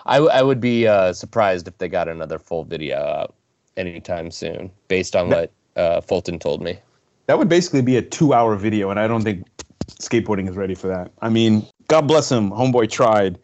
I, 0.04 0.16
w- 0.16 0.30
I 0.30 0.42
would 0.42 0.60
be 0.60 0.86
uh, 0.86 1.14
surprised 1.14 1.66
if 1.66 1.78
they 1.78 1.88
got 1.88 2.08
another 2.08 2.38
full 2.38 2.64
video 2.64 2.98
out 2.98 3.34
anytime 3.78 4.30
soon, 4.30 4.70
based 4.88 5.16
on 5.16 5.30
what 5.30 5.50
uh, 5.76 6.02
Fulton 6.02 6.38
told 6.38 6.62
me. 6.62 6.78
That 7.26 7.38
would 7.38 7.48
basically 7.48 7.80
be 7.80 7.96
a 7.96 8.02
two-hour 8.02 8.56
video, 8.56 8.90
and 8.90 9.00
I 9.00 9.08
don't 9.08 9.22
think 9.22 9.46
skateboarding 9.88 10.50
is 10.50 10.54
ready 10.54 10.74
for 10.74 10.88
that. 10.88 11.10
I 11.22 11.30
mean, 11.30 11.66
God 11.88 12.02
bless 12.02 12.30
him, 12.30 12.50
homeboy 12.50 12.90
tried. 12.90 13.38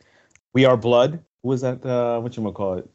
We 0.53 0.66
Are 0.66 0.77
Blood. 0.77 1.22
Who 1.42 1.48
was 1.48 1.62
that? 1.62 1.83
Uh, 1.83 2.20
what 2.20 2.37
you 2.37 2.42
gonna 2.42 2.53
call 2.53 2.74
it? 2.74 2.90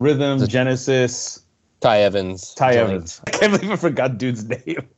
Rhythm, 0.00 0.46
Genesis, 0.46 1.44
Ty 1.82 2.02
Evans. 2.02 2.54
Ty 2.54 2.74
joined. 2.74 2.90
Evans. 2.90 3.20
I 3.26 3.30
can't 3.30 3.52
believe 3.52 3.70
I 3.72 3.76
forgot 3.76 4.16
dude's 4.16 4.44
name. 4.48 4.88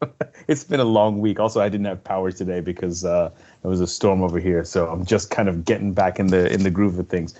it's 0.48 0.64
been 0.64 0.80
a 0.80 0.84
long 0.84 1.18
week. 1.18 1.40
Also, 1.40 1.60
I 1.60 1.68
didn't 1.68 1.86
have 1.86 2.04
power 2.04 2.30
today 2.30 2.60
because 2.60 3.04
uh, 3.04 3.30
there 3.62 3.70
was 3.70 3.80
a 3.80 3.86
storm 3.86 4.22
over 4.22 4.38
here, 4.38 4.64
so 4.64 4.88
I'm 4.88 5.04
just 5.04 5.30
kind 5.30 5.48
of 5.48 5.64
getting 5.64 5.94
back 5.94 6.20
in 6.20 6.28
the 6.28 6.52
in 6.52 6.62
the 6.62 6.70
groove 6.70 6.98
of 6.98 7.08
things. 7.08 7.34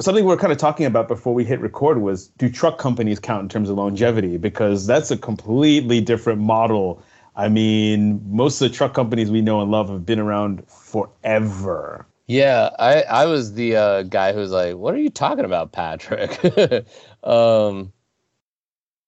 Something 0.00 0.24
we 0.24 0.28
we're 0.28 0.38
kind 0.38 0.52
of 0.52 0.58
talking 0.58 0.86
about 0.86 1.06
before 1.06 1.34
we 1.34 1.44
hit 1.44 1.60
record 1.60 2.00
was 2.00 2.28
do 2.38 2.50
truck 2.50 2.78
companies 2.78 3.20
count 3.20 3.42
in 3.42 3.48
terms 3.50 3.68
of 3.68 3.76
longevity? 3.76 4.38
Because 4.38 4.86
that's 4.86 5.10
a 5.10 5.18
completely 5.18 6.00
different 6.00 6.40
model. 6.40 7.02
I 7.36 7.48
mean, 7.48 8.20
most 8.34 8.60
of 8.60 8.70
the 8.70 8.76
truck 8.76 8.94
companies 8.94 9.30
we 9.30 9.42
know 9.42 9.60
and 9.60 9.70
love 9.70 9.90
have 9.90 10.06
been 10.06 10.18
around 10.18 10.66
forever. 10.66 12.06
Yeah, 12.26 12.70
I 12.78 13.02
I 13.02 13.26
was 13.26 13.52
the 13.52 13.76
uh, 13.76 14.02
guy 14.04 14.32
who 14.32 14.38
was 14.38 14.50
like, 14.50 14.76
"What 14.76 14.94
are 14.94 14.98
you 14.98 15.10
talking 15.10 15.44
about, 15.44 15.72
Patrick?" 15.72 16.40
um, 17.22 17.92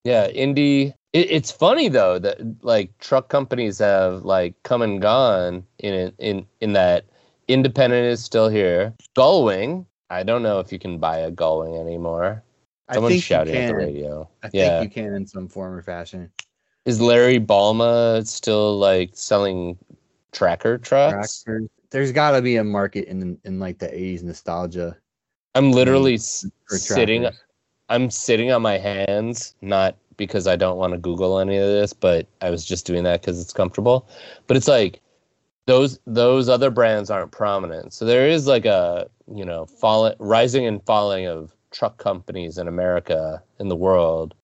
yeah, 0.04 0.28
Indy. 0.28 0.94
It, 1.12 1.30
it's 1.30 1.50
funny 1.50 1.88
though 1.88 2.18
that 2.18 2.38
like 2.64 2.96
truck 2.98 3.28
companies 3.28 3.78
have 3.78 4.24
like 4.24 4.54
come 4.62 4.82
and 4.82 5.00
gone 5.00 5.64
in 5.78 6.12
in 6.18 6.46
in 6.60 6.72
that 6.74 7.04
Independent 7.48 8.06
is 8.06 8.24
still 8.24 8.48
here. 8.48 8.94
Gullwing. 9.16 9.86
I 10.10 10.22
don't 10.22 10.42
know 10.42 10.60
if 10.60 10.72
you 10.72 10.78
can 10.78 10.98
buy 10.98 11.18
a 11.18 11.30
Gullwing 11.30 11.78
anymore. 11.78 12.42
Someone's 12.92 13.22
shouting 13.22 13.54
at 13.54 13.68
the 13.68 13.74
radio. 13.74 14.28
I 14.42 14.48
think 14.48 14.82
you 14.82 14.90
can 14.90 15.14
in 15.14 15.26
some 15.26 15.48
form 15.48 15.74
or 15.74 15.82
fashion. 15.82 16.30
is 16.86 17.00
Larry 17.00 17.38
Balma 17.40 18.26
still 18.26 18.78
like 18.78 19.10
selling 19.14 19.78
tracker 20.32 20.78
trucks? 20.78 21.42
Tractors. 21.42 21.68
There's 21.90 22.12
got 22.12 22.32
to 22.32 22.42
be 22.42 22.56
a 22.56 22.64
market 22.64 23.08
in 23.08 23.38
in 23.44 23.58
like 23.58 23.78
the 23.78 23.88
80s 23.88 24.22
nostalgia 24.22 24.96
I'm 25.54 25.70
literally 25.70 26.14
s- 26.14 26.46
sitting. 26.68 27.22
tractors. 27.22 27.40
I'm 27.88 28.10
sitting 28.10 28.50
on 28.50 28.62
my 28.62 28.78
hands, 28.78 29.54
not 29.60 29.96
because 30.16 30.46
I 30.46 30.56
don't 30.56 30.78
want 30.78 30.92
to 30.92 30.98
Google 30.98 31.38
any 31.38 31.56
of 31.56 31.66
this, 31.66 31.92
but 31.92 32.26
I 32.40 32.50
was 32.50 32.64
just 32.64 32.86
doing 32.86 33.04
that 33.04 33.20
because 33.20 33.40
it's 33.40 33.52
comfortable. 33.52 34.08
But 34.46 34.56
it's 34.56 34.68
like 34.68 35.00
those 35.66 35.98
those 36.06 36.48
other 36.48 36.70
brands 36.70 37.10
aren't 37.10 37.32
prominent, 37.32 37.92
so 37.92 38.04
there 38.04 38.28
is 38.28 38.46
like 38.46 38.64
a 38.64 39.08
you 39.26 39.44
know 39.44 39.66
falling, 39.66 40.14
rising 40.18 40.66
and 40.66 40.82
falling 40.84 41.26
of 41.26 41.54
truck 41.72 41.98
companies 41.98 42.58
in 42.58 42.68
America 42.68 43.42
in 43.58 43.68
the 43.68 43.76
world. 43.76 44.34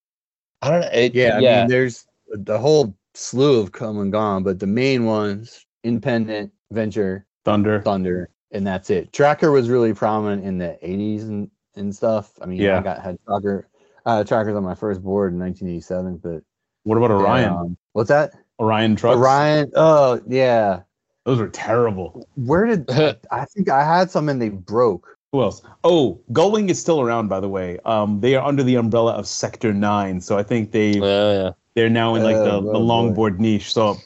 I 0.63 0.71
don't 0.71 0.81
know. 0.81 0.91
It, 0.93 1.15
Yeah, 1.15 1.39
yeah, 1.39 1.57
I 1.57 1.61
mean, 1.61 1.69
there's 1.69 2.07
the 2.29 2.59
whole 2.59 2.95
slew 3.15 3.61
of 3.61 3.73
come 3.73 3.99
and 3.99 4.13
gone, 4.13 4.43
but 4.43 4.59
the 4.59 4.67
main 4.67 5.05
ones, 5.05 5.67
independent, 5.85 6.53
venture, 6.71 7.27
Thunder. 7.45 7.81
Thunder, 7.81 8.31
and 8.53 8.67
that's 8.67 8.91
it. 8.91 9.13
Tracker 9.13 9.51
was 9.51 9.69
really 9.69 9.95
prominent 9.95 10.45
in 10.45 10.59
the 10.59 10.79
80s 10.83 11.23
and, 11.23 11.51
and 11.77 11.95
stuff. 11.95 12.33
I 12.43 12.47
mean, 12.47 12.61
Yeah. 12.61 12.79
I 12.79 12.83
got 12.83 13.03
had 13.03 13.19
tracker 13.27 13.67
uh, 14.07 14.25
trackers 14.25 14.57
on 14.57 14.65
my 14.65 14.75
first 14.75 15.03
board 15.03 15.33
in 15.33 15.39
1987, 15.39 16.17
but 16.19 16.43
What 16.85 16.97
about 16.97 17.11
Orion? 17.11 17.53
um, 17.53 17.77
what's 17.93 18.09
that? 18.09 18.33
Orion 18.59 18.97
trucks. 18.97 19.19
Orion. 19.19 19.71
Oh, 19.77 20.21
yeah. 20.27 20.81
Those 21.27 21.39
were 21.39 21.49
terrible. 21.49 22.27
Where 22.37 22.65
did 22.67 22.89
I 23.31 23.45
think 23.45 23.69
I 23.69 23.85
had 23.85 24.11
some 24.11 24.29
and 24.29 24.41
they 24.41 24.49
broke? 24.49 25.17
Who 25.33 25.43
else? 25.43 25.63
Oh, 25.85 26.21
Gullwing 26.33 26.71
is 26.71 26.81
still 26.81 27.01
around, 27.01 27.29
by 27.29 27.39
the 27.41 27.49
way. 27.49 27.79
Um, 27.85 28.21
they 28.21 28.35
are 28.35 28.45
under 28.45 28.63
the 28.65 28.75
umbrella 28.77 29.13
of 29.13 29.27
Sector 29.29 29.73
Nine, 29.75 30.21
so 30.21 30.37
I 30.37 30.43
think 30.43 30.73
they 30.73 30.99
Oh, 31.01 31.33
yeah. 31.45 31.51
they're 31.75 31.89
now 31.91 32.15
in 32.17 32.25
like 32.25 32.37
the, 32.37 32.55
Oh, 32.55 32.61
the 32.63 32.79
longboard 32.79 33.39
niche. 33.39 33.73
So 33.73 33.97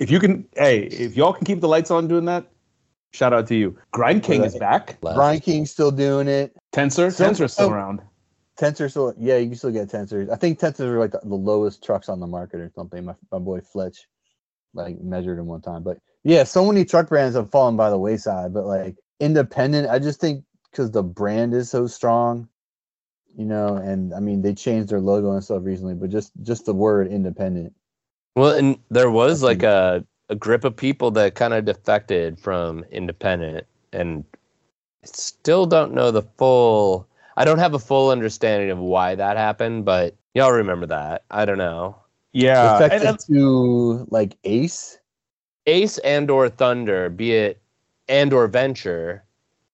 if 0.00 0.10
you 0.10 0.18
can, 0.18 0.44
hey, 0.56 0.84
if 0.84 1.16
y'all 1.16 1.32
can 1.32 1.44
keep 1.44 1.60
the 1.60 1.68
lights 1.68 1.90
on 1.92 2.08
doing 2.08 2.24
that, 2.24 2.46
shout 3.14 3.32
out 3.32 3.46
to 3.46 3.54
you. 3.54 3.78
Grind 3.92 4.22
King 4.22 4.44
is 4.44 4.56
back. 4.56 4.98
Brian 5.00 5.40
King's 5.40 5.70
still 5.70 5.92
doing 5.92 6.26
it. 6.26 6.54
Tensor, 6.72 7.12
So- 7.12 7.24
Tensor's 7.24 7.52
still 7.52 7.68
so- 7.68 7.72
around. 7.72 8.02
Tensor 8.58 8.88
still, 8.88 9.12
yeah, 9.18 9.36
you 9.36 9.48
can 9.48 9.56
still 9.56 9.72
get 9.72 9.88
Tensors. 9.88 10.30
I 10.30 10.36
think 10.36 10.60
Tensors 10.60 10.86
are 10.86 11.00
like 11.00 11.10
the, 11.10 11.20
the 11.24 11.34
lowest 11.34 11.82
trucks 11.82 12.08
on 12.08 12.20
the 12.20 12.26
market 12.26 12.60
or 12.60 12.70
something. 12.74 13.04
My, 13.04 13.14
my 13.32 13.38
boy 13.40 13.60
Fletch 13.60 14.06
like 14.74 15.00
measured 15.00 15.38
them 15.38 15.46
one 15.46 15.60
time, 15.60 15.82
but 15.82 15.98
yeah, 16.22 16.44
so 16.44 16.64
many 16.64 16.84
truck 16.84 17.08
brands 17.08 17.34
have 17.36 17.50
fallen 17.50 17.76
by 17.76 17.90
the 17.90 17.98
wayside. 17.98 18.54
But 18.54 18.66
like 18.66 18.96
independent, 19.18 19.88
I 19.90 19.98
just 19.98 20.20
think 20.20 20.44
because 20.70 20.92
the 20.92 21.02
brand 21.02 21.52
is 21.52 21.68
so 21.68 21.88
strong, 21.88 22.48
you 23.36 23.44
know, 23.44 23.74
and 23.76 24.14
I 24.14 24.20
mean 24.20 24.40
they 24.40 24.54
changed 24.54 24.88
their 24.88 25.00
logo 25.00 25.32
and 25.32 25.42
stuff 25.42 25.62
recently, 25.64 25.94
but 25.94 26.10
just 26.10 26.30
just 26.42 26.64
the 26.64 26.74
word 26.74 27.08
independent. 27.08 27.72
Well, 28.36 28.54
and 28.54 28.78
there 28.88 29.10
was 29.10 29.42
like 29.42 29.64
a, 29.64 30.04
a 30.34 30.36
grip 30.36 30.64
of 30.64 30.76
people 30.76 31.10
that 31.12 31.36
kind 31.36 31.54
of 31.54 31.64
defected 31.64 32.38
from 32.38 32.84
independent, 32.90 33.66
and 33.92 34.24
still 35.04 35.64
don't 35.64 35.94
know 35.94 36.10
the 36.10 36.22
full. 36.22 37.06
I 37.36 37.44
don't 37.44 37.58
have 37.58 37.74
a 37.74 37.78
full 37.78 38.10
understanding 38.10 38.70
of 38.70 38.78
why 38.78 39.14
that 39.14 39.36
happened, 39.36 39.84
but 39.84 40.14
y'all 40.34 40.52
remember 40.52 40.86
that. 40.86 41.24
I 41.30 41.44
don't 41.44 41.58
know. 41.58 41.96
Yeah, 42.32 42.74
and- 42.76 42.84
Effective 42.84 43.08
and- 43.08 43.18
to 43.36 44.06
like 44.10 44.36
Ace. 44.44 44.98
Ace 45.66 45.98
and 45.98 46.30
or 46.30 46.48
Thunder, 46.50 47.08
be 47.08 47.32
it 47.32 47.62
and 48.08 48.32
or 48.34 48.46
Venture, 48.48 49.24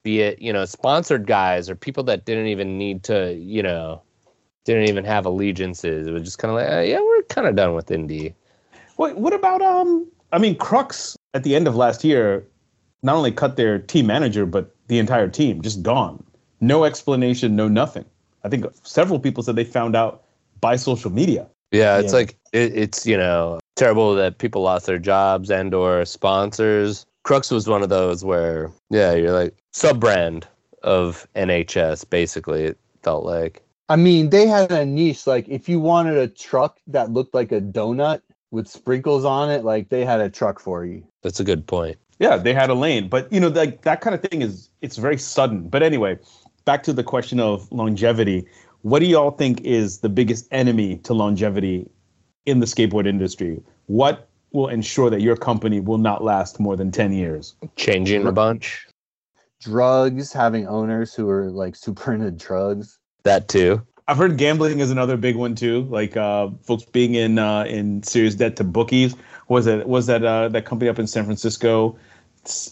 be 0.05 0.21
it 0.21 0.41
you 0.41 0.53
know 0.53 0.65
sponsored 0.67 1.27
guys 1.27 1.69
or 1.71 1.75
people 1.75 2.05
that 2.05 2.27
didn't 2.27 2.47
even 2.47 2.79
need 2.79 3.03
to 3.05 3.35
you 3.35 3.63
know 3.63 4.03
didn't 4.65 4.89
even 4.89 5.05
have 5.05 5.25
allegiances. 5.27 6.07
It 6.07 6.13
was 6.13 6.23
just 6.23 6.39
kind 6.39 6.51
of 6.51 6.57
like 6.57 6.71
uh, 6.71 6.81
yeah, 6.83 7.01
we're 7.01 7.23
kind 7.25 7.49
of 7.49 7.57
done 7.57 7.75
with 7.75 7.87
indie. 7.89 8.35
What 8.97 9.17
what 9.17 9.33
about 9.33 9.63
um? 9.63 10.07
I 10.33 10.39
mean, 10.39 10.57
Krux 10.57 11.17
at 11.35 11.45
the 11.45 11.55
end 11.55 11.67
of 11.67 11.77
last 11.77 12.05
year, 12.05 12.47
not 13.03 13.17
only 13.17 13.33
cut 13.33 13.57
their 13.57 13.79
team 13.79 14.07
manager, 14.07 14.47
but 14.47 14.75
the 14.89 14.99
entire 14.99 15.29
team 15.29 15.63
just 15.63 15.83
gone. 15.83 16.23
No 16.61 16.85
explanation, 16.85 17.57
no 17.57 17.69
nothing. 17.69 18.05
I 18.45 18.49
think 18.49 18.67
several 18.83 19.19
people 19.19 19.43
said 19.43 19.57
they 19.57 19.65
found 19.65 19.97
out 19.97 20.23
by 20.61 20.77
social 20.77 21.11
media. 21.11 21.47
Yeah, 21.73 21.99
it's 21.99 22.13
Yeah. 22.13 22.19
like 22.19 22.37
it, 22.53 22.75
it's 22.77 23.07
you 23.07 23.17
know 23.17 23.61
terrible 23.77 24.15
that 24.15 24.39
people 24.39 24.63
lost 24.63 24.87
their 24.87 24.99
jobs 24.99 25.51
and 25.51 25.73
or 25.75 26.05
sponsors. 26.05 27.07
Krux 27.25 27.51
was 27.51 27.69
one 27.69 27.83
of 27.83 27.89
those 27.89 28.25
where 28.25 28.71
yeah, 28.91 29.15
you're 29.15 29.33
like 29.33 29.55
sub 29.73 30.01
brand 30.01 30.47
of 30.83 31.27
NHS 31.35 32.09
basically. 32.09 32.65
It 32.65 32.79
felt 33.03 33.25
like 33.25 33.63
I 33.89 33.97
mean, 33.97 34.31
they 34.31 34.47
had 34.47 34.71
a 34.71 34.87
niche. 34.87 35.27
Like, 35.27 35.49
if 35.49 35.69
you 35.69 35.81
wanted 35.81 36.17
a 36.17 36.29
truck 36.29 36.79
that 36.87 37.11
looked 37.11 37.35
like 37.35 37.51
a 37.51 37.61
donut 37.61 38.23
with 38.51 38.69
sprinkles 38.69 39.25
on 39.25 39.51
it, 39.51 39.65
like 39.65 39.89
they 39.89 40.05
had 40.05 40.21
a 40.21 40.29
truck 40.29 40.61
for 40.61 40.85
you. 40.85 41.05
that's 41.23 41.41
a 41.41 41.45
good 41.45 41.67
point. 41.67 41.97
Yeah, 42.19 42.37
they 42.37 42.53
had 42.53 42.69
a 42.69 42.75
lane, 42.75 43.09
but 43.09 43.33
you 43.33 43.41
know, 43.41 43.49
like 43.49 43.83
that 43.83 44.03
kind 44.03 44.15
of 44.15 44.23
thing 44.23 44.43
is 44.43 44.69
it's 44.83 44.99
very 44.99 45.17
sudden. 45.17 45.69
But 45.69 45.83
anyway, 45.83 46.19
back 46.65 46.83
to 46.85 46.93
the 46.93 47.03
question 47.05 47.41
of 47.41 47.71
longevity. 47.73 48.47
What 48.83 49.01
do 49.01 49.07
y'all 49.07 49.31
think 49.31 49.61
is 49.63 50.01
the 50.01 50.09
biggest 50.09 50.47
enemy 50.51 50.99
to 50.99 51.15
longevity 51.15 51.89
in 52.47 52.61
the 52.61 52.67
skateboard 52.67 53.07
industry? 53.07 53.63
What 53.87 54.29
will 54.53 54.69
ensure 54.69 55.11
that 55.11 55.21
your 55.21 55.37
company 55.37 55.81
will 55.81 55.99
not 55.99 56.25
last 56.25 56.61
more 56.61 56.77
than 56.77 56.91
10 56.91 57.13
years? 57.13 57.55
Changing 57.77 58.27
a 58.27 58.33
bunch. 58.33 58.87
Drugs, 59.61 60.33
having 60.33 60.67
owners 60.67 61.15
who 61.15 61.29
are 61.29 61.51
like 61.51 61.77
super 61.77 62.13
into 62.13 62.31
drugs. 62.31 62.99
That 63.25 63.49
too. 63.49 63.83
I've 64.11 64.17
heard 64.17 64.37
gambling 64.39 64.81
is 64.81 64.91
another 64.91 65.17
big 65.17 65.37
one 65.37 65.55
too. 65.55 65.83
Like 65.83 66.17
uh, 66.17 66.49
folks 66.65 66.83
being 66.83 67.15
in 67.15 67.39
uh, 67.39 67.63
in 67.63 68.03
serious 68.03 68.35
debt 68.35 68.57
to 68.57 68.65
bookies. 68.65 69.15
Was 69.47 69.69
it 69.69 69.87
was 69.87 70.07
that 70.07 70.25
uh, 70.25 70.49
that 70.49 70.65
company 70.65 70.89
up 70.89 70.99
in 70.99 71.07
San 71.07 71.25
Francisco, 71.25 71.97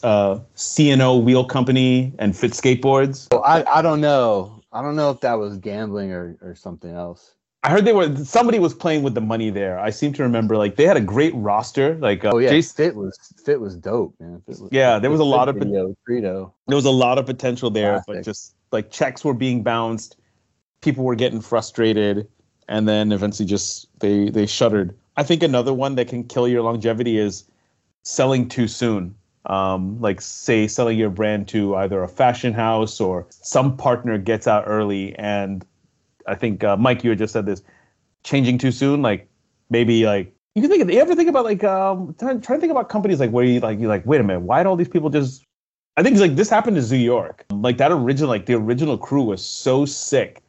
uh, 0.03 0.41
CNO 0.57 1.23
Wheel 1.23 1.45
Company 1.45 2.13
and 2.19 2.37
Fit 2.37 2.51
Skateboards? 2.53 3.29
So 3.33 3.39
I, 3.45 3.79
I 3.79 3.83
don't 3.83 4.01
know. 4.01 4.61
I 4.73 4.83
don't 4.83 4.97
know 4.97 5.13
if 5.13 5.21
that 5.21 5.35
was 5.35 5.59
gambling 5.59 6.11
or, 6.11 6.37
or 6.43 6.57
something 6.57 6.91
else. 6.91 7.37
I 7.63 7.71
heard 7.71 7.85
they 7.85 7.93
were 7.93 8.17
somebody 8.17 8.59
was 8.59 8.75
playing 8.75 9.05
with 9.05 9.15
the 9.15 9.21
money 9.21 9.51
there. 9.51 9.79
I 9.79 9.91
seem 9.91 10.13
to 10.15 10.25
remember 10.25 10.57
like 10.57 10.75
they 10.75 10.87
had 10.87 10.97
a 10.97 11.01
great 11.01 11.35
roster. 11.37 11.95
Like 12.01 12.25
uh, 12.25 12.33
Oh 12.35 12.39
yeah, 12.39 12.51
Jason- 12.51 12.75
Fit 12.75 12.97
was 12.97 13.17
Fit 13.45 13.61
was 13.61 13.77
dope, 13.77 14.13
man. 14.19 14.43
Was, 14.49 14.61
Yeah, 14.73 14.99
there 14.99 15.11
was 15.13 15.21
a 15.21 15.25
lot 15.25 15.49
of- 15.49 15.55
video, 15.55 15.95
Credo. 16.05 16.53
there 16.67 16.77
was 16.77 16.85
a 16.85 16.91
lot 16.91 17.17
of 17.17 17.27
potential 17.27 17.71
there, 17.71 18.03
but 18.09 18.25
just 18.25 18.57
like 18.73 18.91
checks 18.91 19.25
were 19.25 19.35
being 19.35 19.63
bounced, 19.63 20.17
people 20.81 21.05
were 21.05 21.15
getting 21.15 21.41
frustrated, 21.41 22.29
and 22.69 22.89
then 22.89 23.13
eventually 23.13 23.47
just 23.47 23.89
they 24.01 24.31
they 24.31 24.47
shuttered. 24.47 24.95
I 25.17 25.23
think 25.23 25.43
another 25.43 25.75
one 25.75 25.95
that 25.97 26.09
can 26.09 26.25
kill 26.25 26.47
your 26.47 26.63
longevity 26.63 27.19
is 27.19 27.45
selling 28.03 28.49
too 28.49 28.69
soon. 28.69 29.15
Um, 29.47 30.01
like 30.01 30.21
say 30.21 30.67
selling 30.67 30.99
your 30.99 31.11
brand 31.11 31.49
to 31.49 31.77
either 31.77 32.03
a 32.03 32.09
fashion 32.09 32.53
house 32.53 33.01
or 33.01 33.27
some 33.31 33.77
partner 33.77 34.19
gets 34.19 34.47
out 34.47 34.65
early, 34.67 35.15
and 35.17 35.65
I 36.27 36.35
think 36.35 36.65
uh, 36.65 36.77
Mike, 36.77 37.05
you 37.05 37.11
had 37.11 37.19
just 37.19 37.33
said 37.33 37.47
this, 37.47 37.63
changing 38.25 38.59
too 38.59 38.73
soon. 38.73 39.01
Like 39.03 39.29
maybe 39.71 40.05
like 40.05 40.35
you 40.55 40.63
can 40.63 40.71
think 40.71 40.83
of 40.83 40.91
you 40.91 41.01
ever 41.01 41.15
think 41.15 41.29
about 41.29 41.45
like 41.45 41.65
um 41.65 42.15
try, 42.19 42.35
try 42.37 42.57
to 42.57 42.61
think 42.61 42.71
about 42.71 42.89
companies 42.89 43.21
like 43.21 43.31
where 43.31 43.45
you 43.45 43.61
like 43.61 43.79
you 43.79 43.89
like 43.89 44.05
wait 44.07 44.21
a 44.21 44.25
minute 44.25 44.41
why 44.41 44.63
do 44.63 44.69
all 44.69 44.77
these 44.77 44.89
people 44.89 45.09
just 45.09 45.45
I 45.99 46.03
think 46.03 46.13
it's 46.13 46.23
like 46.23 46.37
this 46.37 46.49
happened 46.49 46.77
to 46.77 46.83
Zoo 46.83 46.97
York. 46.97 47.45
Like 47.51 47.79
that 47.79 47.91
original, 47.91 48.29
like 48.29 48.47
the 48.47 48.55
original 48.55 48.97
crew 48.97 49.25
was 49.25 49.45
so 49.45 49.85
sick, 49.85 50.45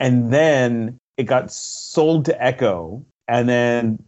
and 0.00 0.32
then 0.32 0.98
it 1.16 1.24
got 1.24 1.50
sold 1.50 2.24
to 2.26 2.42
Ecko, 2.42 3.04
and 3.28 3.48
then 3.48 4.02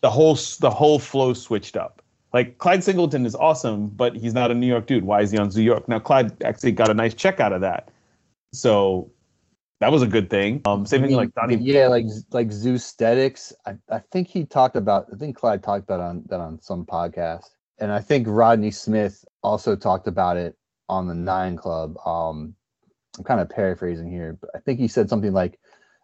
the 0.00 0.10
whole 0.10 0.34
the 0.60 0.70
whole 0.70 0.98
flow 0.98 1.32
switched 1.34 1.76
up. 1.76 2.02
Like 2.32 2.58
Clyde 2.58 2.84
Singleton 2.84 3.24
is 3.24 3.34
awesome, 3.34 3.88
but 3.88 4.14
he's 4.14 4.34
not 4.34 4.50
a 4.50 4.54
New 4.54 4.66
York 4.66 4.86
dude. 4.86 5.04
Why 5.04 5.22
is 5.22 5.30
he 5.30 5.38
on 5.38 5.48
New 5.48 5.62
York? 5.62 5.88
Now 5.88 5.98
Clyde 5.98 6.42
actually 6.42 6.72
got 6.72 6.90
a 6.90 6.94
nice 6.94 7.14
check 7.14 7.40
out 7.40 7.52
of 7.52 7.60
that, 7.62 7.90
so 8.52 9.10
that 9.80 9.92
was 9.92 10.02
a 10.02 10.06
good 10.06 10.28
thing. 10.28 10.60
Um, 10.64 10.84
same 10.84 11.02
thing 11.02 11.12
like 11.12 11.32
Donnie. 11.34 11.56
Yeah, 11.56 11.88
like 11.88 12.06
like 12.32 12.48
Zoosthetics. 12.48 13.52
I, 13.66 13.76
I 13.90 14.00
think 14.10 14.28
he 14.28 14.44
talked 14.44 14.76
about. 14.76 15.06
I 15.12 15.16
think 15.16 15.36
Clyde 15.36 15.62
talked 15.62 15.84
about 15.84 16.00
on 16.00 16.24
that 16.28 16.40
on 16.40 16.60
some 16.60 16.84
podcast, 16.84 17.50
and 17.78 17.92
I 17.92 18.00
think 18.00 18.26
Rodney 18.28 18.72
Smith 18.72 19.24
also 19.42 19.76
talked 19.76 20.08
about 20.08 20.36
it 20.36 20.56
on 20.88 21.06
the 21.06 21.14
Nine 21.14 21.56
Club. 21.56 21.96
Um, 22.04 22.54
I'm 23.18 23.24
kind 23.24 23.40
of 23.40 23.48
paraphrasing 23.48 24.10
here, 24.10 24.36
but 24.40 24.50
I 24.54 24.58
think 24.60 24.78
he 24.78 24.88
said 24.88 25.08
something 25.08 25.32
like 25.32 25.58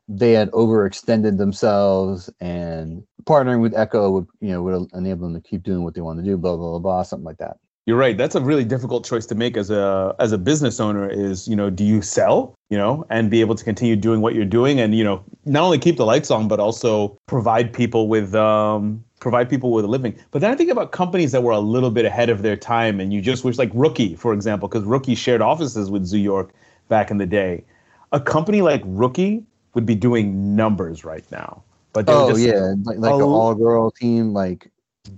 they 0.08 0.32
had 0.32 0.50
overextended 0.50 1.38
themselves 1.38 2.30
and 2.40 3.04
partnering 3.24 3.62
with 3.62 3.74
Ecko 3.74 4.10
would 4.10 4.26
you 4.40 4.50
know 4.50 4.62
would 4.62 4.88
enable 4.92 5.28
them 5.28 5.40
to 5.40 5.48
keep 5.48 5.62
doing 5.62 5.82
what 5.82 5.94
they 5.94 6.00
want 6.00 6.18
to 6.18 6.24
do. 6.24 6.36
Blah 6.36 6.56
blah 6.56 6.70
blah, 6.70 6.78
blah 6.78 7.02
something 7.02 7.24
like 7.24 7.38
that. 7.38 7.56
You're 7.86 7.98
right. 7.98 8.16
That's 8.16 8.34
a 8.34 8.40
really 8.40 8.64
difficult 8.64 9.04
choice 9.04 9.26
to 9.26 9.34
make 9.34 9.58
as 9.58 9.70
a 9.70 10.14
as 10.18 10.32
a 10.32 10.38
business 10.38 10.80
owner. 10.80 11.08
Is 11.08 11.46
you 11.46 11.54
know, 11.54 11.68
do 11.68 11.84
you 11.84 12.00
sell, 12.00 12.54
you 12.70 12.78
know, 12.78 13.04
and 13.10 13.30
be 13.30 13.42
able 13.42 13.54
to 13.54 13.64
continue 13.64 13.94
doing 13.94 14.22
what 14.22 14.34
you're 14.34 14.46
doing, 14.46 14.80
and 14.80 14.94
you 14.94 15.04
know, 15.04 15.22
not 15.44 15.64
only 15.64 15.78
keep 15.78 15.98
the 15.98 16.06
lights 16.06 16.30
on, 16.30 16.48
but 16.48 16.60
also 16.60 17.18
provide 17.26 17.72
people 17.72 18.08
with 18.08 18.34
um, 18.34 19.04
provide 19.20 19.50
people 19.50 19.70
with 19.70 19.84
a 19.84 19.88
living. 19.88 20.18
But 20.30 20.40
then 20.40 20.50
I 20.50 20.54
think 20.54 20.70
about 20.70 20.92
companies 20.92 21.32
that 21.32 21.42
were 21.42 21.52
a 21.52 21.58
little 21.58 21.90
bit 21.90 22.06
ahead 22.06 22.30
of 22.30 22.40
their 22.40 22.56
time, 22.56 23.00
and 23.00 23.12
you 23.12 23.20
just 23.20 23.44
wish, 23.44 23.58
like 23.58 23.70
Rookie, 23.74 24.14
for 24.14 24.32
example, 24.32 24.66
because 24.66 24.84
Rookie 24.84 25.14
shared 25.14 25.42
offices 25.42 25.90
with 25.90 26.06
Zoo 26.06 26.18
York 26.18 26.54
back 26.88 27.10
in 27.10 27.18
the 27.18 27.26
day. 27.26 27.64
A 28.12 28.20
company 28.20 28.62
like 28.62 28.82
Rookie 28.84 29.44
would 29.74 29.86
be 29.86 29.94
doing 29.94 30.54
numbers 30.56 31.04
right 31.04 31.24
now. 31.30 31.62
But 31.92 32.06
Oh 32.06 32.24
just, 32.26 32.40
yeah, 32.40 32.74
like 32.84 32.98
like 32.98 33.18
an 33.18 33.22
Oh. 33.22 33.30
all 33.30 33.54
girl 33.54 33.90
team, 33.90 34.32
like 34.32 34.70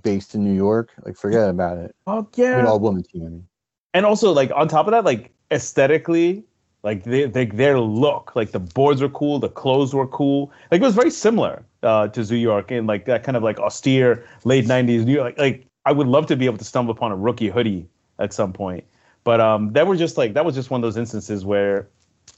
based 0.03 0.35
in 0.35 0.43
New 0.43 0.53
York. 0.55 0.91
Like 1.05 1.15
forget 1.17 1.49
about 1.49 1.77
it. 1.77 1.95
oh 2.07 2.27
I 2.51 2.55
yeah, 2.55 2.57
mean, 2.57 2.65
all 2.65 2.79
woman 2.79 3.03
team. 3.03 3.25
I 3.25 3.29
mean. 3.29 3.47
and 3.93 4.05
also 4.05 4.31
like 4.31 4.51
on 4.55 4.67
top 4.67 4.87
of 4.87 4.91
that, 4.91 5.05
like 5.05 5.31
aesthetically, 5.51 6.43
like 6.83 7.03
they, 7.03 7.25
they 7.25 7.45
their 7.45 7.79
look, 7.79 8.35
like 8.35 8.51
the 8.51 8.59
boards 8.59 9.01
were 9.01 9.09
cool, 9.09 9.39
the 9.39 9.49
clothes 9.49 9.93
were 9.93 10.07
cool. 10.07 10.51
Like 10.71 10.81
it 10.81 10.85
was 10.85 10.95
very 10.95 11.11
similar 11.11 11.65
uh, 11.83 12.07
to 12.09 12.23
Zoo 12.23 12.35
York 12.35 12.71
and 12.71 12.87
like 12.87 13.05
that 13.05 13.23
kind 13.23 13.37
of 13.37 13.43
like 13.43 13.59
austere 13.59 14.25
late 14.45 14.65
'90s 14.65 15.05
New 15.05 15.13
York. 15.13 15.37
Like, 15.37 15.39
like 15.39 15.65
I 15.85 15.91
would 15.91 16.07
love 16.07 16.25
to 16.27 16.35
be 16.35 16.45
able 16.45 16.57
to 16.57 16.65
stumble 16.65 16.91
upon 16.91 17.11
a 17.11 17.15
rookie 17.15 17.49
hoodie 17.49 17.87
at 18.19 18.33
some 18.33 18.53
point, 18.53 18.83
but 19.27 19.41
um, 19.41 19.73
that 19.73 19.85
was 19.85 19.99
just 19.99 20.15
like 20.15 20.33
that 20.35 20.45
was 20.45 20.55
just 20.55 20.69
one 20.69 20.79
of 20.79 20.83
those 20.83 20.95
instances 20.95 21.43
where 21.43 21.89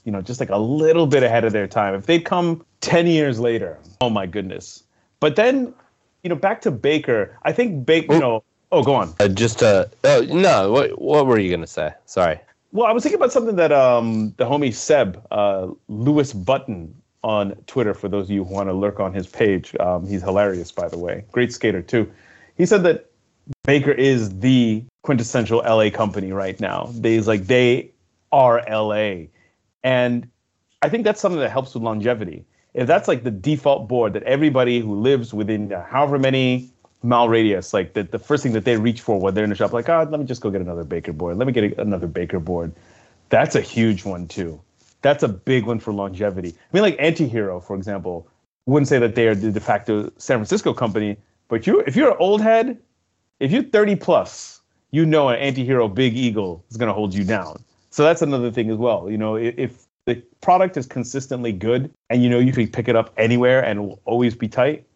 you 0.04 0.10
know, 0.10 0.20
just 0.20 0.40
like 0.40 0.50
a 0.50 0.58
little 0.58 1.06
bit 1.06 1.22
ahead 1.22 1.44
of 1.44 1.52
their 1.52 1.68
time. 1.68 1.94
If 1.94 2.06
they'd 2.06 2.24
come 2.24 2.64
10 2.80 3.06
years 3.06 3.38
later, 3.38 3.78
oh 4.00 4.10
my 4.10 4.26
goodness. 4.26 4.82
But 5.20 5.36
then, 5.36 5.72
you 6.24 6.30
know, 6.30 6.34
back 6.34 6.60
to 6.62 6.72
Baker, 6.72 7.38
I 7.44 7.52
think 7.52 7.86
Baker, 7.86 8.14
you 8.14 8.18
know, 8.18 8.42
oh, 8.72 8.82
go 8.82 8.96
on. 8.96 9.14
Uh, 9.20 9.28
just 9.28 9.62
uh, 9.62 9.84
oh 10.02 10.22
no, 10.22 10.72
what 10.72 11.00
what 11.00 11.26
were 11.26 11.38
you 11.38 11.48
gonna 11.48 11.64
say? 11.68 11.92
Sorry. 12.06 12.40
Well, 12.72 12.88
I 12.88 12.92
was 12.92 13.04
thinking 13.04 13.20
about 13.20 13.30
something 13.30 13.54
that 13.54 13.70
um, 13.70 14.34
the 14.36 14.44
homie 14.44 14.74
Seb, 14.74 15.24
uh, 15.30 15.68
Lewis 15.86 16.32
Button 16.32 16.92
on 17.22 17.54
Twitter, 17.68 17.94
for 17.94 18.08
those 18.08 18.24
of 18.24 18.30
you 18.32 18.42
who 18.42 18.52
want 18.52 18.68
to 18.68 18.72
lurk 18.72 18.98
on 18.98 19.14
his 19.14 19.28
page. 19.28 19.76
Um, 19.78 20.08
he's 20.08 20.22
hilarious, 20.22 20.72
by 20.72 20.88
the 20.88 20.98
way. 20.98 21.24
Great 21.30 21.52
skater, 21.52 21.82
too. 21.82 22.10
He 22.56 22.66
said 22.66 22.82
that 22.82 23.10
Baker 23.62 23.92
is 23.92 24.40
the 24.40 24.82
quintessential 25.02 25.58
LA 25.58 25.90
company 25.90 26.32
right 26.32 26.58
now. 26.60 26.90
They's 26.92 27.26
like, 27.26 27.46
they 27.46 27.92
are 28.32 28.62
LA. 28.68 29.26
And 29.82 30.28
I 30.82 30.88
think 30.88 31.04
that's 31.04 31.20
something 31.20 31.40
that 31.40 31.50
helps 31.50 31.74
with 31.74 31.82
longevity. 31.82 32.44
If 32.74 32.86
that's 32.86 33.08
like 33.08 33.24
the 33.24 33.30
default 33.30 33.88
board 33.88 34.12
that 34.12 34.22
everybody 34.24 34.80
who 34.80 34.94
lives 34.94 35.34
within 35.34 35.70
however 35.70 36.18
many 36.18 36.70
mile 37.02 37.28
radius, 37.28 37.72
like 37.72 37.94
the, 37.94 38.04
the 38.04 38.18
first 38.18 38.42
thing 38.42 38.52
that 38.52 38.64
they 38.64 38.76
reach 38.76 39.00
for 39.00 39.18
when 39.18 39.34
they're 39.34 39.44
in 39.44 39.50
the 39.50 39.56
shop, 39.56 39.72
like, 39.72 39.88
oh, 39.88 40.06
let 40.08 40.20
me 40.20 40.26
just 40.26 40.40
go 40.40 40.50
get 40.50 40.60
another 40.60 40.84
Baker 40.84 41.12
board. 41.12 41.36
Let 41.36 41.46
me 41.46 41.52
get 41.52 41.64
a, 41.64 41.80
another 41.80 42.06
Baker 42.06 42.38
board. 42.38 42.72
That's 43.30 43.56
a 43.56 43.60
huge 43.60 44.04
one 44.04 44.28
too. 44.28 44.60
That's 45.02 45.22
a 45.22 45.28
big 45.28 45.64
one 45.66 45.80
for 45.80 45.92
longevity. 45.92 46.50
I 46.50 46.54
mean, 46.72 46.82
like 46.82 46.98
Antihero, 46.98 47.62
for 47.64 47.74
example, 47.74 48.28
wouldn't 48.66 48.88
say 48.88 48.98
that 48.98 49.14
they 49.14 49.26
are 49.26 49.34
the 49.34 49.50
de 49.50 49.60
facto 49.60 50.12
San 50.18 50.38
Francisco 50.38 50.74
company, 50.74 51.16
but 51.48 51.66
you, 51.66 51.80
if 51.80 51.96
you're 51.96 52.10
an 52.10 52.16
old 52.20 52.40
head, 52.40 52.78
if 53.40 53.50
you're 53.50 53.62
30 53.62 53.96
plus, 53.96 54.59
you 54.90 55.06
know 55.06 55.28
an 55.28 55.38
Antihero 55.40 55.92
Big 55.92 56.16
Eagle 56.16 56.64
is 56.70 56.76
going 56.76 56.88
to 56.88 56.92
hold 56.94 57.14
you 57.14 57.24
down. 57.24 57.62
So 57.90 58.04
that's 58.04 58.22
another 58.22 58.50
thing 58.50 58.70
as 58.70 58.76
well. 58.76 59.10
You 59.10 59.18
know, 59.18 59.36
if, 59.36 59.86
the 60.06 60.16
product 60.40 60.76
is 60.76 60.86
consistently 60.86 61.52
good 61.52 61.92
and 62.08 62.22
you 62.22 62.30
know 62.30 62.38
you 62.38 62.52
can 62.52 62.66
pick 62.68 62.88
it 62.88 62.96
up 62.96 63.12
anywhere 63.16 63.62
and 63.64 63.78
it 63.78 63.82
will 63.82 64.00
always 64.06 64.34
be 64.34 64.48
tight, 64.48 64.86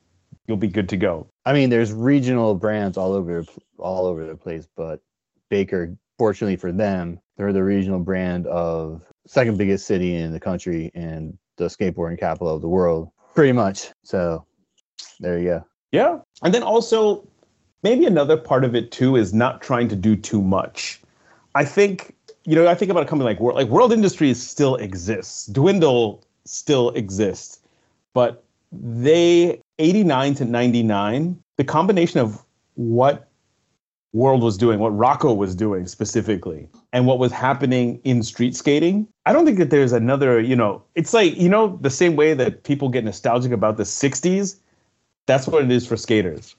you'll 0.46 0.56
be 0.56 0.66
good 0.66 0.88
to 0.88 0.96
go. 0.96 1.28
I 1.44 1.52
mean, 1.52 1.70
there's 1.70 1.92
regional 1.92 2.54
brands 2.54 2.96
all 2.96 3.12
over 3.12 3.44
all 3.78 4.06
over 4.06 4.26
the 4.26 4.34
place, 4.34 4.66
but 4.76 5.00
Baker, 5.50 5.94
fortunately 6.18 6.56
for 6.56 6.72
them, 6.72 7.20
they're 7.36 7.52
the 7.52 7.62
regional 7.62 8.00
brand 8.00 8.46
of 8.46 9.02
second 9.26 9.58
biggest 9.58 9.86
city 9.86 10.16
in 10.16 10.32
the 10.32 10.40
country 10.40 10.90
and 10.94 11.36
the 11.56 11.66
skateboarding 11.66 12.18
capital 12.18 12.54
of 12.54 12.62
the 12.62 12.68
world, 12.68 13.10
pretty 13.34 13.52
much. 13.52 13.90
So 14.04 14.46
there 15.20 15.38
you 15.38 15.44
go. 15.44 15.64
Yeah, 15.92 16.18
and 16.42 16.52
then 16.52 16.62
also 16.62 17.28
maybe 17.84 18.04
another 18.06 18.36
part 18.36 18.64
of 18.64 18.74
it 18.74 18.90
too 18.90 19.14
is 19.14 19.32
not 19.32 19.62
trying 19.62 19.86
to 19.88 19.96
do 19.96 20.16
too 20.16 20.42
much. 20.42 21.00
I 21.54 21.64
think 21.64 22.16
you 22.44 22.56
know 22.56 22.66
I 22.66 22.74
think 22.74 22.90
about 22.90 23.04
a 23.04 23.06
company 23.06 23.30
like 23.30 23.38
World, 23.38 23.56
like 23.56 23.68
World 23.68 23.92
Industries 23.92 24.42
still 24.42 24.74
exists, 24.76 25.46
Dwindle 25.46 26.24
still 26.44 26.90
exists, 26.90 27.60
but 28.12 28.42
they 28.72 29.60
89 29.78 30.34
to 30.34 30.44
99, 30.44 31.42
the 31.56 31.64
combination 31.64 32.20
of 32.20 32.44
what 32.74 33.28
World 34.12 34.42
was 34.42 34.56
doing, 34.56 34.78
what 34.78 34.96
Rocco 34.96 35.34
was 35.34 35.54
doing 35.54 35.86
specifically, 35.86 36.68
and 36.92 37.06
what 37.06 37.18
was 37.18 37.32
happening 37.32 38.00
in 38.04 38.22
street 38.22 38.54
skating, 38.54 39.08
I 39.26 39.32
don't 39.32 39.44
think 39.44 39.58
that 39.58 39.70
there's 39.70 39.92
another, 39.92 40.40
you 40.40 40.54
know, 40.54 40.82
it's 40.94 41.12
like, 41.12 41.36
you 41.36 41.48
know, 41.48 41.78
the 41.80 41.90
same 41.90 42.14
way 42.14 42.32
that 42.34 42.62
people 42.62 42.88
get 42.88 43.04
nostalgic 43.04 43.50
about 43.50 43.76
the 43.76 43.82
60s, 43.82 44.56
that's 45.26 45.48
what 45.48 45.64
it 45.64 45.72
is 45.72 45.84
for 45.84 45.96
skaters. 45.96 46.54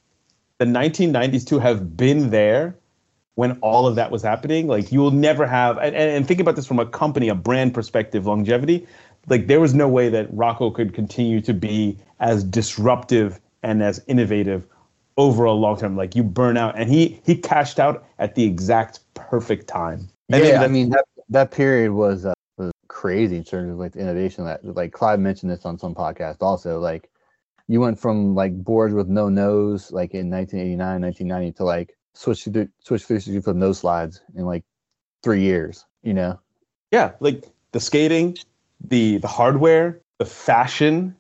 The 0.58 0.66
1990s 0.66 1.46
too 1.46 1.60
have 1.60 1.98
been 1.98 2.30
there 2.30 2.76
when 3.36 3.60
all 3.60 3.88
of 3.88 3.96
that 3.96 4.12
was 4.12 4.22
happening. 4.22 4.68
Like 4.68 4.92
you 4.92 5.00
will 5.00 5.12
never 5.12 5.46
have, 5.46 5.78
and, 5.78 5.96
and 5.96 6.28
think 6.28 6.40
about 6.40 6.56
this 6.56 6.66
from 6.66 6.80
a 6.80 6.86
company, 6.86 7.28
a 7.28 7.36
brand 7.36 7.74
perspective, 7.74 8.26
longevity 8.26 8.88
like 9.28 9.48
there 9.48 9.60
was 9.60 9.74
no 9.74 9.88
way 9.88 10.10
that 10.10 10.28
Rocco 10.32 10.72
could 10.72 10.94
continue 10.94 11.42
to 11.42 11.54
be 11.54 11.98
as 12.20 12.44
disruptive 12.44 13.40
and 13.64 13.82
as 13.82 14.02
innovative 14.08 14.66
over 15.18 15.46
a 15.46 15.52
long 15.52 15.78
term. 15.78 15.96
Like 15.96 16.16
you 16.16 16.24
burn 16.24 16.58
out, 16.58 16.78
and 16.78 16.90
he 16.90 17.20
he 17.26 17.36
cashed 17.36 17.80
out 17.80 18.06
at 18.20 18.36
the 18.36 18.44
exact 18.44 19.00
perfect 19.14 19.68
time. 19.68 20.08
And 20.30 20.44
yeah, 20.44 20.62
I 20.62 20.68
mean 20.68 20.90
that 20.92 21.06
that 21.30 21.52
period 21.52 21.92
was 21.92 22.26
uh, 22.26 22.34
was 22.58 22.72
crazy 22.88 23.38
in 23.38 23.44
terms 23.44 23.72
of 23.72 23.78
like 23.78 23.94
the 23.94 24.00
innovation 24.00 24.46
that 24.46 24.64
like 24.64 24.94
Clyde 24.94 25.20
mentioned 25.20 25.52
this 25.52 25.66
on 25.66 25.78
some 25.78 25.96
podcast 25.96 26.38
also 26.42 26.80
like 26.80 27.10
you 27.68 27.80
went 27.80 28.00
from 28.00 28.36
like 28.36 28.64
boards 28.64 28.94
with 28.94 29.08
no 29.08 29.30
nose 29.30 29.92
like 29.92 30.14
in 30.14 30.30
1989 30.30 31.02
1990 31.02 31.52
to 31.58 31.64
like 31.64 31.98
switch 32.14 32.44
to 32.44 32.70
switch 32.80 33.04
360 33.04 33.40
for 33.42 33.54
nose 33.54 33.80
slides 33.80 34.22
in 34.36 34.46
like 34.46 34.64
three 35.24 35.42
years 35.42 35.86
you 36.04 36.14
know 36.14 36.40
yeah 36.92 37.12
like 37.20 37.46
the 37.72 37.80
skating 37.80 38.38
the 38.90 39.18
the 39.18 39.28
hardware, 39.28 40.02
the 40.18 40.26
fashion. 40.26 41.16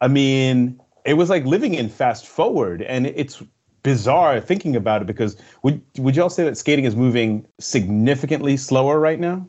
I 0.00 0.08
mean, 0.08 0.80
it 1.04 1.14
was 1.14 1.30
like 1.30 1.44
living 1.44 1.74
in 1.74 1.88
fast 1.88 2.26
forward, 2.26 2.82
and 2.82 3.06
it's 3.06 3.42
bizarre 3.82 4.40
thinking 4.40 4.74
about 4.74 5.02
it 5.02 5.06
because 5.06 5.36
would 5.62 5.80
would 5.98 6.16
y'all 6.16 6.30
say 6.30 6.44
that 6.44 6.56
skating 6.56 6.84
is 6.84 6.96
moving 6.96 7.46
significantly 7.60 8.56
slower 8.56 8.98
right 8.98 9.20
now? 9.20 9.48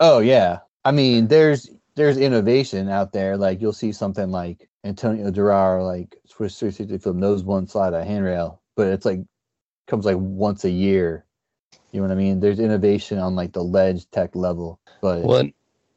Oh 0.00 0.18
yeah, 0.18 0.58
I 0.84 0.92
mean, 0.92 1.28
there's 1.28 1.70
there's 1.94 2.16
innovation 2.16 2.88
out 2.88 3.12
there. 3.12 3.36
Like 3.36 3.60
you'll 3.60 3.72
see 3.72 3.92
something 3.92 4.30
like 4.30 4.68
Antonio 4.84 5.30
Durao 5.30 5.86
like 5.86 6.16
switch 6.26 6.54
360 6.54 6.98
from 6.98 7.20
nose 7.20 7.44
one 7.44 7.66
slide 7.66 7.94
a 7.94 8.04
handrail, 8.04 8.60
but 8.76 8.88
it's 8.88 9.06
like 9.06 9.20
comes 9.86 10.04
like 10.04 10.16
once 10.18 10.64
a 10.64 10.70
year. 10.70 11.24
You 11.92 12.00
know 12.00 12.08
what 12.08 12.12
I 12.12 12.16
mean? 12.16 12.40
There's 12.40 12.58
innovation 12.58 13.18
on 13.18 13.36
like 13.36 13.52
the 13.52 13.62
ledge 13.62 14.10
tech 14.10 14.34
level, 14.34 14.80
but 15.00 15.22
well, 15.22 15.48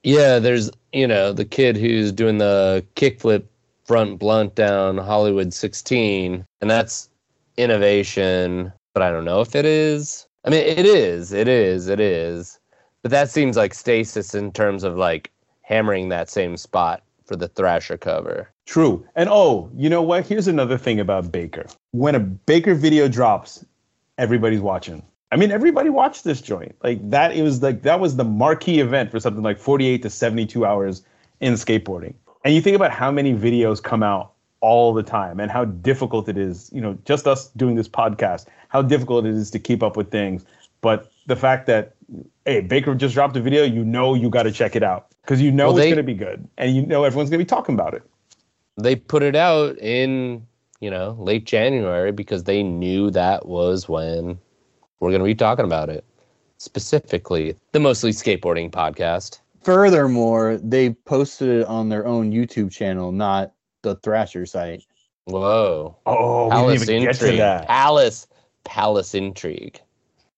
yeah, 0.04 0.40
there's 0.40 0.70
you 0.94 1.08
know 1.08 1.34
the 1.34 1.46
kid 1.46 1.78
who's 1.78 2.12
doing 2.12 2.38
the 2.38 2.86
kickflip 2.96 3.46
front 3.86 4.20
blunt 4.20 4.56
down 4.56 4.98
Hollywood 4.98 5.54
16, 5.54 6.46
and 6.62 6.70
that's 6.70 7.10
innovation. 7.58 8.72
But 8.94 9.04
I 9.04 9.12
don't 9.12 9.26
know 9.26 9.42
if 9.42 9.56
it 9.56 9.66
is. 9.66 10.28
I 10.46 10.50
mean, 10.50 10.62
it 10.62 10.86
is, 10.86 11.34
it 11.34 11.48
is, 11.48 11.88
it 11.88 12.00
is. 12.00 12.60
But 13.02 13.12
that 13.12 13.30
seems 13.30 13.58
like 13.58 13.74
stasis 13.74 14.36
in 14.36 14.52
terms 14.52 14.84
of 14.84 14.96
like 14.96 15.32
hammering 15.64 16.10
that 16.10 16.30
same 16.30 16.56
spot 16.56 17.04
for 17.26 17.36
the 17.36 17.48
Thrasher 17.48 17.98
cover. 17.98 18.50
True. 18.66 19.06
And 19.16 19.30
oh, 19.30 19.70
you 19.76 19.90
know 19.90 20.02
what? 20.02 20.26
Here's 20.26 20.48
another 20.48 20.78
thing 20.78 21.00
about 21.00 21.32
Baker. 21.32 21.66
When 21.92 22.16
a 22.16 22.20
Baker 22.20 22.76
video 22.76 23.08
drops, 23.08 23.66
everybody's 24.18 24.62
watching. 24.62 25.04
I 25.32 25.38
mean, 25.38 25.52
everybody 25.52 25.90
watched 25.90 26.24
this 26.24 26.40
joint. 26.40 26.76
Like 26.84 27.10
that, 27.10 27.36
it 27.36 27.42
was 27.42 27.62
like 27.62 27.82
that 27.82 28.00
was 28.00 28.16
the 28.16 28.24
marquee 28.24 28.80
event 28.80 29.12
for 29.12 29.20
something 29.20 29.44
like 29.44 29.60
48 29.60 30.02
to 30.04 30.10
72 30.10 30.66
hours 30.66 31.04
in 31.42 31.54
skateboarding. 31.54 32.14
And 32.44 32.54
you 32.54 32.62
think 32.62 32.76
about 32.76 32.92
how 32.92 33.12
many 33.12 33.34
videos 33.34 33.82
come 33.82 34.04
out 34.04 34.32
all 34.62 34.94
the 34.94 35.04
time 35.04 35.40
and 35.40 35.52
how 35.52 35.66
difficult 35.66 36.30
it 36.30 36.38
is, 36.38 36.70
you 36.74 36.82
know, 36.82 36.98
just 37.06 37.28
us 37.28 37.50
doing 37.50 37.76
this 37.76 37.88
podcast, 37.88 38.46
how 38.70 38.82
difficult 38.82 39.26
it 39.26 39.34
is 39.36 39.52
to 39.52 39.60
keep 39.60 39.84
up 39.84 39.98
with 39.98 40.12
things. 40.12 40.46
But 40.86 41.12
the 41.26 41.36
fact 41.36 41.66
that, 41.66 41.96
hey, 42.46 42.62
Baker 42.62 42.94
just 42.94 43.16
dropped 43.16 43.36
a 43.36 43.42
video, 43.42 43.64
you 43.64 43.84
know, 43.84 44.14
you 44.14 44.30
got 44.30 44.44
to 44.44 44.52
check 44.52 44.76
it 44.76 44.84
out. 44.84 45.08
Because 45.24 45.42
you 45.42 45.52
know 45.52 45.70
well, 45.70 45.80
it's 45.80 45.86
going 45.86 45.98
to 45.98 46.04
be 46.04 46.14
good. 46.14 46.48
And 46.60 46.76
you 46.76 46.86
know 46.86 47.04
everyone's 47.06 47.32
going 47.32 47.40
to 47.40 47.44
be 47.44 47.50
talking 47.50 47.74
about 47.74 47.96
it. 47.96 48.04
They 48.78 48.96
put 48.96 49.24
it 49.24 49.36
out 49.36 49.80
in, 49.80 50.46
you 50.82 50.92
know, 50.92 51.18
late 51.20 51.46
January 51.46 52.12
because 52.12 52.44
they 52.44 52.62
knew 52.62 53.10
that 53.10 53.48
was 53.48 53.90
when 53.90 54.38
we're 55.00 55.10
going 55.10 55.22
to 55.22 55.26
be 55.26 55.34
talking 55.34 55.66
about 55.66 55.90
it. 55.90 56.06
Specifically 56.60 57.56
the 57.72 57.80
mostly 57.80 58.12
skateboarding 58.12 58.70
podcast. 58.70 59.40
Furthermore 59.64 60.60
they 60.62 60.92
posted 60.92 61.50
it 61.50 61.66
on 61.66 61.90
their 61.90 62.06
own 62.06 62.32
youtube 62.32 62.72
channel 62.72 63.12
not 63.12 63.54
the 63.82 63.96
thrasher 63.96 64.46
site. 64.46 64.86
Whoa. 65.24 65.98
Oh 66.06 66.50
palace 66.52 66.82
we 66.82 66.86
didn't 66.86 67.02
even 67.02 67.10
intrigue. 67.10 67.32
get 67.32 67.32
to 67.32 67.38
that. 67.38 67.68
Palace 67.68 68.28
palace 68.64 69.16
intrigue 69.16 69.82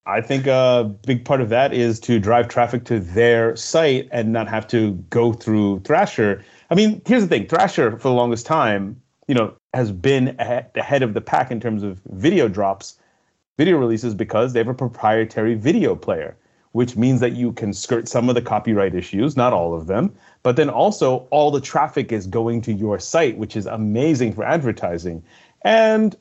i 0.08 0.22
think 0.22 0.48
a 0.48 0.92
big 1.06 1.24
part 1.24 1.42
of 1.42 1.50
that 1.50 1.74
is 1.74 2.00
to 2.00 2.20
drive 2.20 2.48
traffic 2.48 2.84
to 2.86 3.00
their 3.00 3.56
site 3.56 4.08
and 4.12 4.34
not 4.34 4.48
have 4.48 4.68
to 4.68 4.94
go 5.10 5.34
through 5.34 5.80
thrasher 5.82 6.44
i 6.70 6.76
mean 6.76 7.02
here's 7.06 7.22
the 7.22 7.28
thing 7.28 7.48
thrasher 7.48 7.92
for 7.92 8.10
the 8.10 8.14
longest 8.14 8.46
time 8.46 9.00
you 9.28 9.36
know 9.36 9.54
has 9.74 9.92
been 9.92 10.30
at 10.40 10.74
the 10.74 10.82
head 10.82 11.04
of 11.04 11.14
the 11.14 11.22
pack 11.22 11.52
in 11.52 11.60
terms 11.60 11.84
of 11.84 12.02
video 12.06 12.48
drops 12.48 12.98
video 13.58 13.78
releases 13.78 14.14
because 14.14 14.54
they 14.54 14.60
have 14.60 14.68
a 14.68 14.74
proprietary 14.74 15.56
video 15.56 15.96
player, 15.96 16.38
which 16.72 16.96
means 16.96 17.20
that 17.20 17.34
you 17.34 17.52
can 17.52 17.74
skirt 17.74 18.08
some 18.08 18.30
of 18.30 18.36
the 18.36 18.42
copyright 18.42 18.96
issues, 18.96 19.36
not 19.36 19.52
all 19.52 19.74
of 19.74 19.88
them, 19.88 20.16
but 20.44 20.56
then 20.56 20.70
also 20.70 21.28
all 21.32 21.52
the 21.52 21.62
traffic 21.62 22.12
is 22.12 22.28
going 22.28 22.62
to 22.62 22.72
your 22.72 23.00
site, 23.00 23.38
which 23.38 23.56
is 23.56 23.66
amazing 23.66 24.34
for 24.34 24.44
advertising. 24.44 25.24
And 25.64 26.16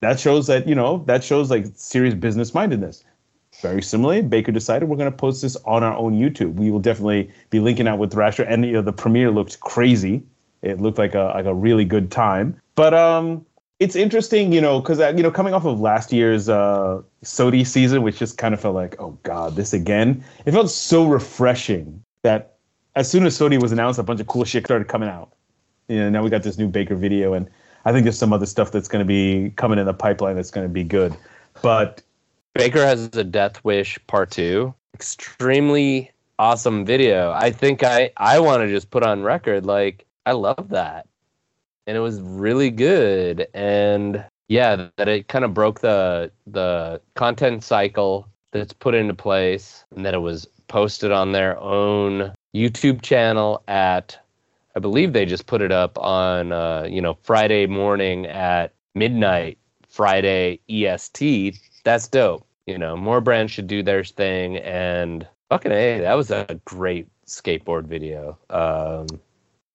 that 0.00 0.18
shows 0.18 0.46
that, 0.48 0.66
you 0.66 0.74
know, 0.74 1.04
that 1.06 1.22
shows 1.22 1.50
like 1.50 1.66
serious 1.74 2.14
business 2.14 2.54
mindedness. 2.54 3.04
Very 3.60 3.82
similarly, 3.82 4.22
Baker 4.22 4.52
decided 4.52 4.88
we're 4.88 4.96
going 4.96 5.10
to 5.10 5.16
post 5.16 5.42
this 5.42 5.56
on 5.64 5.82
our 5.82 5.94
own 5.94 6.18
YouTube. 6.18 6.54
We 6.54 6.70
will 6.70 6.80
definitely 6.80 7.30
be 7.50 7.60
linking 7.60 7.86
out 7.86 7.98
with 7.98 8.12
Thrasher, 8.12 8.42
and 8.44 8.64
you 8.64 8.72
know, 8.72 8.82
the 8.82 8.92
premiere 8.92 9.30
looked 9.30 9.60
crazy. 9.60 10.22
It 10.62 10.80
looked 10.80 10.98
like 10.98 11.14
a 11.14 11.32
like 11.34 11.46
a 11.46 11.54
really 11.54 11.84
good 11.84 12.10
time. 12.10 12.60
But 12.74 12.94
um, 12.94 13.44
it's 13.78 13.96
interesting, 13.96 14.52
you 14.52 14.60
know, 14.60 14.80
because 14.80 15.00
uh, 15.00 15.12
you 15.16 15.22
know, 15.22 15.30
coming 15.30 15.54
off 15.54 15.64
of 15.64 15.80
last 15.80 16.12
year's 16.12 16.48
uh, 16.48 17.02
SOTY 17.22 17.64
season, 17.64 18.02
which 18.02 18.18
just 18.18 18.38
kind 18.38 18.54
of 18.54 18.60
felt 18.60 18.74
like, 18.74 18.96
oh 18.98 19.18
god, 19.22 19.56
this 19.56 19.72
again. 19.72 20.24
It 20.44 20.52
felt 20.52 20.70
so 20.70 21.06
refreshing 21.06 22.02
that 22.22 22.56
as 22.96 23.10
soon 23.10 23.24
as 23.24 23.36
SOTY 23.36 23.60
was 23.60 23.72
announced, 23.72 23.98
a 23.98 24.02
bunch 24.02 24.20
of 24.20 24.26
cool 24.26 24.44
shit 24.44 24.64
started 24.64 24.88
coming 24.88 25.08
out. 25.08 25.32
You 25.88 25.98
know, 25.98 26.10
now 26.10 26.22
we 26.22 26.30
got 26.30 26.42
this 26.42 26.58
new 26.58 26.68
Baker 26.68 26.94
video, 26.94 27.32
and 27.32 27.48
I 27.84 27.92
think 27.92 28.04
there's 28.04 28.18
some 28.18 28.32
other 28.32 28.46
stuff 28.46 28.70
that's 28.70 28.88
going 28.88 29.00
to 29.00 29.08
be 29.08 29.50
coming 29.56 29.78
in 29.78 29.86
the 29.86 29.94
pipeline 29.94 30.36
that's 30.36 30.50
going 30.50 30.66
to 30.66 30.72
be 30.72 30.84
good. 30.84 31.16
But 31.62 32.02
Baker 32.54 32.84
has 32.84 33.08
a 33.16 33.24
Death 33.24 33.62
Wish 33.64 33.98
Part 34.06 34.30
Two. 34.30 34.74
Extremely 34.94 36.10
awesome 36.38 36.84
video. 36.84 37.32
I 37.32 37.50
think 37.50 37.82
I 37.82 38.10
I 38.16 38.40
want 38.40 38.62
to 38.62 38.68
just 38.68 38.90
put 38.90 39.02
on 39.02 39.22
record 39.22 39.66
like 39.66 40.04
I 40.26 40.32
love 40.32 40.70
that, 40.70 41.06
and 41.86 41.96
it 41.96 42.00
was 42.00 42.20
really 42.20 42.70
good. 42.70 43.46
And 43.54 44.24
yeah, 44.48 44.88
that 44.96 45.08
it 45.08 45.28
kind 45.28 45.44
of 45.44 45.54
broke 45.54 45.80
the 45.80 46.32
the 46.46 47.00
content 47.14 47.62
cycle 47.62 48.26
that's 48.50 48.72
put 48.72 48.94
into 48.94 49.14
place, 49.14 49.84
and 49.94 50.04
that 50.04 50.14
it 50.14 50.18
was 50.18 50.48
posted 50.66 51.12
on 51.12 51.32
their 51.32 51.58
own 51.58 52.32
YouTube 52.54 53.02
channel 53.02 53.62
at 53.68 54.18
I 54.74 54.80
believe 54.80 55.12
they 55.12 55.26
just 55.26 55.46
put 55.46 55.62
it 55.62 55.72
up 55.72 55.98
on 55.98 56.52
uh, 56.52 56.86
you 56.88 57.00
know 57.00 57.16
Friday 57.22 57.66
morning 57.66 58.26
at 58.26 58.72
midnight 58.94 59.58
Friday 59.88 60.60
EST. 60.68 61.58
That's 61.84 62.08
dope. 62.08 62.46
You 62.66 62.78
know, 62.78 62.96
more 62.96 63.20
brands 63.20 63.52
should 63.52 63.66
do 63.66 63.82
their 63.82 64.04
thing 64.04 64.58
and 64.58 65.26
fucking 65.48 65.72
a 65.72 66.00
that 66.00 66.14
was 66.14 66.30
a 66.30 66.60
great 66.64 67.08
skateboard 67.26 67.86
video. 67.86 68.38
Um, 68.50 69.06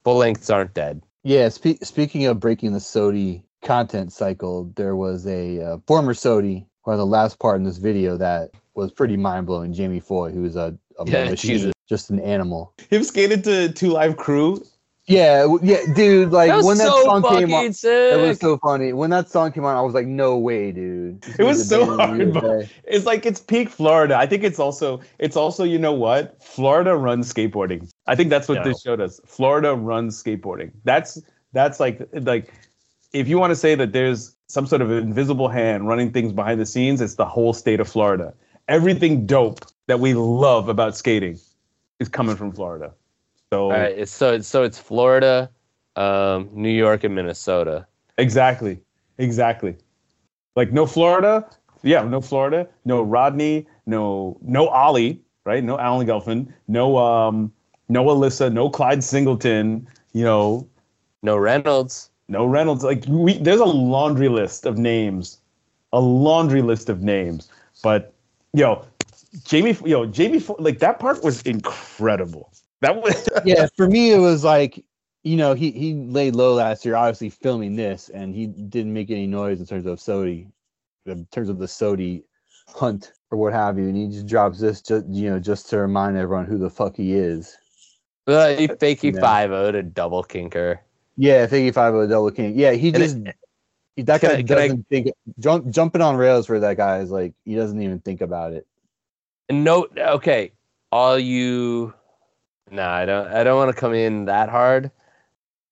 full 0.04 0.18
lengths 0.18 0.50
aren't 0.50 0.74
dead. 0.74 1.02
Yeah, 1.24 1.50
spe- 1.50 1.84
speaking 1.84 2.26
of 2.26 2.40
breaking 2.40 2.74
the 2.74 2.80
SOTY 2.80 3.42
content 3.64 4.14
cycle, 4.14 4.72
there 4.76 4.96
was 4.96 5.26
a 5.26 5.60
uh, 5.62 5.78
former 5.88 6.14
SOTY, 6.14 6.66
or 6.84 6.96
the 6.96 7.06
last 7.06 7.40
part 7.40 7.58
in 7.58 7.64
this 7.64 7.78
video 7.78 8.16
that 8.18 8.52
was 8.76 8.92
pretty 8.92 9.18
mind 9.18 9.48
blowing. 9.48 9.74
Jamie 9.74 10.00
Foy, 10.00 10.32
who's 10.32 10.56
a, 10.56 10.78
a 11.00 11.06
Yeah, 11.10 11.30
machine, 11.32 11.52
Jesus. 11.52 11.74
just 11.90 12.10
an 12.12 12.20
animal. 12.20 12.74
him 12.90 13.04
skated 13.04 13.44
to 13.46 13.72
Two 13.72 13.90
Live 13.90 14.18
Crew. 14.18 14.64
Yeah, 15.08 15.58
yeah, 15.62 15.82
dude. 15.94 16.32
Like 16.32 16.50
That 16.50 16.58
was 16.58 16.66
when 16.66 16.78
that 16.80 16.88
so 16.88 17.04
song 17.04 17.22
fucking 17.22 17.48
came 17.48 17.54
on, 17.54 17.74
sick. 17.74 18.14
it 18.14 18.28
was 18.28 18.40
so 18.40 18.58
funny. 18.58 18.92
When 18.92 19.12
that 19.12 19.30
song 19.30 19.52
came 19.52 19.64
on, 19.64 19.76
I 19.76 19.82
was 19.82 19.94
like, 19.94 20.08
no 20.08 20.36
way, 20.38 20.72
dude. 20.72 21.22
This 21.22 21.40
It 21.40 21.44
was 21.44 21.70
so 21.70 21.86
the 21.86 21.98
band 21.98 22.22
of 22.22 22.34
the 22.34 22.40
hard, 22.40 22.54
USA. 22.62 22.70
It's 22.86 23.06
like 23.06 23.26
it's 23.26 23.40
peak 23.40 23.70
Florida. 23.70 24.18
I 24.18 24.26
think 24.26 24.44
it's 24.44 24.58
also 24.58 25.02
it's 25.20 25.36
also 25.36 25.64
you 25.64 25.78
know 25.78 25.94
what 25.94 26.42
Florida 26.44 26.96
runs 26.96 27.32
skateboarding. 27.32 27.88
I 28.08 28.16
think 28.16 28.32
that's 28.32 28.48
what 28.48 28.64
this 28.64 28.82
showed 28.82 29.00
us. 29.00 29.22
Florida 29.28 29.76
runs 29.76 30.22
skateboarding. 30.22 30.72
That's 30.86 31.22
that's 31.54 31.80
like 31.80 32.02
like 32.14 32.52
if 33.14 33.28
you 33.28 33.38
want 33.38 33.52
to 33.52 33.56
say 33.56 33.76
that 33.76 33.94
there's 33.94 34.36
some 34.48 34.66
sort 34.66 34.82
of 34.82 34.90
invisible 34.90 35.50
hand 35.50 35.88
running 35.88 36.12
things 36.12 36.34
behind 36.34 36.60
the 36.60 36.66
scenes, 36.66 37.00
it's 37.00 37.16
the 37.16 37.26
whole 37.26 37.54
state 37.54 37.80
of 37.80 37.88
Florida. 37.88 38.34
Everything 38.68 39.28
dope 39.28 39.66
that 39.86 40.00
we 40.00 40.16
love 40.16 40.68
about 40.68 40.98
skating 40.98 41.40
is 42.00 42.10
coming 42.10 42.36
from 42.36 42.52
Florida. 42.52 42.92
So 43.54 43.66
All 43.66 43.72
right, 43.72 43.98
it's, 43.98 44.12
so 44.12 44.34
it's 44.34 44.48
so 44.48 44.64
it's 44.64 44.80
Florida, 44.80 45.50
um, 45.96 46.50
New 46.52 46.70
York, 46.70 47.04
and 47.04 47.16
Minnesota. 47.16 47.86
Exactly. 48.18 48.80
Exactly. 49.18 49.76
Like 50.56 50.72
no 50.72 50.86
Florida. 50.86 51.48
Yeah, 51.84 52.04
no 52.04 52.22
Florida. 52.22 52.68
No 52.86 53.02
Rodney. 53.02 53.68
No 53.86 54.38
no 54.42 54.68
Ollie. 54.68 55.22
Right. 55.46 55.64
No 55.64 55.78
Alan 55.78 56.08
Gelfand. 56.08 56.52
No 56.68 56.98
um 56.98 57.52
no 57.90 58.10
Elissa. 58.10 58.50
No 58.50 58.70
Clyde 58.70 59.04
Singleton. 59.04 59.88
You 60.14 60.24
know. 60.24 60.68
No 61.24 61.38
Reynolds. 61.38 62.10
No 62.28 62.46
Reynolds. 62.46 62.84
Like 62.84 63.04
we. 63.08 63.38
There's 63.38 63.60
a 63.60 63.66
laundry 63.66 64.30
list 64.30 64.66
of 64.66 64.78
names. 64.78 65.40
A 65.94 66.00
laundry 66.00 66.62
list 66.62 66.90
of 66.90 67.02
names. 67.02 67.50
But 67.84 68.14
yo, 68.54 68.86
Jamie. 69.44 69.78
Yo, 69.86 70.06
Jamie. 70.06 70.44
Like 70.58 70.80
that 70.80 71.00
part 71.00 71.24
was 71.24 71.42
incredible. 71.44 72.52
That 72.86 73.02
was. 73.02 73.28
yeah, 73.46 73.68
for 73.76 73.88
me, 73.88 74.12
it 74.12 74.20
was 74.20 74.44
like, 74.44 74.84
you 75.24 75.38
know, 75.38 75.54
he 75.56 75.72
he 75.72 75.94
laid 75.96 76.36
low 76.36 76.54
last 76.54 76.86
year, 76.86 76.96
obviously 76.96 77.30
filming 77.32 77.76
this, 77.76 78.10
and 78.10 78.36
he 78.36 78.46
didn't 78.48 78.94
make 78.94 79.10
any 79.10 79.26
noise 79.26 79.60
in 79.60 79.66
terms 79.66 79.86
of 79.88 80.00
SOTY, 80.00 80.48
in 81.08 81.26
terms 81.32 81.50
of 81.50 81.58
the 81.58 81.68
SOTY 81.68 82.24
hunt 82.68 83.12
or 83.32 83.38
what 83.40 83.54
have 83.54 83.80
you, 83.80 83.86
and 83.88 83.98
he 83.98 84.08
just 84.08 84.28
drops 84.28 84.60
this, 84.60 84.82
just 84.82 85.08
you 85.08 85.30
know, 85.32 85.40
just 85.40 85.68
to 85.72 85.80
remind 85.80 86.16
everyone 86.16 86.46
who 86.46 86.58
the 86.60 86.70
fuck 86.70 86.96
he 86.96 87.14
is. 87.14 87.58
Uh, 88.28 88.56
he 88.56 88.68
fakey 88.68 89.14
Yeah. 89.14 89.20
five 89.22 89.52
o 89.52 89.72
to 89.72 89.82
double 89.82 90.24
kinker. 90.24 90.80
Yeah, 91.18 91.48
Figgy 91.48 91.74
Five 91.74 91.94
O 91.94 92.06
Double 92.06 92.30
kink. 92.30 92.58
Yeah, 92.58 92.72
he 92.74 92.90
And 92.90 92.98
just 92.98 93.18
that 94.06 94.20
can 94.20 94.30
guy 94.30 94.36
I- 94.36 94.44
can 94.44 94.58
I- 94.58 94.68
doesn't 94.68 94.88
think 94.90 95.08
jump, 95.40 95.70
jumping 95.70 96.02
on 96.02 96.18
rails 96.18 96.46
for 96.46 96.60
that 96.60 96.76
guy 96.78 97.00
is 97.00 97.10
like 97.10 97.34
he 97.46 97.56
doesn't 97.56 97.82
even 97.82 98.00
think 98.02 98.20
about 98.22 98.52
it. 98.54 98.68
And 99.48 99.64
no, 99.64 99.88
okay, 99.98 100.52
all 100.92 101.18
you. 101.18 101.94
No, 102.72 102.88
I 102.88 103.06
don't. 103.06 103.28
I 103.28 103.44
don't 103.44 103.58
want 103.58 103.74
to 103.74 103.80
come 103.80 103.94
in 103.94 104.26
that 104.26 104.50
hard. 104.50 104.92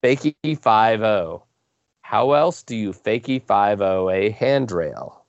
Fakey 0.03 0.59
five 0.59 1.01
o. 1.01 1.43
How 2.01 2.33
else 2.33 2.61
do 2.61 2.75
you 2.75 2.91
fakey 2.91 3.41
five 3.41 3.81
o 3.81 4.09
a 4.09 4.29
handrail? 4.29 5.25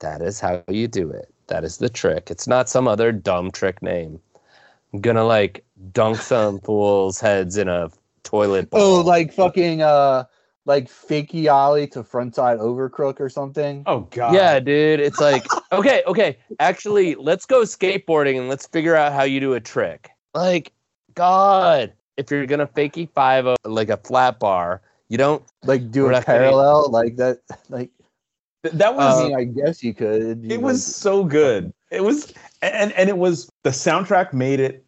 That 0.00 0.22
is 0.22 0.40
how 0.40 0.62
you 0.68 0.88
do 0.88 1.10
it. 1.10 1.32
That 1.48 1.64
is 1.64 1.78
the 1.78 1.88
trick. 1.88 2.30
It's 2.30 2.46
not 2.46 2.68
some 2.68 2.88
other 2.88 3.12
dumb 3.12 3.50
trick 3.50 3.82
name. 3.82 4.20
I'm 4.92 5.00
gonna 5.00 5.24
like 5.24 5.64
dunk 5.92 6.18
some 6.18 6.60
fools' 6.64 7.20
heads 7.20 7.56
in 7.56 7.68
a 7.68 7.90
toilet 8.22 8.70
bowl. 8.70 8.80
Oh, 8.80 9.00
like 9.02 9.32
fucking 9.32 9.82
uh, 9.82 10.24
like 10.64 10.88
fakey 10.88 11.52
ollie 11.52 11.86
to 11.88 12.02
frontside 12.02 12.58
overcrook 12.58 13.20
or 13.20 13.28
something. 13.28 13.82
Oh 13.86 14.00
God. 14.10 14.34
Yeah, 14.34 14.60
dude. 14.60 15.00
It's 15.00 15.20
like, 15.20 15.44
okay, 15.72 16.02
okay. 16.06 16.38
Actually, 16.58 17.16
let's 17.16 17.44
go 17.44 17.62
skateboarding 17.62 18.38
and 18.38 18.48
let's 18.48 18.66
figure 18.66 18.96
out 18.96 19.12
how 19.12 19.24
you 19.24 19.40
do 19.40 19.54
a 19.54 19.60
trick. 19.60 20.10
Like, 20.34 20.72
God, 21.14 21.92
if 22.16 22.30
you're 22.30 22.46
gonna 22.46 22.66
fakey 22.66 23.08
five 23.14 23.46
o 23.46 23.56
like 23.64 23.88
a 23.88 23.96
flat 23.96 24.38
bar, 24.38 24.82
you 25.08 25.18
don't. 25.18 25.42
Like 25.64 25.90
do 25.90 26.04
We're 26.04 26.12
a 26.12 26.22
parallel 26.22 26.90
like 26.90 27.16
that. 27.16 27.40
Like 27.68 27.90
Th- 28.62 28.74
that 28.74 28.94
was. 28.94 29.20
I 29.20 29.24
mean, 29.24 29.36
I 29.36 29.44
guess 29.44 29.82
you 29.82 29.94
could. 29.94 30.22
you 30.22 30.50
it 30.50 30.58
know, 30.58 30.60
was 30.60 30.84
so 30.84 31.24
good. 31.24 31.72
It 31.90 32.04
was, 32.04 32.32
and 32.62 32.92
and 32.92 33.08
it 33.08 33.18
was 33.18 33.50
the 33.62 33.70
soundtrack 33.70 34.32
made 34.32 34.60
it 34.60 34.84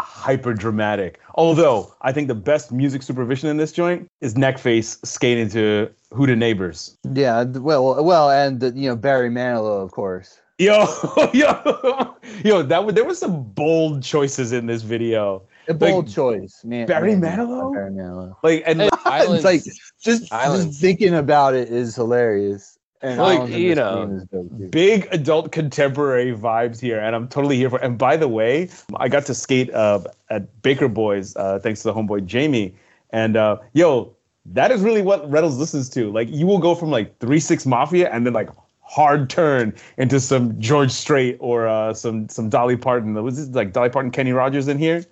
hyper 0.00 0.54
dramatic. 0.54 1.20
Although 1.34 1.94
I 2.02 2.12
think 2.12 2.28
the 2.28 2.34
best 2.34 2.72
music 2.72 3.02
supervision 3.02 3.48
in 3.48 3.56
this 3.56 3.72
joint 3.72 4.08
is 4.20 4.34
Neckface 4.34 5.04
skating 5.06 5.48
to 5.50 5.90
"Who 6.10 6.26
the 6.26 6.36
Neighbors." 6.36 6.96
Yeah, 7.12 7.44
well, 7.44 8.02
well, 8.02 8.30
and 8.30 8.62
you 8.62 8.88
know 8.88 8.96
Barry 8.96 9.30
Manilow, 9.30 9.82
of 9.82 9.92
course. 9.92 10.40
Yo, 10.58 10.86
yo, 11.32 12.16
yo! 12.44 12.62
That 12.62 12.84
was, 12.84 12.94
there 12.94 13.04
were 13.04 13.14
some 13.14 13.42
bold 13.42 14.02
choices 14.02 14.52
in 14.52 14.66
this 14.66 14.82
video. 14.82 15.42
A 15.68 15.74
bold 15.74 16.08
choice, 16.08 16.62
man. 16.64 16.86
Barry 16.86 17.16
man, 17.16 17.38
Manilow? 17.38 17.72
Barry 17.72 17.90
Manilow. 17.90 18.36
Like, 18.42 18.62
and 18.66 18.82
Hey, 18.82 18.88
Islands, 19.06 19.36
It's 19.36 19.44
like 19.44 19.62
just, 20.00 20.32
Islands. 20.32 20.66
just 20.66 20.80
thinking 20.80 21.14
about 21.14 21.54
it 21.54 21.68
is 21.68 21.94
hilarious. 21.94 22.78
And 23.00 23.18
Like, 23.20 23.48
you 23.50 23.74
know, 23.74 24.06
game 24.06 24.16
is 24.16 24.24
dope, 24.26 24.50
too. 24.58 24.68
big 24.68 25.08
adult 25.10 25.50
contemporary 25.52 26.32
vibes 26.36 26.80
here, 26.80 27.00
and 27.00 27.16
I'm 27.16 27.28
totally 27.28 27.56
here 27.56 27.70
for. 27.70 27.78
It. 27.80 27.84
And 27.84 27.96
by 27.98 28.16
the 28.16 28.28
way, 28.28 28.68
I 28.96 29.08
got 29.08 29.24
to 29.26 29.34
skate 29.34 29.72
uh, 29.72 30.00
at 30.30 30.62
Baker 30.62 30.86
Boys 30.88 31.34
uh, 31.36 31.58
thanks 31.60 31.82
to 31.82 31.88
the 31.88 31.94
homeboy 31.94 32.26
Jamie. 32.26 32.74
And 33.10 33.36
uh, 33.36 33.56
yo, 33.72 34.14
that 34.46 34.70
is 34.70 34.82
really 34.82 35.02
what 35.02 35.28
Reynolds 35.30 35.58
listens 35.58 35.88
to. 35.90 36.12
Like, 36.12 36.28
you 36.30 36.46
will 36.46 36.58
go 36.58 36.74
from 36.74 36.90
like 36.90 37.18
Three 37.18 37.40
Six 37.40 37.66
Mafia 37.66 38.10
and 38.10 38.24
then 38.26 38.32
like 38.34 38.50
hard 38.92 39.30
turn 39.30 39.74
into 39.96 40.20
some 40.20 40.60
George 40.60 40.90
Strait 40.90 41.38
or 41.40 41.66
uh, 41.66 41.94
some 41.94 42.28
some 42.28 42.50
Dolly 42.50 42.76
Parton. 42.76 43.14
Was 43.22 43.36
this 43.36 43.54
like 43.54 43.72
Dolly 43.72 43.88
Parton, 43.88 44.10
Kenny 44.10 44.32
Rogers 44.32 44.68
in 44.68 44.78
here? 44.78 45.04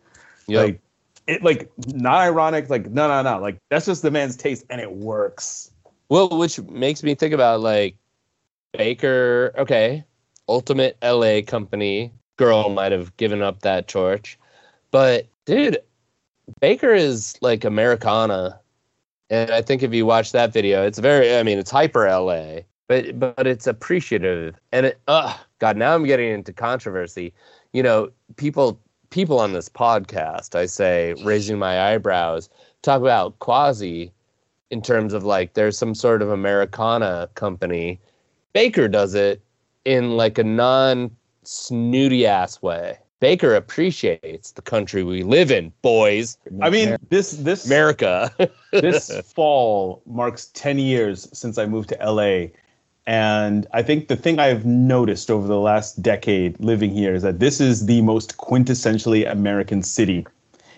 Yep. 0.49 0.67
Like, 0.67 0.81
it 1.27 1.43
like 1.43 1.71
not 1.87 2.19
ironic. 2.19 2.69
Like, 2.69 2.91
no, 2.91 3.09
no, 3.09 3.23
no. 3.23 3.41
Like 3.41 3.59
that's 3.71 3.87
just 3.87 4.03
the 4.03 4.11
man's 4.11 4.37
taste, 4.37 4.65
and 4.69 4.81
it 4.81 4.93
works. 4.93 5.71
well, 6.11 6.29
which 6.29 6.61
makes 6.61 7.03
me 7.03 7.15
think 7.15 7.33
about 7.33 7.61
like 7.61 7.97
Baker. 8.77 9.55
Okay, 9.57 10.05
Ultimate 10.49 10.99
LA 11.03 11.41
Company 11.47 12.13
girl 12.37 12.69
might 12.71 12.93
have 12.93 13.17
given 13.17 13.43
up 13.43 13.61
that 13.61 13.89
torch, 13.89 14.39
but 14.91 15.27
dude, 15.47 15.79
Baker 16.61 16.93
is 16.93 17.39
like 17.41 17.65
Americana, 17.65 18.61
and 19.31 19.51
I 19.51 19.63
think 19.63 19.83
if 19.83 19.95
you 19.95 20.05
watch 20.05 20.33
that 20.33 20.53
video, 20.53 20.85
it's 20.85 20.99
very. 20.99 21.37
I 21.37 21.43
mean, 21.45 21.59
it's 21.59 21.71
hyper 21.71 22.07
LA, 22.07 22.61
but 22.91 23.21
but 23.21 23.47
it's 23.47 23.69
appreciative, 23.69 24.57
and 24.73 24.87
it. 24.87 25.01
Ugh, 25.07 25.39
God, 25.61 25.77
now 25.77 25.95
I'm 25.95 26.05
getting 26.05 26.29
into 26.29 26.53
controversy. 26.53 27.33
You 27.73 27.85
know, 27.85 28.11
people 28.35 28.81
people 29.11 29.39
on 29.39 29.53
this 29.53 29.69
podcast, 29.69 30.57
I 30.57 30.67
say, 30.67 31.15
raising 31.23 31.57
my 31.57 31.93
eyebrows, 31.93 32.49
talk 32.83 33.01
about 33.01 33.39
Quasi 33.39 34.13
in 34.71 34.83
terms 34.83 35.13
of 35.13 35.23
like 35.23 35.55
there's 35.55 35.79
some 35.79 35.95
sort 35.95 36.21
of 36.21 36.31
Americana 36.31 37.29
company. 37.37 38.01
Baker 38.55 38.89
does 38.89 39.15
it 39.15 39.41
in 39.85 40.17
like 40.17 40.37
a 40.39 40.45
non 40.45 41.15
snooty 41.45 42.27
ass 42.27 42.61
way. 42.61 42.99
Baker 43.21 43.55
appreciates 43.55 44.51
the 44.51 44.63
country 44.63 45.05
we 45.05 45.23
live 45.23 45.53
in, 45.53 45.73
boys. 45.83 46.39
I 46.61 46.71
mean, 46.71 46.97
this 47.09 47.31
this 47.33 47.67
America. 47.67 48.35
this 48.73 49.13
fall 49.33 50.03
marks 50.07 50.51
10 50.55 50.81
years 50.81 51.29
since 51.33 51.57
I 51.57 51.67
moved 51.67 51.91
to 51.91 51.99
LA. 52.05 52.49
And 53.11 53.67
I 53.73 53.83
think 53.83 54.07
the 54.07 54.15
thing 54.15 54.39
I've 54.39 54.65
noticed 54.65 55.33
over 55.33 55.49
the 55.49 55.59
last 55.59 56.01
decade 56.01 56.61
living 56.61 56.93
here 56.93 57.13
is 57.13 57.23
that 57.23 57.41
this 57.41 57.61
is 57.61 57.87
the 57.87 58.03
most 58.03 58.37
quintessentially 58.37 59.29
American 59.29 59.83
city. 59.83 60.25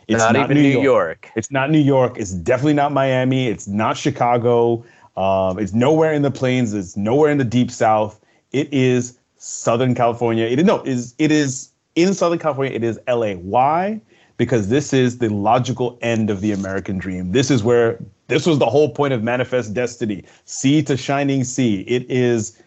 It's 0.09 0.19
not, 0.19 0.37
even 0.37 0.57
New 0.57 0.63
York. 0.63 0.83
York. 0.83 1.31
It's 1.37 1.51
not 1.51 1.71
New 1.71 1.79
York. 1.79 2.17
It's 2.17 2.31
definitely 2.31 2.73
not 2.73 2.91
Miami. 2.91 3.49
It's 3.49 3.69
not 3.69 3.99
Chicago. 3.99 4.83
Um, 5.15 5.59
it's 5.59 5.75
nowhere 5.75 6.15
in 6.15 6.23
the 6.23 6.31
plains. 6.31 6.73
It's 6.73 6.97
nowhere 6.97 7.31
in 7.31 7.37
the 7.37 7.45
deep 7.45 7.71
south. 7.71 8.19
It 8.53 8.73
is 8.73 9.19
Southern 9.37 9.95
California. 9.95 10.47
It 10.47 10.65
no, 10.65 10.83
is 10.85 11.15
it 11.19 11.31
is 11.31 11.69
in 11.97 12.15
Southern 12.15 12.39
California. 12.39 12.73
It 12.73 12.83
is 12.83 12.99
LA. 13.07 13.35
Why? 13.35 14.01
Because 14.39 14.71
this 14.71 14.95
is 14.95 15.19
the 15.19 15.29
logical 15.29 15.99
end 16.01 16.31
of 16.31 16.41
the 16.41 16.53
American 16.53 16.97
dream. 16.97 17.33
This 17.33 17.51
is 17.51 17.63
where 17.63 17.99
this 18.33 18.47
was 18.47 18.59
the 18.59 18.67
whole 18.67 18.91
point 18.91 19.13
of 19.13 19.23
Manifest 19.23 19.75
Destiny. 19.75 20.25
Sea 20.45 20.83
to 20.85 20.97
shining 20.97 21.45
sea. 21.45 21.81
It 21.83 22.11
is, 22.11 22.61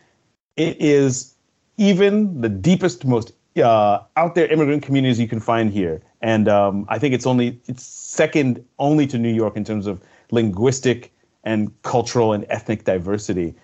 it 0.58 0.80
is 0.80 1.34
even 1.78 2.42
the 2.42 2.50
deepest, 2.50 3.06
most 3.06 3.34
uh, 3.58 4.00
out 4.18 4.36
there 4.36 4.48
immigrant 4.48 4.84
communities 4.84 5.20
you 5.20 5.28
can 5.28 5.40
find 5.40 5.72
here. 5.72 6.02
And 6.22 6.48
um, 6.48 6.86
I 6.90 7.00
think 7.00 7.14
it's 7.14 7.26
only 7.26 7.60
it's 7.68 7.84
second 7.84 8.64
only 8.80 9.08
to 9.08 9.18
New 9.18 9.34
York 9.34 9.56
in 9.56 9.64
terms 9.64 9.88
of 9.88 10.02
linguistic 10.32 11.12
and 11.44 11.72
cultural 11.84 12.34
and 12.34 12.46
ethnic 12.50 12.84
diversity. 12.84 13.56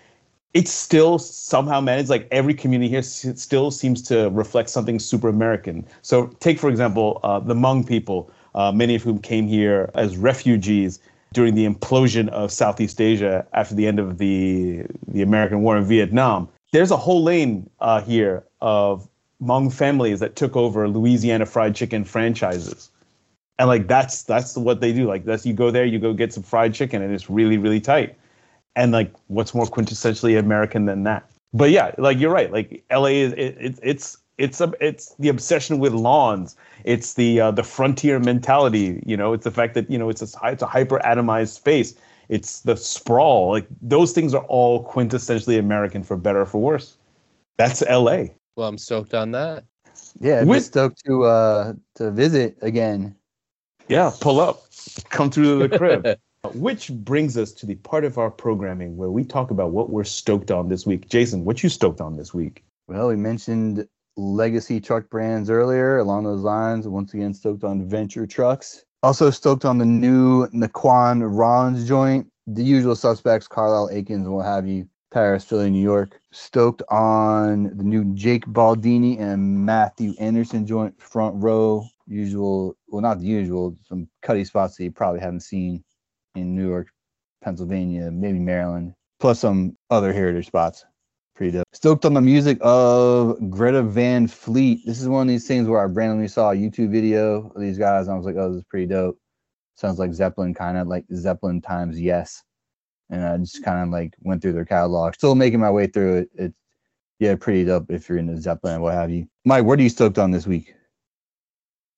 It's 0.54 0.70
still 0.70 1.18
somehow 1.18 1.80
managed 1.80 2.10
like 2.10 2.28
every 2.30 2.54
community 2.54 2.88
here 2.90 3.02
still 3.02 3.70
seems 3.70 4.02
to 4.02 4.28
reflect 4.30 4.68
something 4.70 4.98
super 4.98 5.28
American. 5.28 5.86
So 6.02 6.26
take 6.40 6.58
for 6.58 6.68
example 6.68 7.20
uh, 7.22 7.40
the 7.40 7.54
Hmong 7.54 7.86
people, 7.86 8.30
uh, 8.54 8.70
many 8.70 8.94
of 8.94 9.02
whom 9.02 9.18
came 9.18 9.46
here 9.46 9.90
as 9.94 10.16
refugees 10.16 11.00
during 11.32 11.54
the 11.54 11.66
implosion 11.66 12.28
of 12.28 12.52
Southeast 12.52 13.00
Asia 13.00 13.46
after 13.52 13.74
the 13.74 13.86
end 13.86 13.98
of 13.98 14.18
the 14.18 14.84
the 15.08 15.22
American 15.22 15.62
War 15.62 15.76
in 15.76 15.84
Vietnam. 15.84 16.48
There's 16.72 16.90
a 16.90 16.96
whole 16.96 17.22
lane 17.22 17.68
uh, 17.80 18.00
here 18.02 18.44
of 18.60 19.08
Hmong 19.42 19.72
families 19.72 20.20
that 20.20 20.36
took 20.36 20.56
over 20.56 20.88
Louisiana 20.88 21.46
fried 21.46 21.74
chicken 21.74 22.04
franchises. 22.04 22.90
And 23.58 23.68
like 23.68 23.88
that's 23.88 24.22
that's 24.22 24.56
what 24.56 24.80
they 24.80 24.92
do. 24.92 25.06
Like 25.06 25.24
that's 25.24 25.44
you 25.44 25.52
go 25.52 25.70
there, 25.70 25.84
you 25.84 25.98
go 25.98 26.12
get 26.12 26.32
some 26.32 26.42
fried 26.42 26.74
chicken, 26.74 27.02
and 27.02 27.14
it's 27.14 27.28
really 27.28 27.58
really 27.58 27.80
tight. 27.80 28.16
And 28.74 28.92
like, 28.92 29.12
what's 29.26 29.54
more 29.54 29.66
quintessentially 29.66 30.38
American 30.38 30.86
than 30.86 31.02
that? 31.04 31.28
But 31.52 31.70
yeah, 31.70 31.92
like 31.98 32.18
you're 32.18 32.32
right. 32.32 32.50
Like 32.50 32.82
LA 32.90 33.08
is 33.08 33.32
it, 33.34 33.56
it 33.60 33.78
it's 33.82 34.16
it's 34.42 34.60
a, 34.60 34.72
it's 34.80 35.14
the 35.20 35.28
obsession 35.28 35.78
with 35.78 35.92
lawns. 35.92 36.56
It's 36.84 37.14
the 37.14 37.40
uh, 37.40 37.50
the 37.52 37.62
frontier 37.62 38.18
mentality. 38.18 39.00
You 39.06 39.16
know, 39.16 39.32
it's 39.32 39.44
the 39.44 39.52
fact 39.52 39.74
that 39.74 39.88
you 39.88 39.96
know 39.96 40.08
it's 40.08 40.20
a 40.20 40.38
it's 40.48 40.62
a 40.62 40.66
hyper 40.66 40.98
atomized 41.04 41.54
space. 41.54 41.94
It's 42.28 42.60
the 42.62 42.76
sprawl. 42.76 43.52
Like 43.52 43.68
those 43.80 44.12
things 44.12 44.34
are 44.34 44.44
all 44.44 44.84
quintessentially 44.84 45.58
American 45.60 46.02
for 46.02 46.16
better 46.16 46.40
or 46.40 46.46
for 46.46 46.60
worse. 46.60 46.96
That's 47.56 47.82
LA. 47.82 48.24
Well, 48.56 48.68
I'm 48.68 48.78
stoked 48.78 49.14
on 49.14 49.30
that. 49.30 49.64
Yeah, 50.20 50.42
we're 50.42 50.60
stoked 50.60 51.04
to 51.06 51.22
uh 51.22 51.74
to 51.94 52.10
visit 52.10 52.58
again. 52.62 53.14
Yeah, 53.86 54.10
pull 54.20 54.40
up, 54.40 54.64
come 55.10 55.30
through 55.30 55.68
the 55.68 55.78
crib. 55.78 56.06
Which 56.54 56.90
brings 56.90 57.38
us 57.38 57.52
to 57.52 57.66
the 57.66 57.76
part 57.76 58.04
of 58.04 58.18
our 58.18 58.28
programming 58.28 58.96
where 58.96 59.12
we 59.12 59.22
talk 59.22 59.52
about 59.52 59.70
what 59.70 59.90
we're 59.90 60.02
stoked 60.02 60.50
on 60.50 60.68
this 60.68 60.84
week. 60.84 61.08
Jason, 61.08 61.44
what 61.44 61.62
you 61.62 61.68
stoked 61.68 62.00
on 62.00 62.16
this 62.16 62.34
week? 62.34 62.64
Well, 62.88 63.08
we 63.08 63.16
mentioned 63.16 63.86
legacy 64.16 64.80
truck 64.80 65.08
brands 65.10 65.50
earlier. 65.50 65.98
Along 65.98 66.24
those 66.24 66.42
lines, 66.42 66.86
once 66.88 67.14
again, 67.14 67.34
stoked 67.34 67.64
on 67.64 67.88
Venture 67.88 68.26
Trucks. 68.26 68.84
Also 69.02 69.30
stoked 69.30 69.64
on 69.64 69.78
the 69.78 69.84
new 69.84 70.46
Naquan 70.48 71.22
Rollins 71.24 71.86
joint. 71.86 72.28
The 72.46 72.62
usual 72.62 72.96
suspects, 72.96 73.48
Carlisle 73.48 73.90
Aikens, 73.92 74.28
what 74.28 74.44
have 74.44 74.66
you. 74.66 74.88
Paris, 75.12 75.44
Philly, 75.44 75.70
New 75.70 75.82
York. 75.82 76.20
Stoked 76.32 76.82
on 76.88 77.76
the 77.76 77.84
new 77.84 78.14
Jake 78.14 78.46
Baldini 78.46 79.20
and 79.20 79.64
Matthew 79.64 80.14
Anderson 80.18 80.66
joint 80.66 81.00
front 81.00 81.34
row. 81.42 81.84
Usual, 82.06 82.76
well, 82.88 83.02
not 83.02 83.20
the 83.20 83.26
usual, 83.26 83.76
some 83.86 84.08
cutty 84.22 84.44
spots 84.44 84.76
that 84.76 84.84
you 84.84 84.90
probably 84.90 85.20
haven't 85.20 85.40
seen 85.40 85.84
in 86.34 86.54
New 86.54 86.68
York, 86.68 86.88
Pennsylvania, 87.42 88.10
maybe 88.10 88.38
Maryland, 88.38 88.94
plus 89.20 89.40
some 89.40 89.76
other 89.90 90.12
heritage 90.12 90.46
spots. 90.46 90.84
Pretty 91.34 91.52
dope. 91.52 91.66
Stoked 91.72 92.04
on 92.04 92.14
the 92.14 92.20
music 92.20 92.58
of 92.60 93.38
Greta 93.50 93.82
Van 93.82 94.26
Fleet. 94.26 94.84
This 94.84 95.00
is 95.00 95.08
one 95.08 95.22
of 95.22 95.28
these 95.28 95.46
things 95.46 95.66
where 95.66 95.80
I 95.80 95.84
randomly 95.84 96.28
saw 96.28 96.50
a 96.50 96.54
YouTube 96.54 96.90
video 96.90 97.50
of 97.54 97.60
these 97.60 97.78
guys 97.78 98.06
and 98.06 98.14
I 98.14 98.16
was 98.16 98.26
like, 98.26 98.36
oh, 98.36 98.50
this 98.50 98.58
is 98.58 98.64
pretty 98.64 98.86
dope. 98.86 99.18
Sounds 99.76 99.98
like 99.98 100.12
Zeppelin, 100.12 100.54
kind 100.54 100.76
of 100.76 100.88
like 100.88 101.04
Zeppelin 101.12 101.60
times 101.60 102.00
yes 102.00 102.42
and 103.12 103.24
I 103.24 103.36
just 103.36 103.62
kind 103.62 103.82
of 103.82 103.90
like 103.90 104.14
went 104.20 104.42
through 104.42 104.54
their 104.54 104.64
catalog. 104.64 105.14
Still 105.14 105.34
making 105.34 105.60
my 105.60 105.70
way 105.70 105.86
through 105.86 106.18
it. 106.18 106.30
It's 106.34 106.54
yeah, 107.20 107.36
pretty 107.36 107.64
dope 107.64 107.90
if 107.90 108.08
you're 108.08 108.18
into 108.18 108.36
Zeppelin 108.40 108.80
what 108.80 108.94
have 108.94 109.10
you. 109.10 109.28
Mike, 109.44 109.64
what 109.64 109.78
are 109.78 109.82
you 109.82 109.90
stoked 109.90 110.18
on 110.18 110.32
this 110.32 110.46
week? 110.46 110.74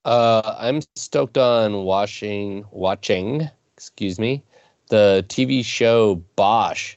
Uh, 0.05 0.57
I'm 0.59 0.83
stoked 0.97 1.39
on 1.39 1.85
watching 1.85 2.65
watching, 2.71 3.49
excuse 3.77 4.19
me, 4.19 4.43
the 4.89 5.25
TV 5.29 5.65
show 5.65 6.17
Bosch. 6.37 6.97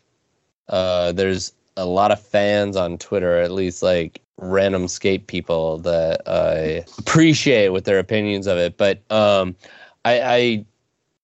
Uh, 0.67 1.13
there's 1.13 1.53
a 1.77 1.85
lot 1.85 2.11
of 2.11 2.19
fans 2.19 2.75
on 2.75 2.97
Twitter, 2.97 3.39
at 3.39 3.51
least 3.51 3.81
like 3.81 4.21
random 4.37 4.87
skate 4.87 5.27
people 5.27 5.77
that 5.79 6.21
I 6.27 6.83
appreciate 6.97 7.69
with 7.69 7.85
their 7.85 7.99
opinions 7.99 8.47
of 8.47 8.57
it. 8.57 8.77
But 8.77 9.01
um, 9.11 9.55
I, 10.03 10.21
I 10.21 10.65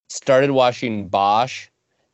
started 0.07 0.51
watching 0.51 1.07
Bosch 1.09 1.67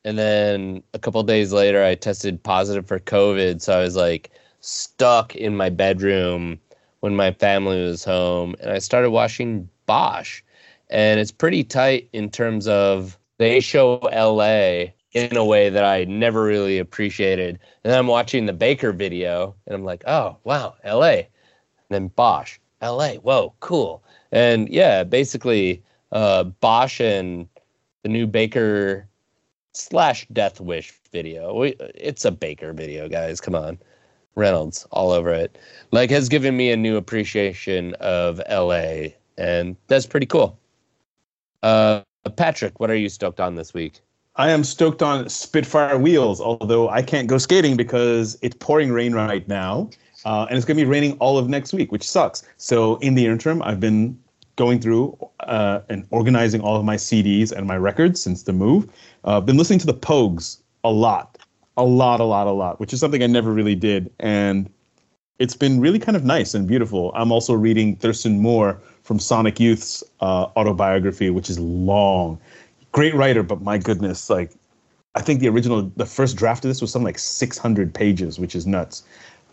and 0.06 0.18
then 0.18 0.82
a 0.94 1.00
couple 1.00 1.22
days 1.24 1.52
later 1.52 1.84
i 1.84 1.96
tested 1.96 2.42
positive 2.42 2.88
for 2.88 3.00
covid 3.00 3.62
so 3.62 3.78
i 3.78 3.82
was 3.82 3.96
like 3.96 4.32
stuck 4.62 5.36
in 5.36 5.56
my 5.56 5.70
bedroom 5.70 6.60
when 7.02 7.16
my 7.16 7.32
family 7.32 7.82
was 7.82 8.04
home 8.04 8.56
and 8.62 8.72
i 8.72 8.80
started 8.80 9.12
watching 9.12 9.68
bosch 9.86 10.42
and 10.90 11.20
it's 11.20 11.32
pretty 11.32 11.64
tight 11.64 12.10
in 12.14 12.30
terms 12.30 12.68
of 12.68 13.18
they 13.38 13.60
show 13.60 14.00
la 14.04 14.86
in 15.14 15.36
a 15.36 15.46
way 15.46 15.70
that 15.70 15.84
i 15.84 16.04
never 16.06 16.44
really 16.44 16.78
appreciated 16.78 17.60
and 17.84 17.94
i'm 17.94 18.08
watching 18.08 18.46
the 18.46 18.54
baker 18.54 18.92
video 18.92 19.56
and 19.66 19.76
i'm 19.76 19.84
like 19.84 20.04
oh 20.08 20.38
wow 20.44 20.76
la 20.86 21.08
and 21.08 21.26
then 21.90 22.08
bosch 22.10 22.58
la 22.82 23.14
whoa 23.16 23.54
cool 23.60 24.04
and 24.32 24.70
yeah 24.70 25.04
basically 25.04 25.82
uh, 26.12 26.44
bosch 26.44 27.00
and 27.00 27.48
the 28.04 28.10
new 28.10 28.26
baker 28.26 29.08
slash 29.74 30.28
Death 30.34 30.60
Wish 30.60 30.94
video. 31.12 31.54
We, 31.54 31.76
it's 31.96 32.26
a 32.26 32.32
Baker 32.32 32.74
video, 32.74 33.08
guys. 33.08 33.42
Come 33.42 33.56
on. 33.56 33.80
Reynolds 34.36 34.86
all 34.92 35.12
over 35.12 35.32
it. 35.32 35.58
Like 35.92 36.10
has 36.12 36.30
given 36.30 36.56
me 36.56 36.72
a 36.72 36.78
new 36.78 36.98
appreciation 36.98 37.94
of 37.96 38.42
LA, 38.50 39.10
and 39.38 39.76
that's 39.88 40.06
pretty 40.06 40.26
cool. 40.26 40.58
Uh, 41.64 42.02
Patrick, 42.36 42.80
what 42.80 42.90
are 42.90 42.96
you 42.96 43.10
stoked 43.10 43.40
on 43.40 43.56
this 43.56 43.74
week? 43.74 44.02
I 44.40 44.52
am 44.52 44.64
stoked 44.64 45.04
on 45.04 45.28
Spitfire 45.28 45.98
wheels, 46.00 46.40
although 46.40 46.88
I 46.88 47.02
can't 47.02 47.28
go 47.28 47.38
skating 47.38 47.76
because 47.76 48.38
it's 48.42 48.56
pouring 48.58 48.90
rain 48.90 49.14
right 49.14 49.46
now. 49.50 49.90
Uh, 50.24 50.46
and 50.50 50.56
it's 50.56 50.66
going 50.66 50.78
to 50.78 50.84
be 50.86 50.90
raining 50.90 51.18
all 51.20 51.38
of 51.38 51.50
next 51.50 51.74
week, 51.74 51.92
which 51.92 52.08
sucks. 52.08 52.44
So 52.56 52.96
in 53.00 53.16
the 53.16 53.26
interim, 53.26 53.62
I've 53.62 53.82
been 53.82 54.18
going 54.56 54.80
through 54.80 55.18
uh, 55.42 55.82
and 55.90 56.08
organizing 56.12 56.62
all 56.62 56.78
of 56.78 56.86
my 56.86 56.96
CDs 56.96 57.52
and 57.52 57.68
my 57.68 57.76
records 57.76 58.22
since 58.22 58.44
the 58.44 58.54
move. 58.54 58.88
Uh, 59.26 59.42
been 59.42 59.58
listening 59.58 59.80
to 59.80 59.86
the 59.86 59.94
Pogues 59.94 60.62
a 60.86 60.90
lot, 60.90 61.38
a 61.76 61.84
lot, 61.84 62.22
a 62.22 62.24
lot, 62.24 62.48
a 62.48 62.52
lot, 62.52 62.80
which 62.80 62.94
is 62.94 63.02
something 63.02 63.22
I 63.22 63.28
never 63.28 63.52
really 63.52 63.76
did, 63.76 64.10
and 64.22 64.70
it's 65.38 65.56
been 65.56 65.82
really 65.82 66.00
kind 66.00 66.16
of 66.16 66.24
nice 66.24 66.54
and 66.54 66.66
beautiful. 66.66 67.12
I'm 67.14 67.32
also 67.32 67.54
reading 67.54 67.98
Thurston 67.98 68.40
Moore 68.40 68.80
from 69.04 69.20
Sonic 69.20 69.60
Youth's 69.60 70.02
uh, 70.22 70.48
autobiography, 70.56 71.30
which 71.30 71.50
is 71.50 71.60
long. 71.60 72.40
Great 72.92 73.14
writer, 73.14 73.44
but 73.44 73.62
my 73.62 73.78
goodness, 73.78 74.30
like 74.30 74.52
I 75.16 75.22
think 75.22 75.40
the 75.40 75.48
original, 75.50 75.92
the 75.96 76.06
first 76.06 76.36
draft 76.38 76.66
of 76.66 76.70
this 76.70 76.82
was 76.82 76.92
something 76.92 77.06
like 77.06 77.20
600 77.20 77.94
pages, 77.94 78.40
which 78.40 78.56
is 78.56 78.66
nuts. 78.66 79.04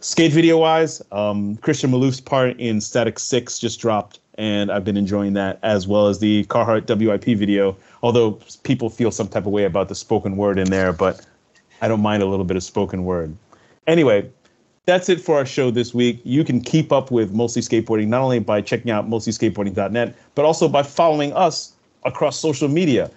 Skate 0.01 0.33
video 0.33 0.59
wise, 0.59 1.03
um, 1.13 1.57
Christian 1.57 1.91
Malouf's 1.91 2.21
part 2.21 2.59
in 2.61 2.81
Static 2.81 3.19
Six 3.19 3.59
just 3.59 3.81
dropped 3.81 4.21
and 4.39 4.71
I've 4.71 4.85
been 4.85 4.97
enjoying 4.97 5.33
that 5.35 5.59
as 5.63 5.89
well 5.89 6.09
as 6.09 6.19
the 6.19 6.45
Carhartt 6.45 6.87
WIP 6.89 7.25
video. 7.39 7.77
Although 8.03 8.39
people 8.63 8.91
feel 8.91 9.11
some 9.11 9.29
type 9.29 9.47
of 9.47 9.53
way 9.53 9.65
about 9.65 9.89
the 9.89 9.95
spoken 9.95 10.37
word 10.37 10.59
in 10.59 10.71
there, 10.71 10.93
but 10.93 11.25
I 11.81 11.89
don't 11.89 12.03
mind 12.03 12.23
a 12.23 12.27
little 12.27 12.45
bit 12.45 12.57
of 12.57 12.63
spoken 12.63 13.05
word. 13.05 13.37
Anyway, 13.87 14.31
that's 14.85 15.09
it 15.09 15.21
for 15.21 15.37
our 15.37 15.47
show 15.47 15.71
this 15.71 15.95
week. 15.95 16.21
You 16.25 16.45
can 16.45 16.61
keep 16.61 16.93
up 16.93 17.11
with 17.11 17.33
Mostly 17.33 17.63
Skateboarding 17.63 18.09
not 18.09 18.21
only 18.21 18.39
by 18.39 18.61
checking 18.61 18.91
out 18.91 19.09
mostlyskateboarding.net, 19.09 20.15
but 20.35 20.45
also 20.45 20.69
by 20.69 20.83
following 20.83 21.33
us 21.33 21.73
across 22.05 22.39
social 22.39 22.69
media. 22.69 23.11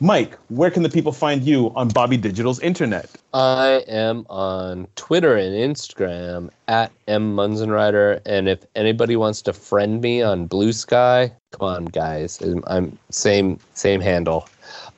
Mike, 0.00 0.36
where 0.48 0.70
can 0.70 0.82
the 0.82 0.88
people 0.88 1.12
find 1.12 1.42
you 1.42 1.72
on 1.76 1.88
Bobby 1.88 2.16
Digital's 2.16 2.60
internet? 2.60 3.10
I 3.34 3.84
am 3.86 4.26
on 4.30 4.86
Twitter 4.96 5.36
and 5.36 5.54
Instagram 5.54 6.50
at 6.68 6.90
M 7.06 7.36
Munzenrider. 7.36 8.20
And 8.26 8.48
if 8.48 8.64
anybody 8.74 9.16
wants 9.16 9.42
to 9.42 9.52
friend 9.52 10.00
me 10.00 10.22
on 10.22 10.46
Blue 10.46 10.72
Sky, 10.72 11.32
come 11.52 11.68
on, 11.68 11.84
guys. 11.86 12.40
I'm 12.66 12.98
same 13.10 13.58
same 13.74 14.00
handle. 14.00 14.48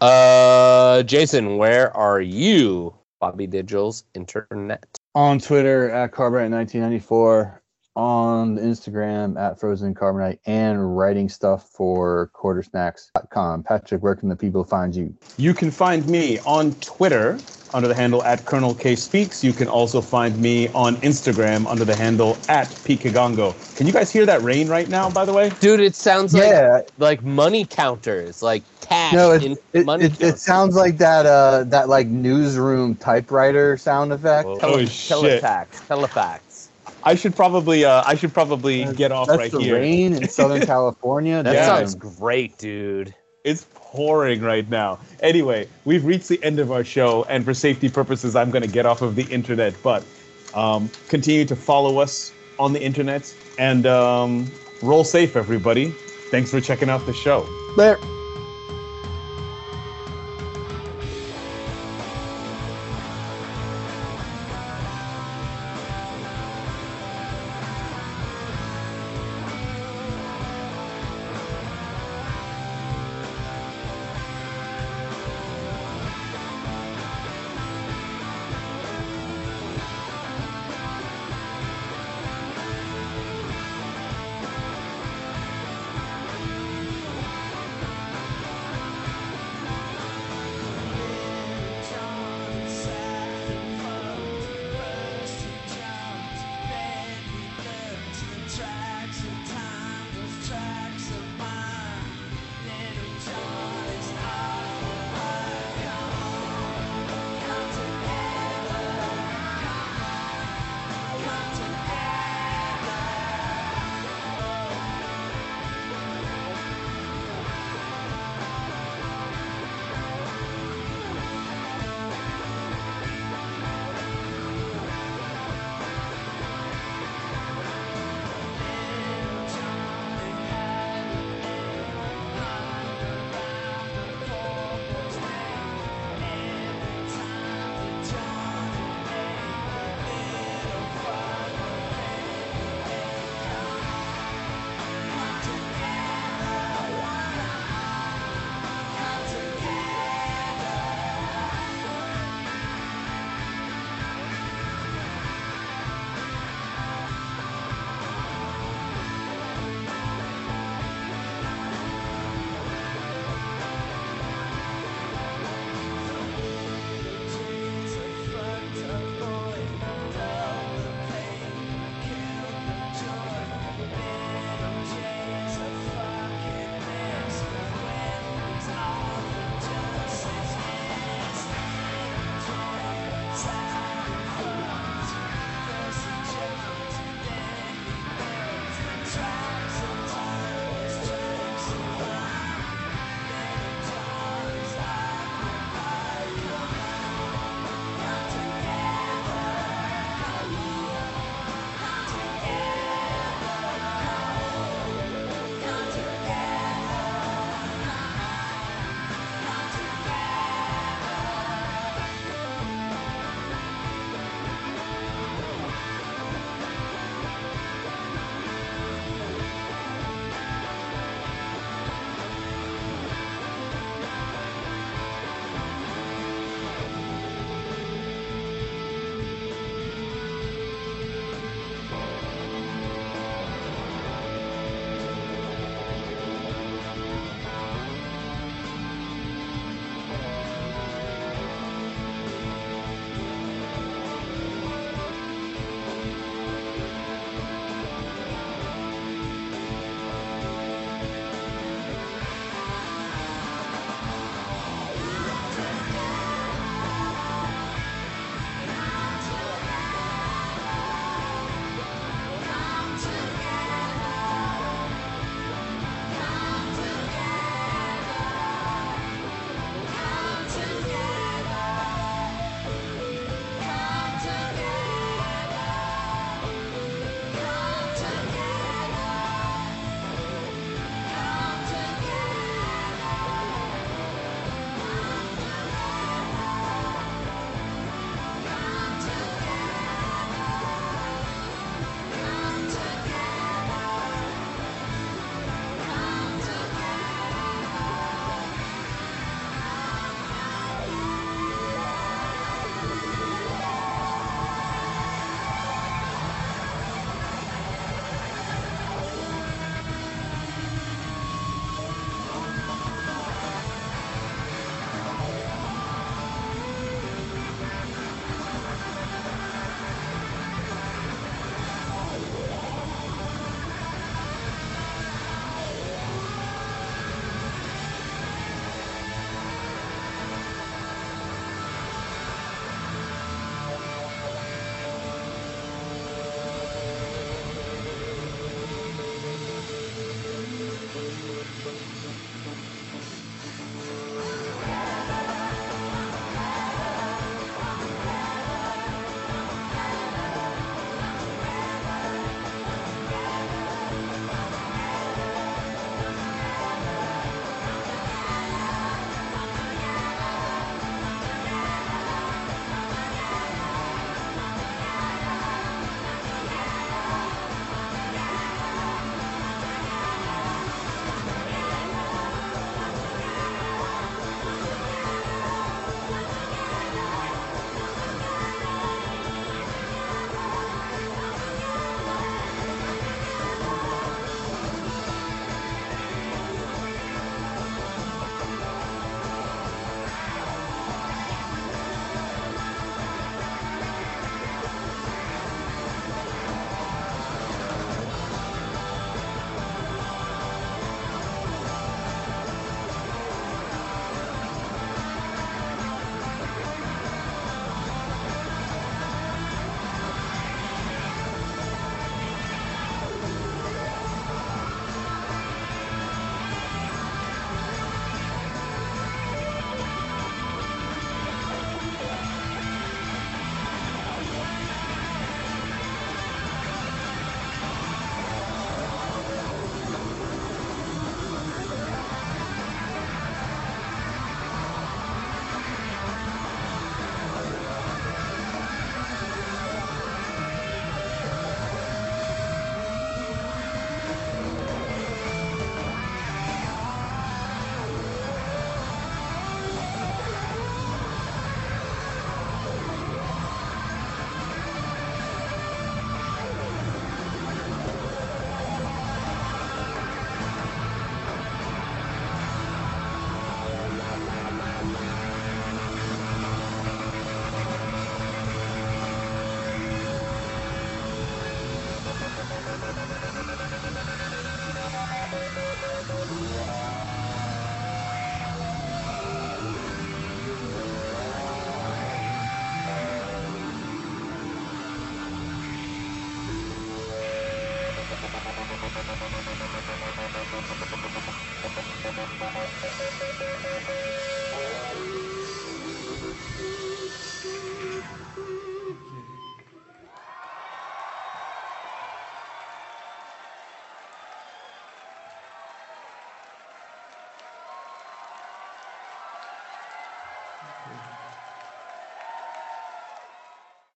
Uh, 0.00 1.02
Jason, 1.04 1.56
where 1.56 1.96
are 1.96 2.20
you? 2.20 2.94
Bobby 3.20 3.46
Digital's 3.46 4.04
internet. 4.14 4.84
On 5.14 5.38
Twitter 5.38 5.90
at 5.90 6.10
Carbrite1994. 6.10 7.61
On 7.94 8.58
Instagram 8.58 9.38
at 9.38 9.60
Frozen 9.60 9.94
Carbonite 9.94 10.38
and 10.46 10.96
writing 10.96 11.28
stuff 11.28 11.68
for 11.68 12.30
quartersnacks.com. 12.34 13.62
Patrick, 13.64 14.02
where 14.02 14.14
can 14.14 14.28
the 14.28 14.36
people 14.36 14.64
find 14.64 14.94
you? 14.94 15.14
You 15.36 15.54
can 15.54 15.70
find 15.70 16.06
me 16.08 16.38
on 16.40 16.72
Twitter 16.74 17.38
under 17.74 17.88
the 17.88 17.94
handle 17.94 18.22
at 18.24 18.44
Colonel 18.44 18.74
K 18.74 18.94
Speaks. 18.94 19.42
You 19.42 19.52
can 19.52 19.68
also 19.68 20.00
find 20.00 20.36
me 20.38 20.68
on 20.68 20.96
Instagram 20.96 21.66
under 21.66 21.84
the 21.84 21.94
handle 21.94 22.36
at 22.48 22.68
Pikagongo. 22.68 23.76
Can 23.76 23.86
you 23.86 23.92
guys 23.92 24.10
hear 24.10 24.26
that 24.26 24.42
rain 24.42 24.68
right 24.68 24.88
now, 24.88 25.10
by 25.10 25.24
the 25.24 25.32
way? 25.32 25.50
Dude, 25.60 25.80
it 25.80 25.94
sounds 25.94 26.34
like 26.34 26.44
yeah, 26.44 26.82
like 26.98 27.22
money 27.22 27.64
counters, 27.64 28.42
like 28.42 28.62
cash 28.80 29.14
no, 29.14 29.32
it, 29.32 29.42
in 29.42 29.56
it, 29.72 29.86
money 29.86 30.04
it, 30.04 30.20
it 30.20 30.38
sounds 30.38 30.76
like 30.76 30.98
that 30.98 31.26
uh 31.26 31.64
that 31.64 31.88
like 31.88 32.06
newsroom 32.08 32.94
typewriter 32.96 33.76
sound 33.76 34.12
effect. 34.12 34.46
Whoa. 34.46 34.58
Oh, 34.62 34.84
shit. 34.84 35.42
telefax, 35.42 35.66
telefax. 35.88 36.40
I 37.04 37.14
should 37.14 37.34
probably 37.34 37.84
uh, 37.84 38.02
I 38.06 38.14
should 38.14 38.32
probably 38.32 38.84
get 38.94 39.12
off 39.12 39.28
That's 39.28 39.38
right 39.38 39.50
the 39.52 39.60
here. 39.60 39.74
rain 39.76 40.12
in 40.14 40.28
Southern 40.28 40.64
California. 40.66 41.42
That 41.42 41.54
Yeah. 41.54 41.66
sounds 41.66 41.94
great, 41.94 42.58
dude. 42.58 43.14
It's 43.44 43.66
pouring 43.74 44.40
right 44.40 44.68
now. 44.70 45.00
Anyway, 45.20 45.68
we've 45.84 46.04
reached 46.04 46.28
the 46.28 46.42
end 46.44 46.60
of 46.60 46.70
our 46.70 46.84
show, 46.84 47.24
and 47.28 47.44
for 47.44 47.52
safety 47.54 47.88
purposes, 47.88 48.36
I'm 48.36 48.50
going 48.50 48.62
to 48.62 48.68
get 48.70 48.86
off 48.86 49.02
of 49.02 49.16
the 49.16 49.24
internet. 49.24 49.74
But 49.82 50.04
um, 50.54 50.88
continue 51.08 51.44
to 51.46 51.56
follow 51.56 51.98
us 51.98 52.32
on 52.58 52.72
the 52.72 52.80
internet 52.82 53.34
and 53.58 53.84
um, 53.86 54.50
roll 54.80 55.02
safe, 55.02 55.34
everybody. 55.34 55.90
Thanks 56.30 56.50
for 56.50 56.60
checking 56.60 56.88
out 56.88 57.04
the 57.04 57.12
show. 57.12 57.44
There. 57.76 57.98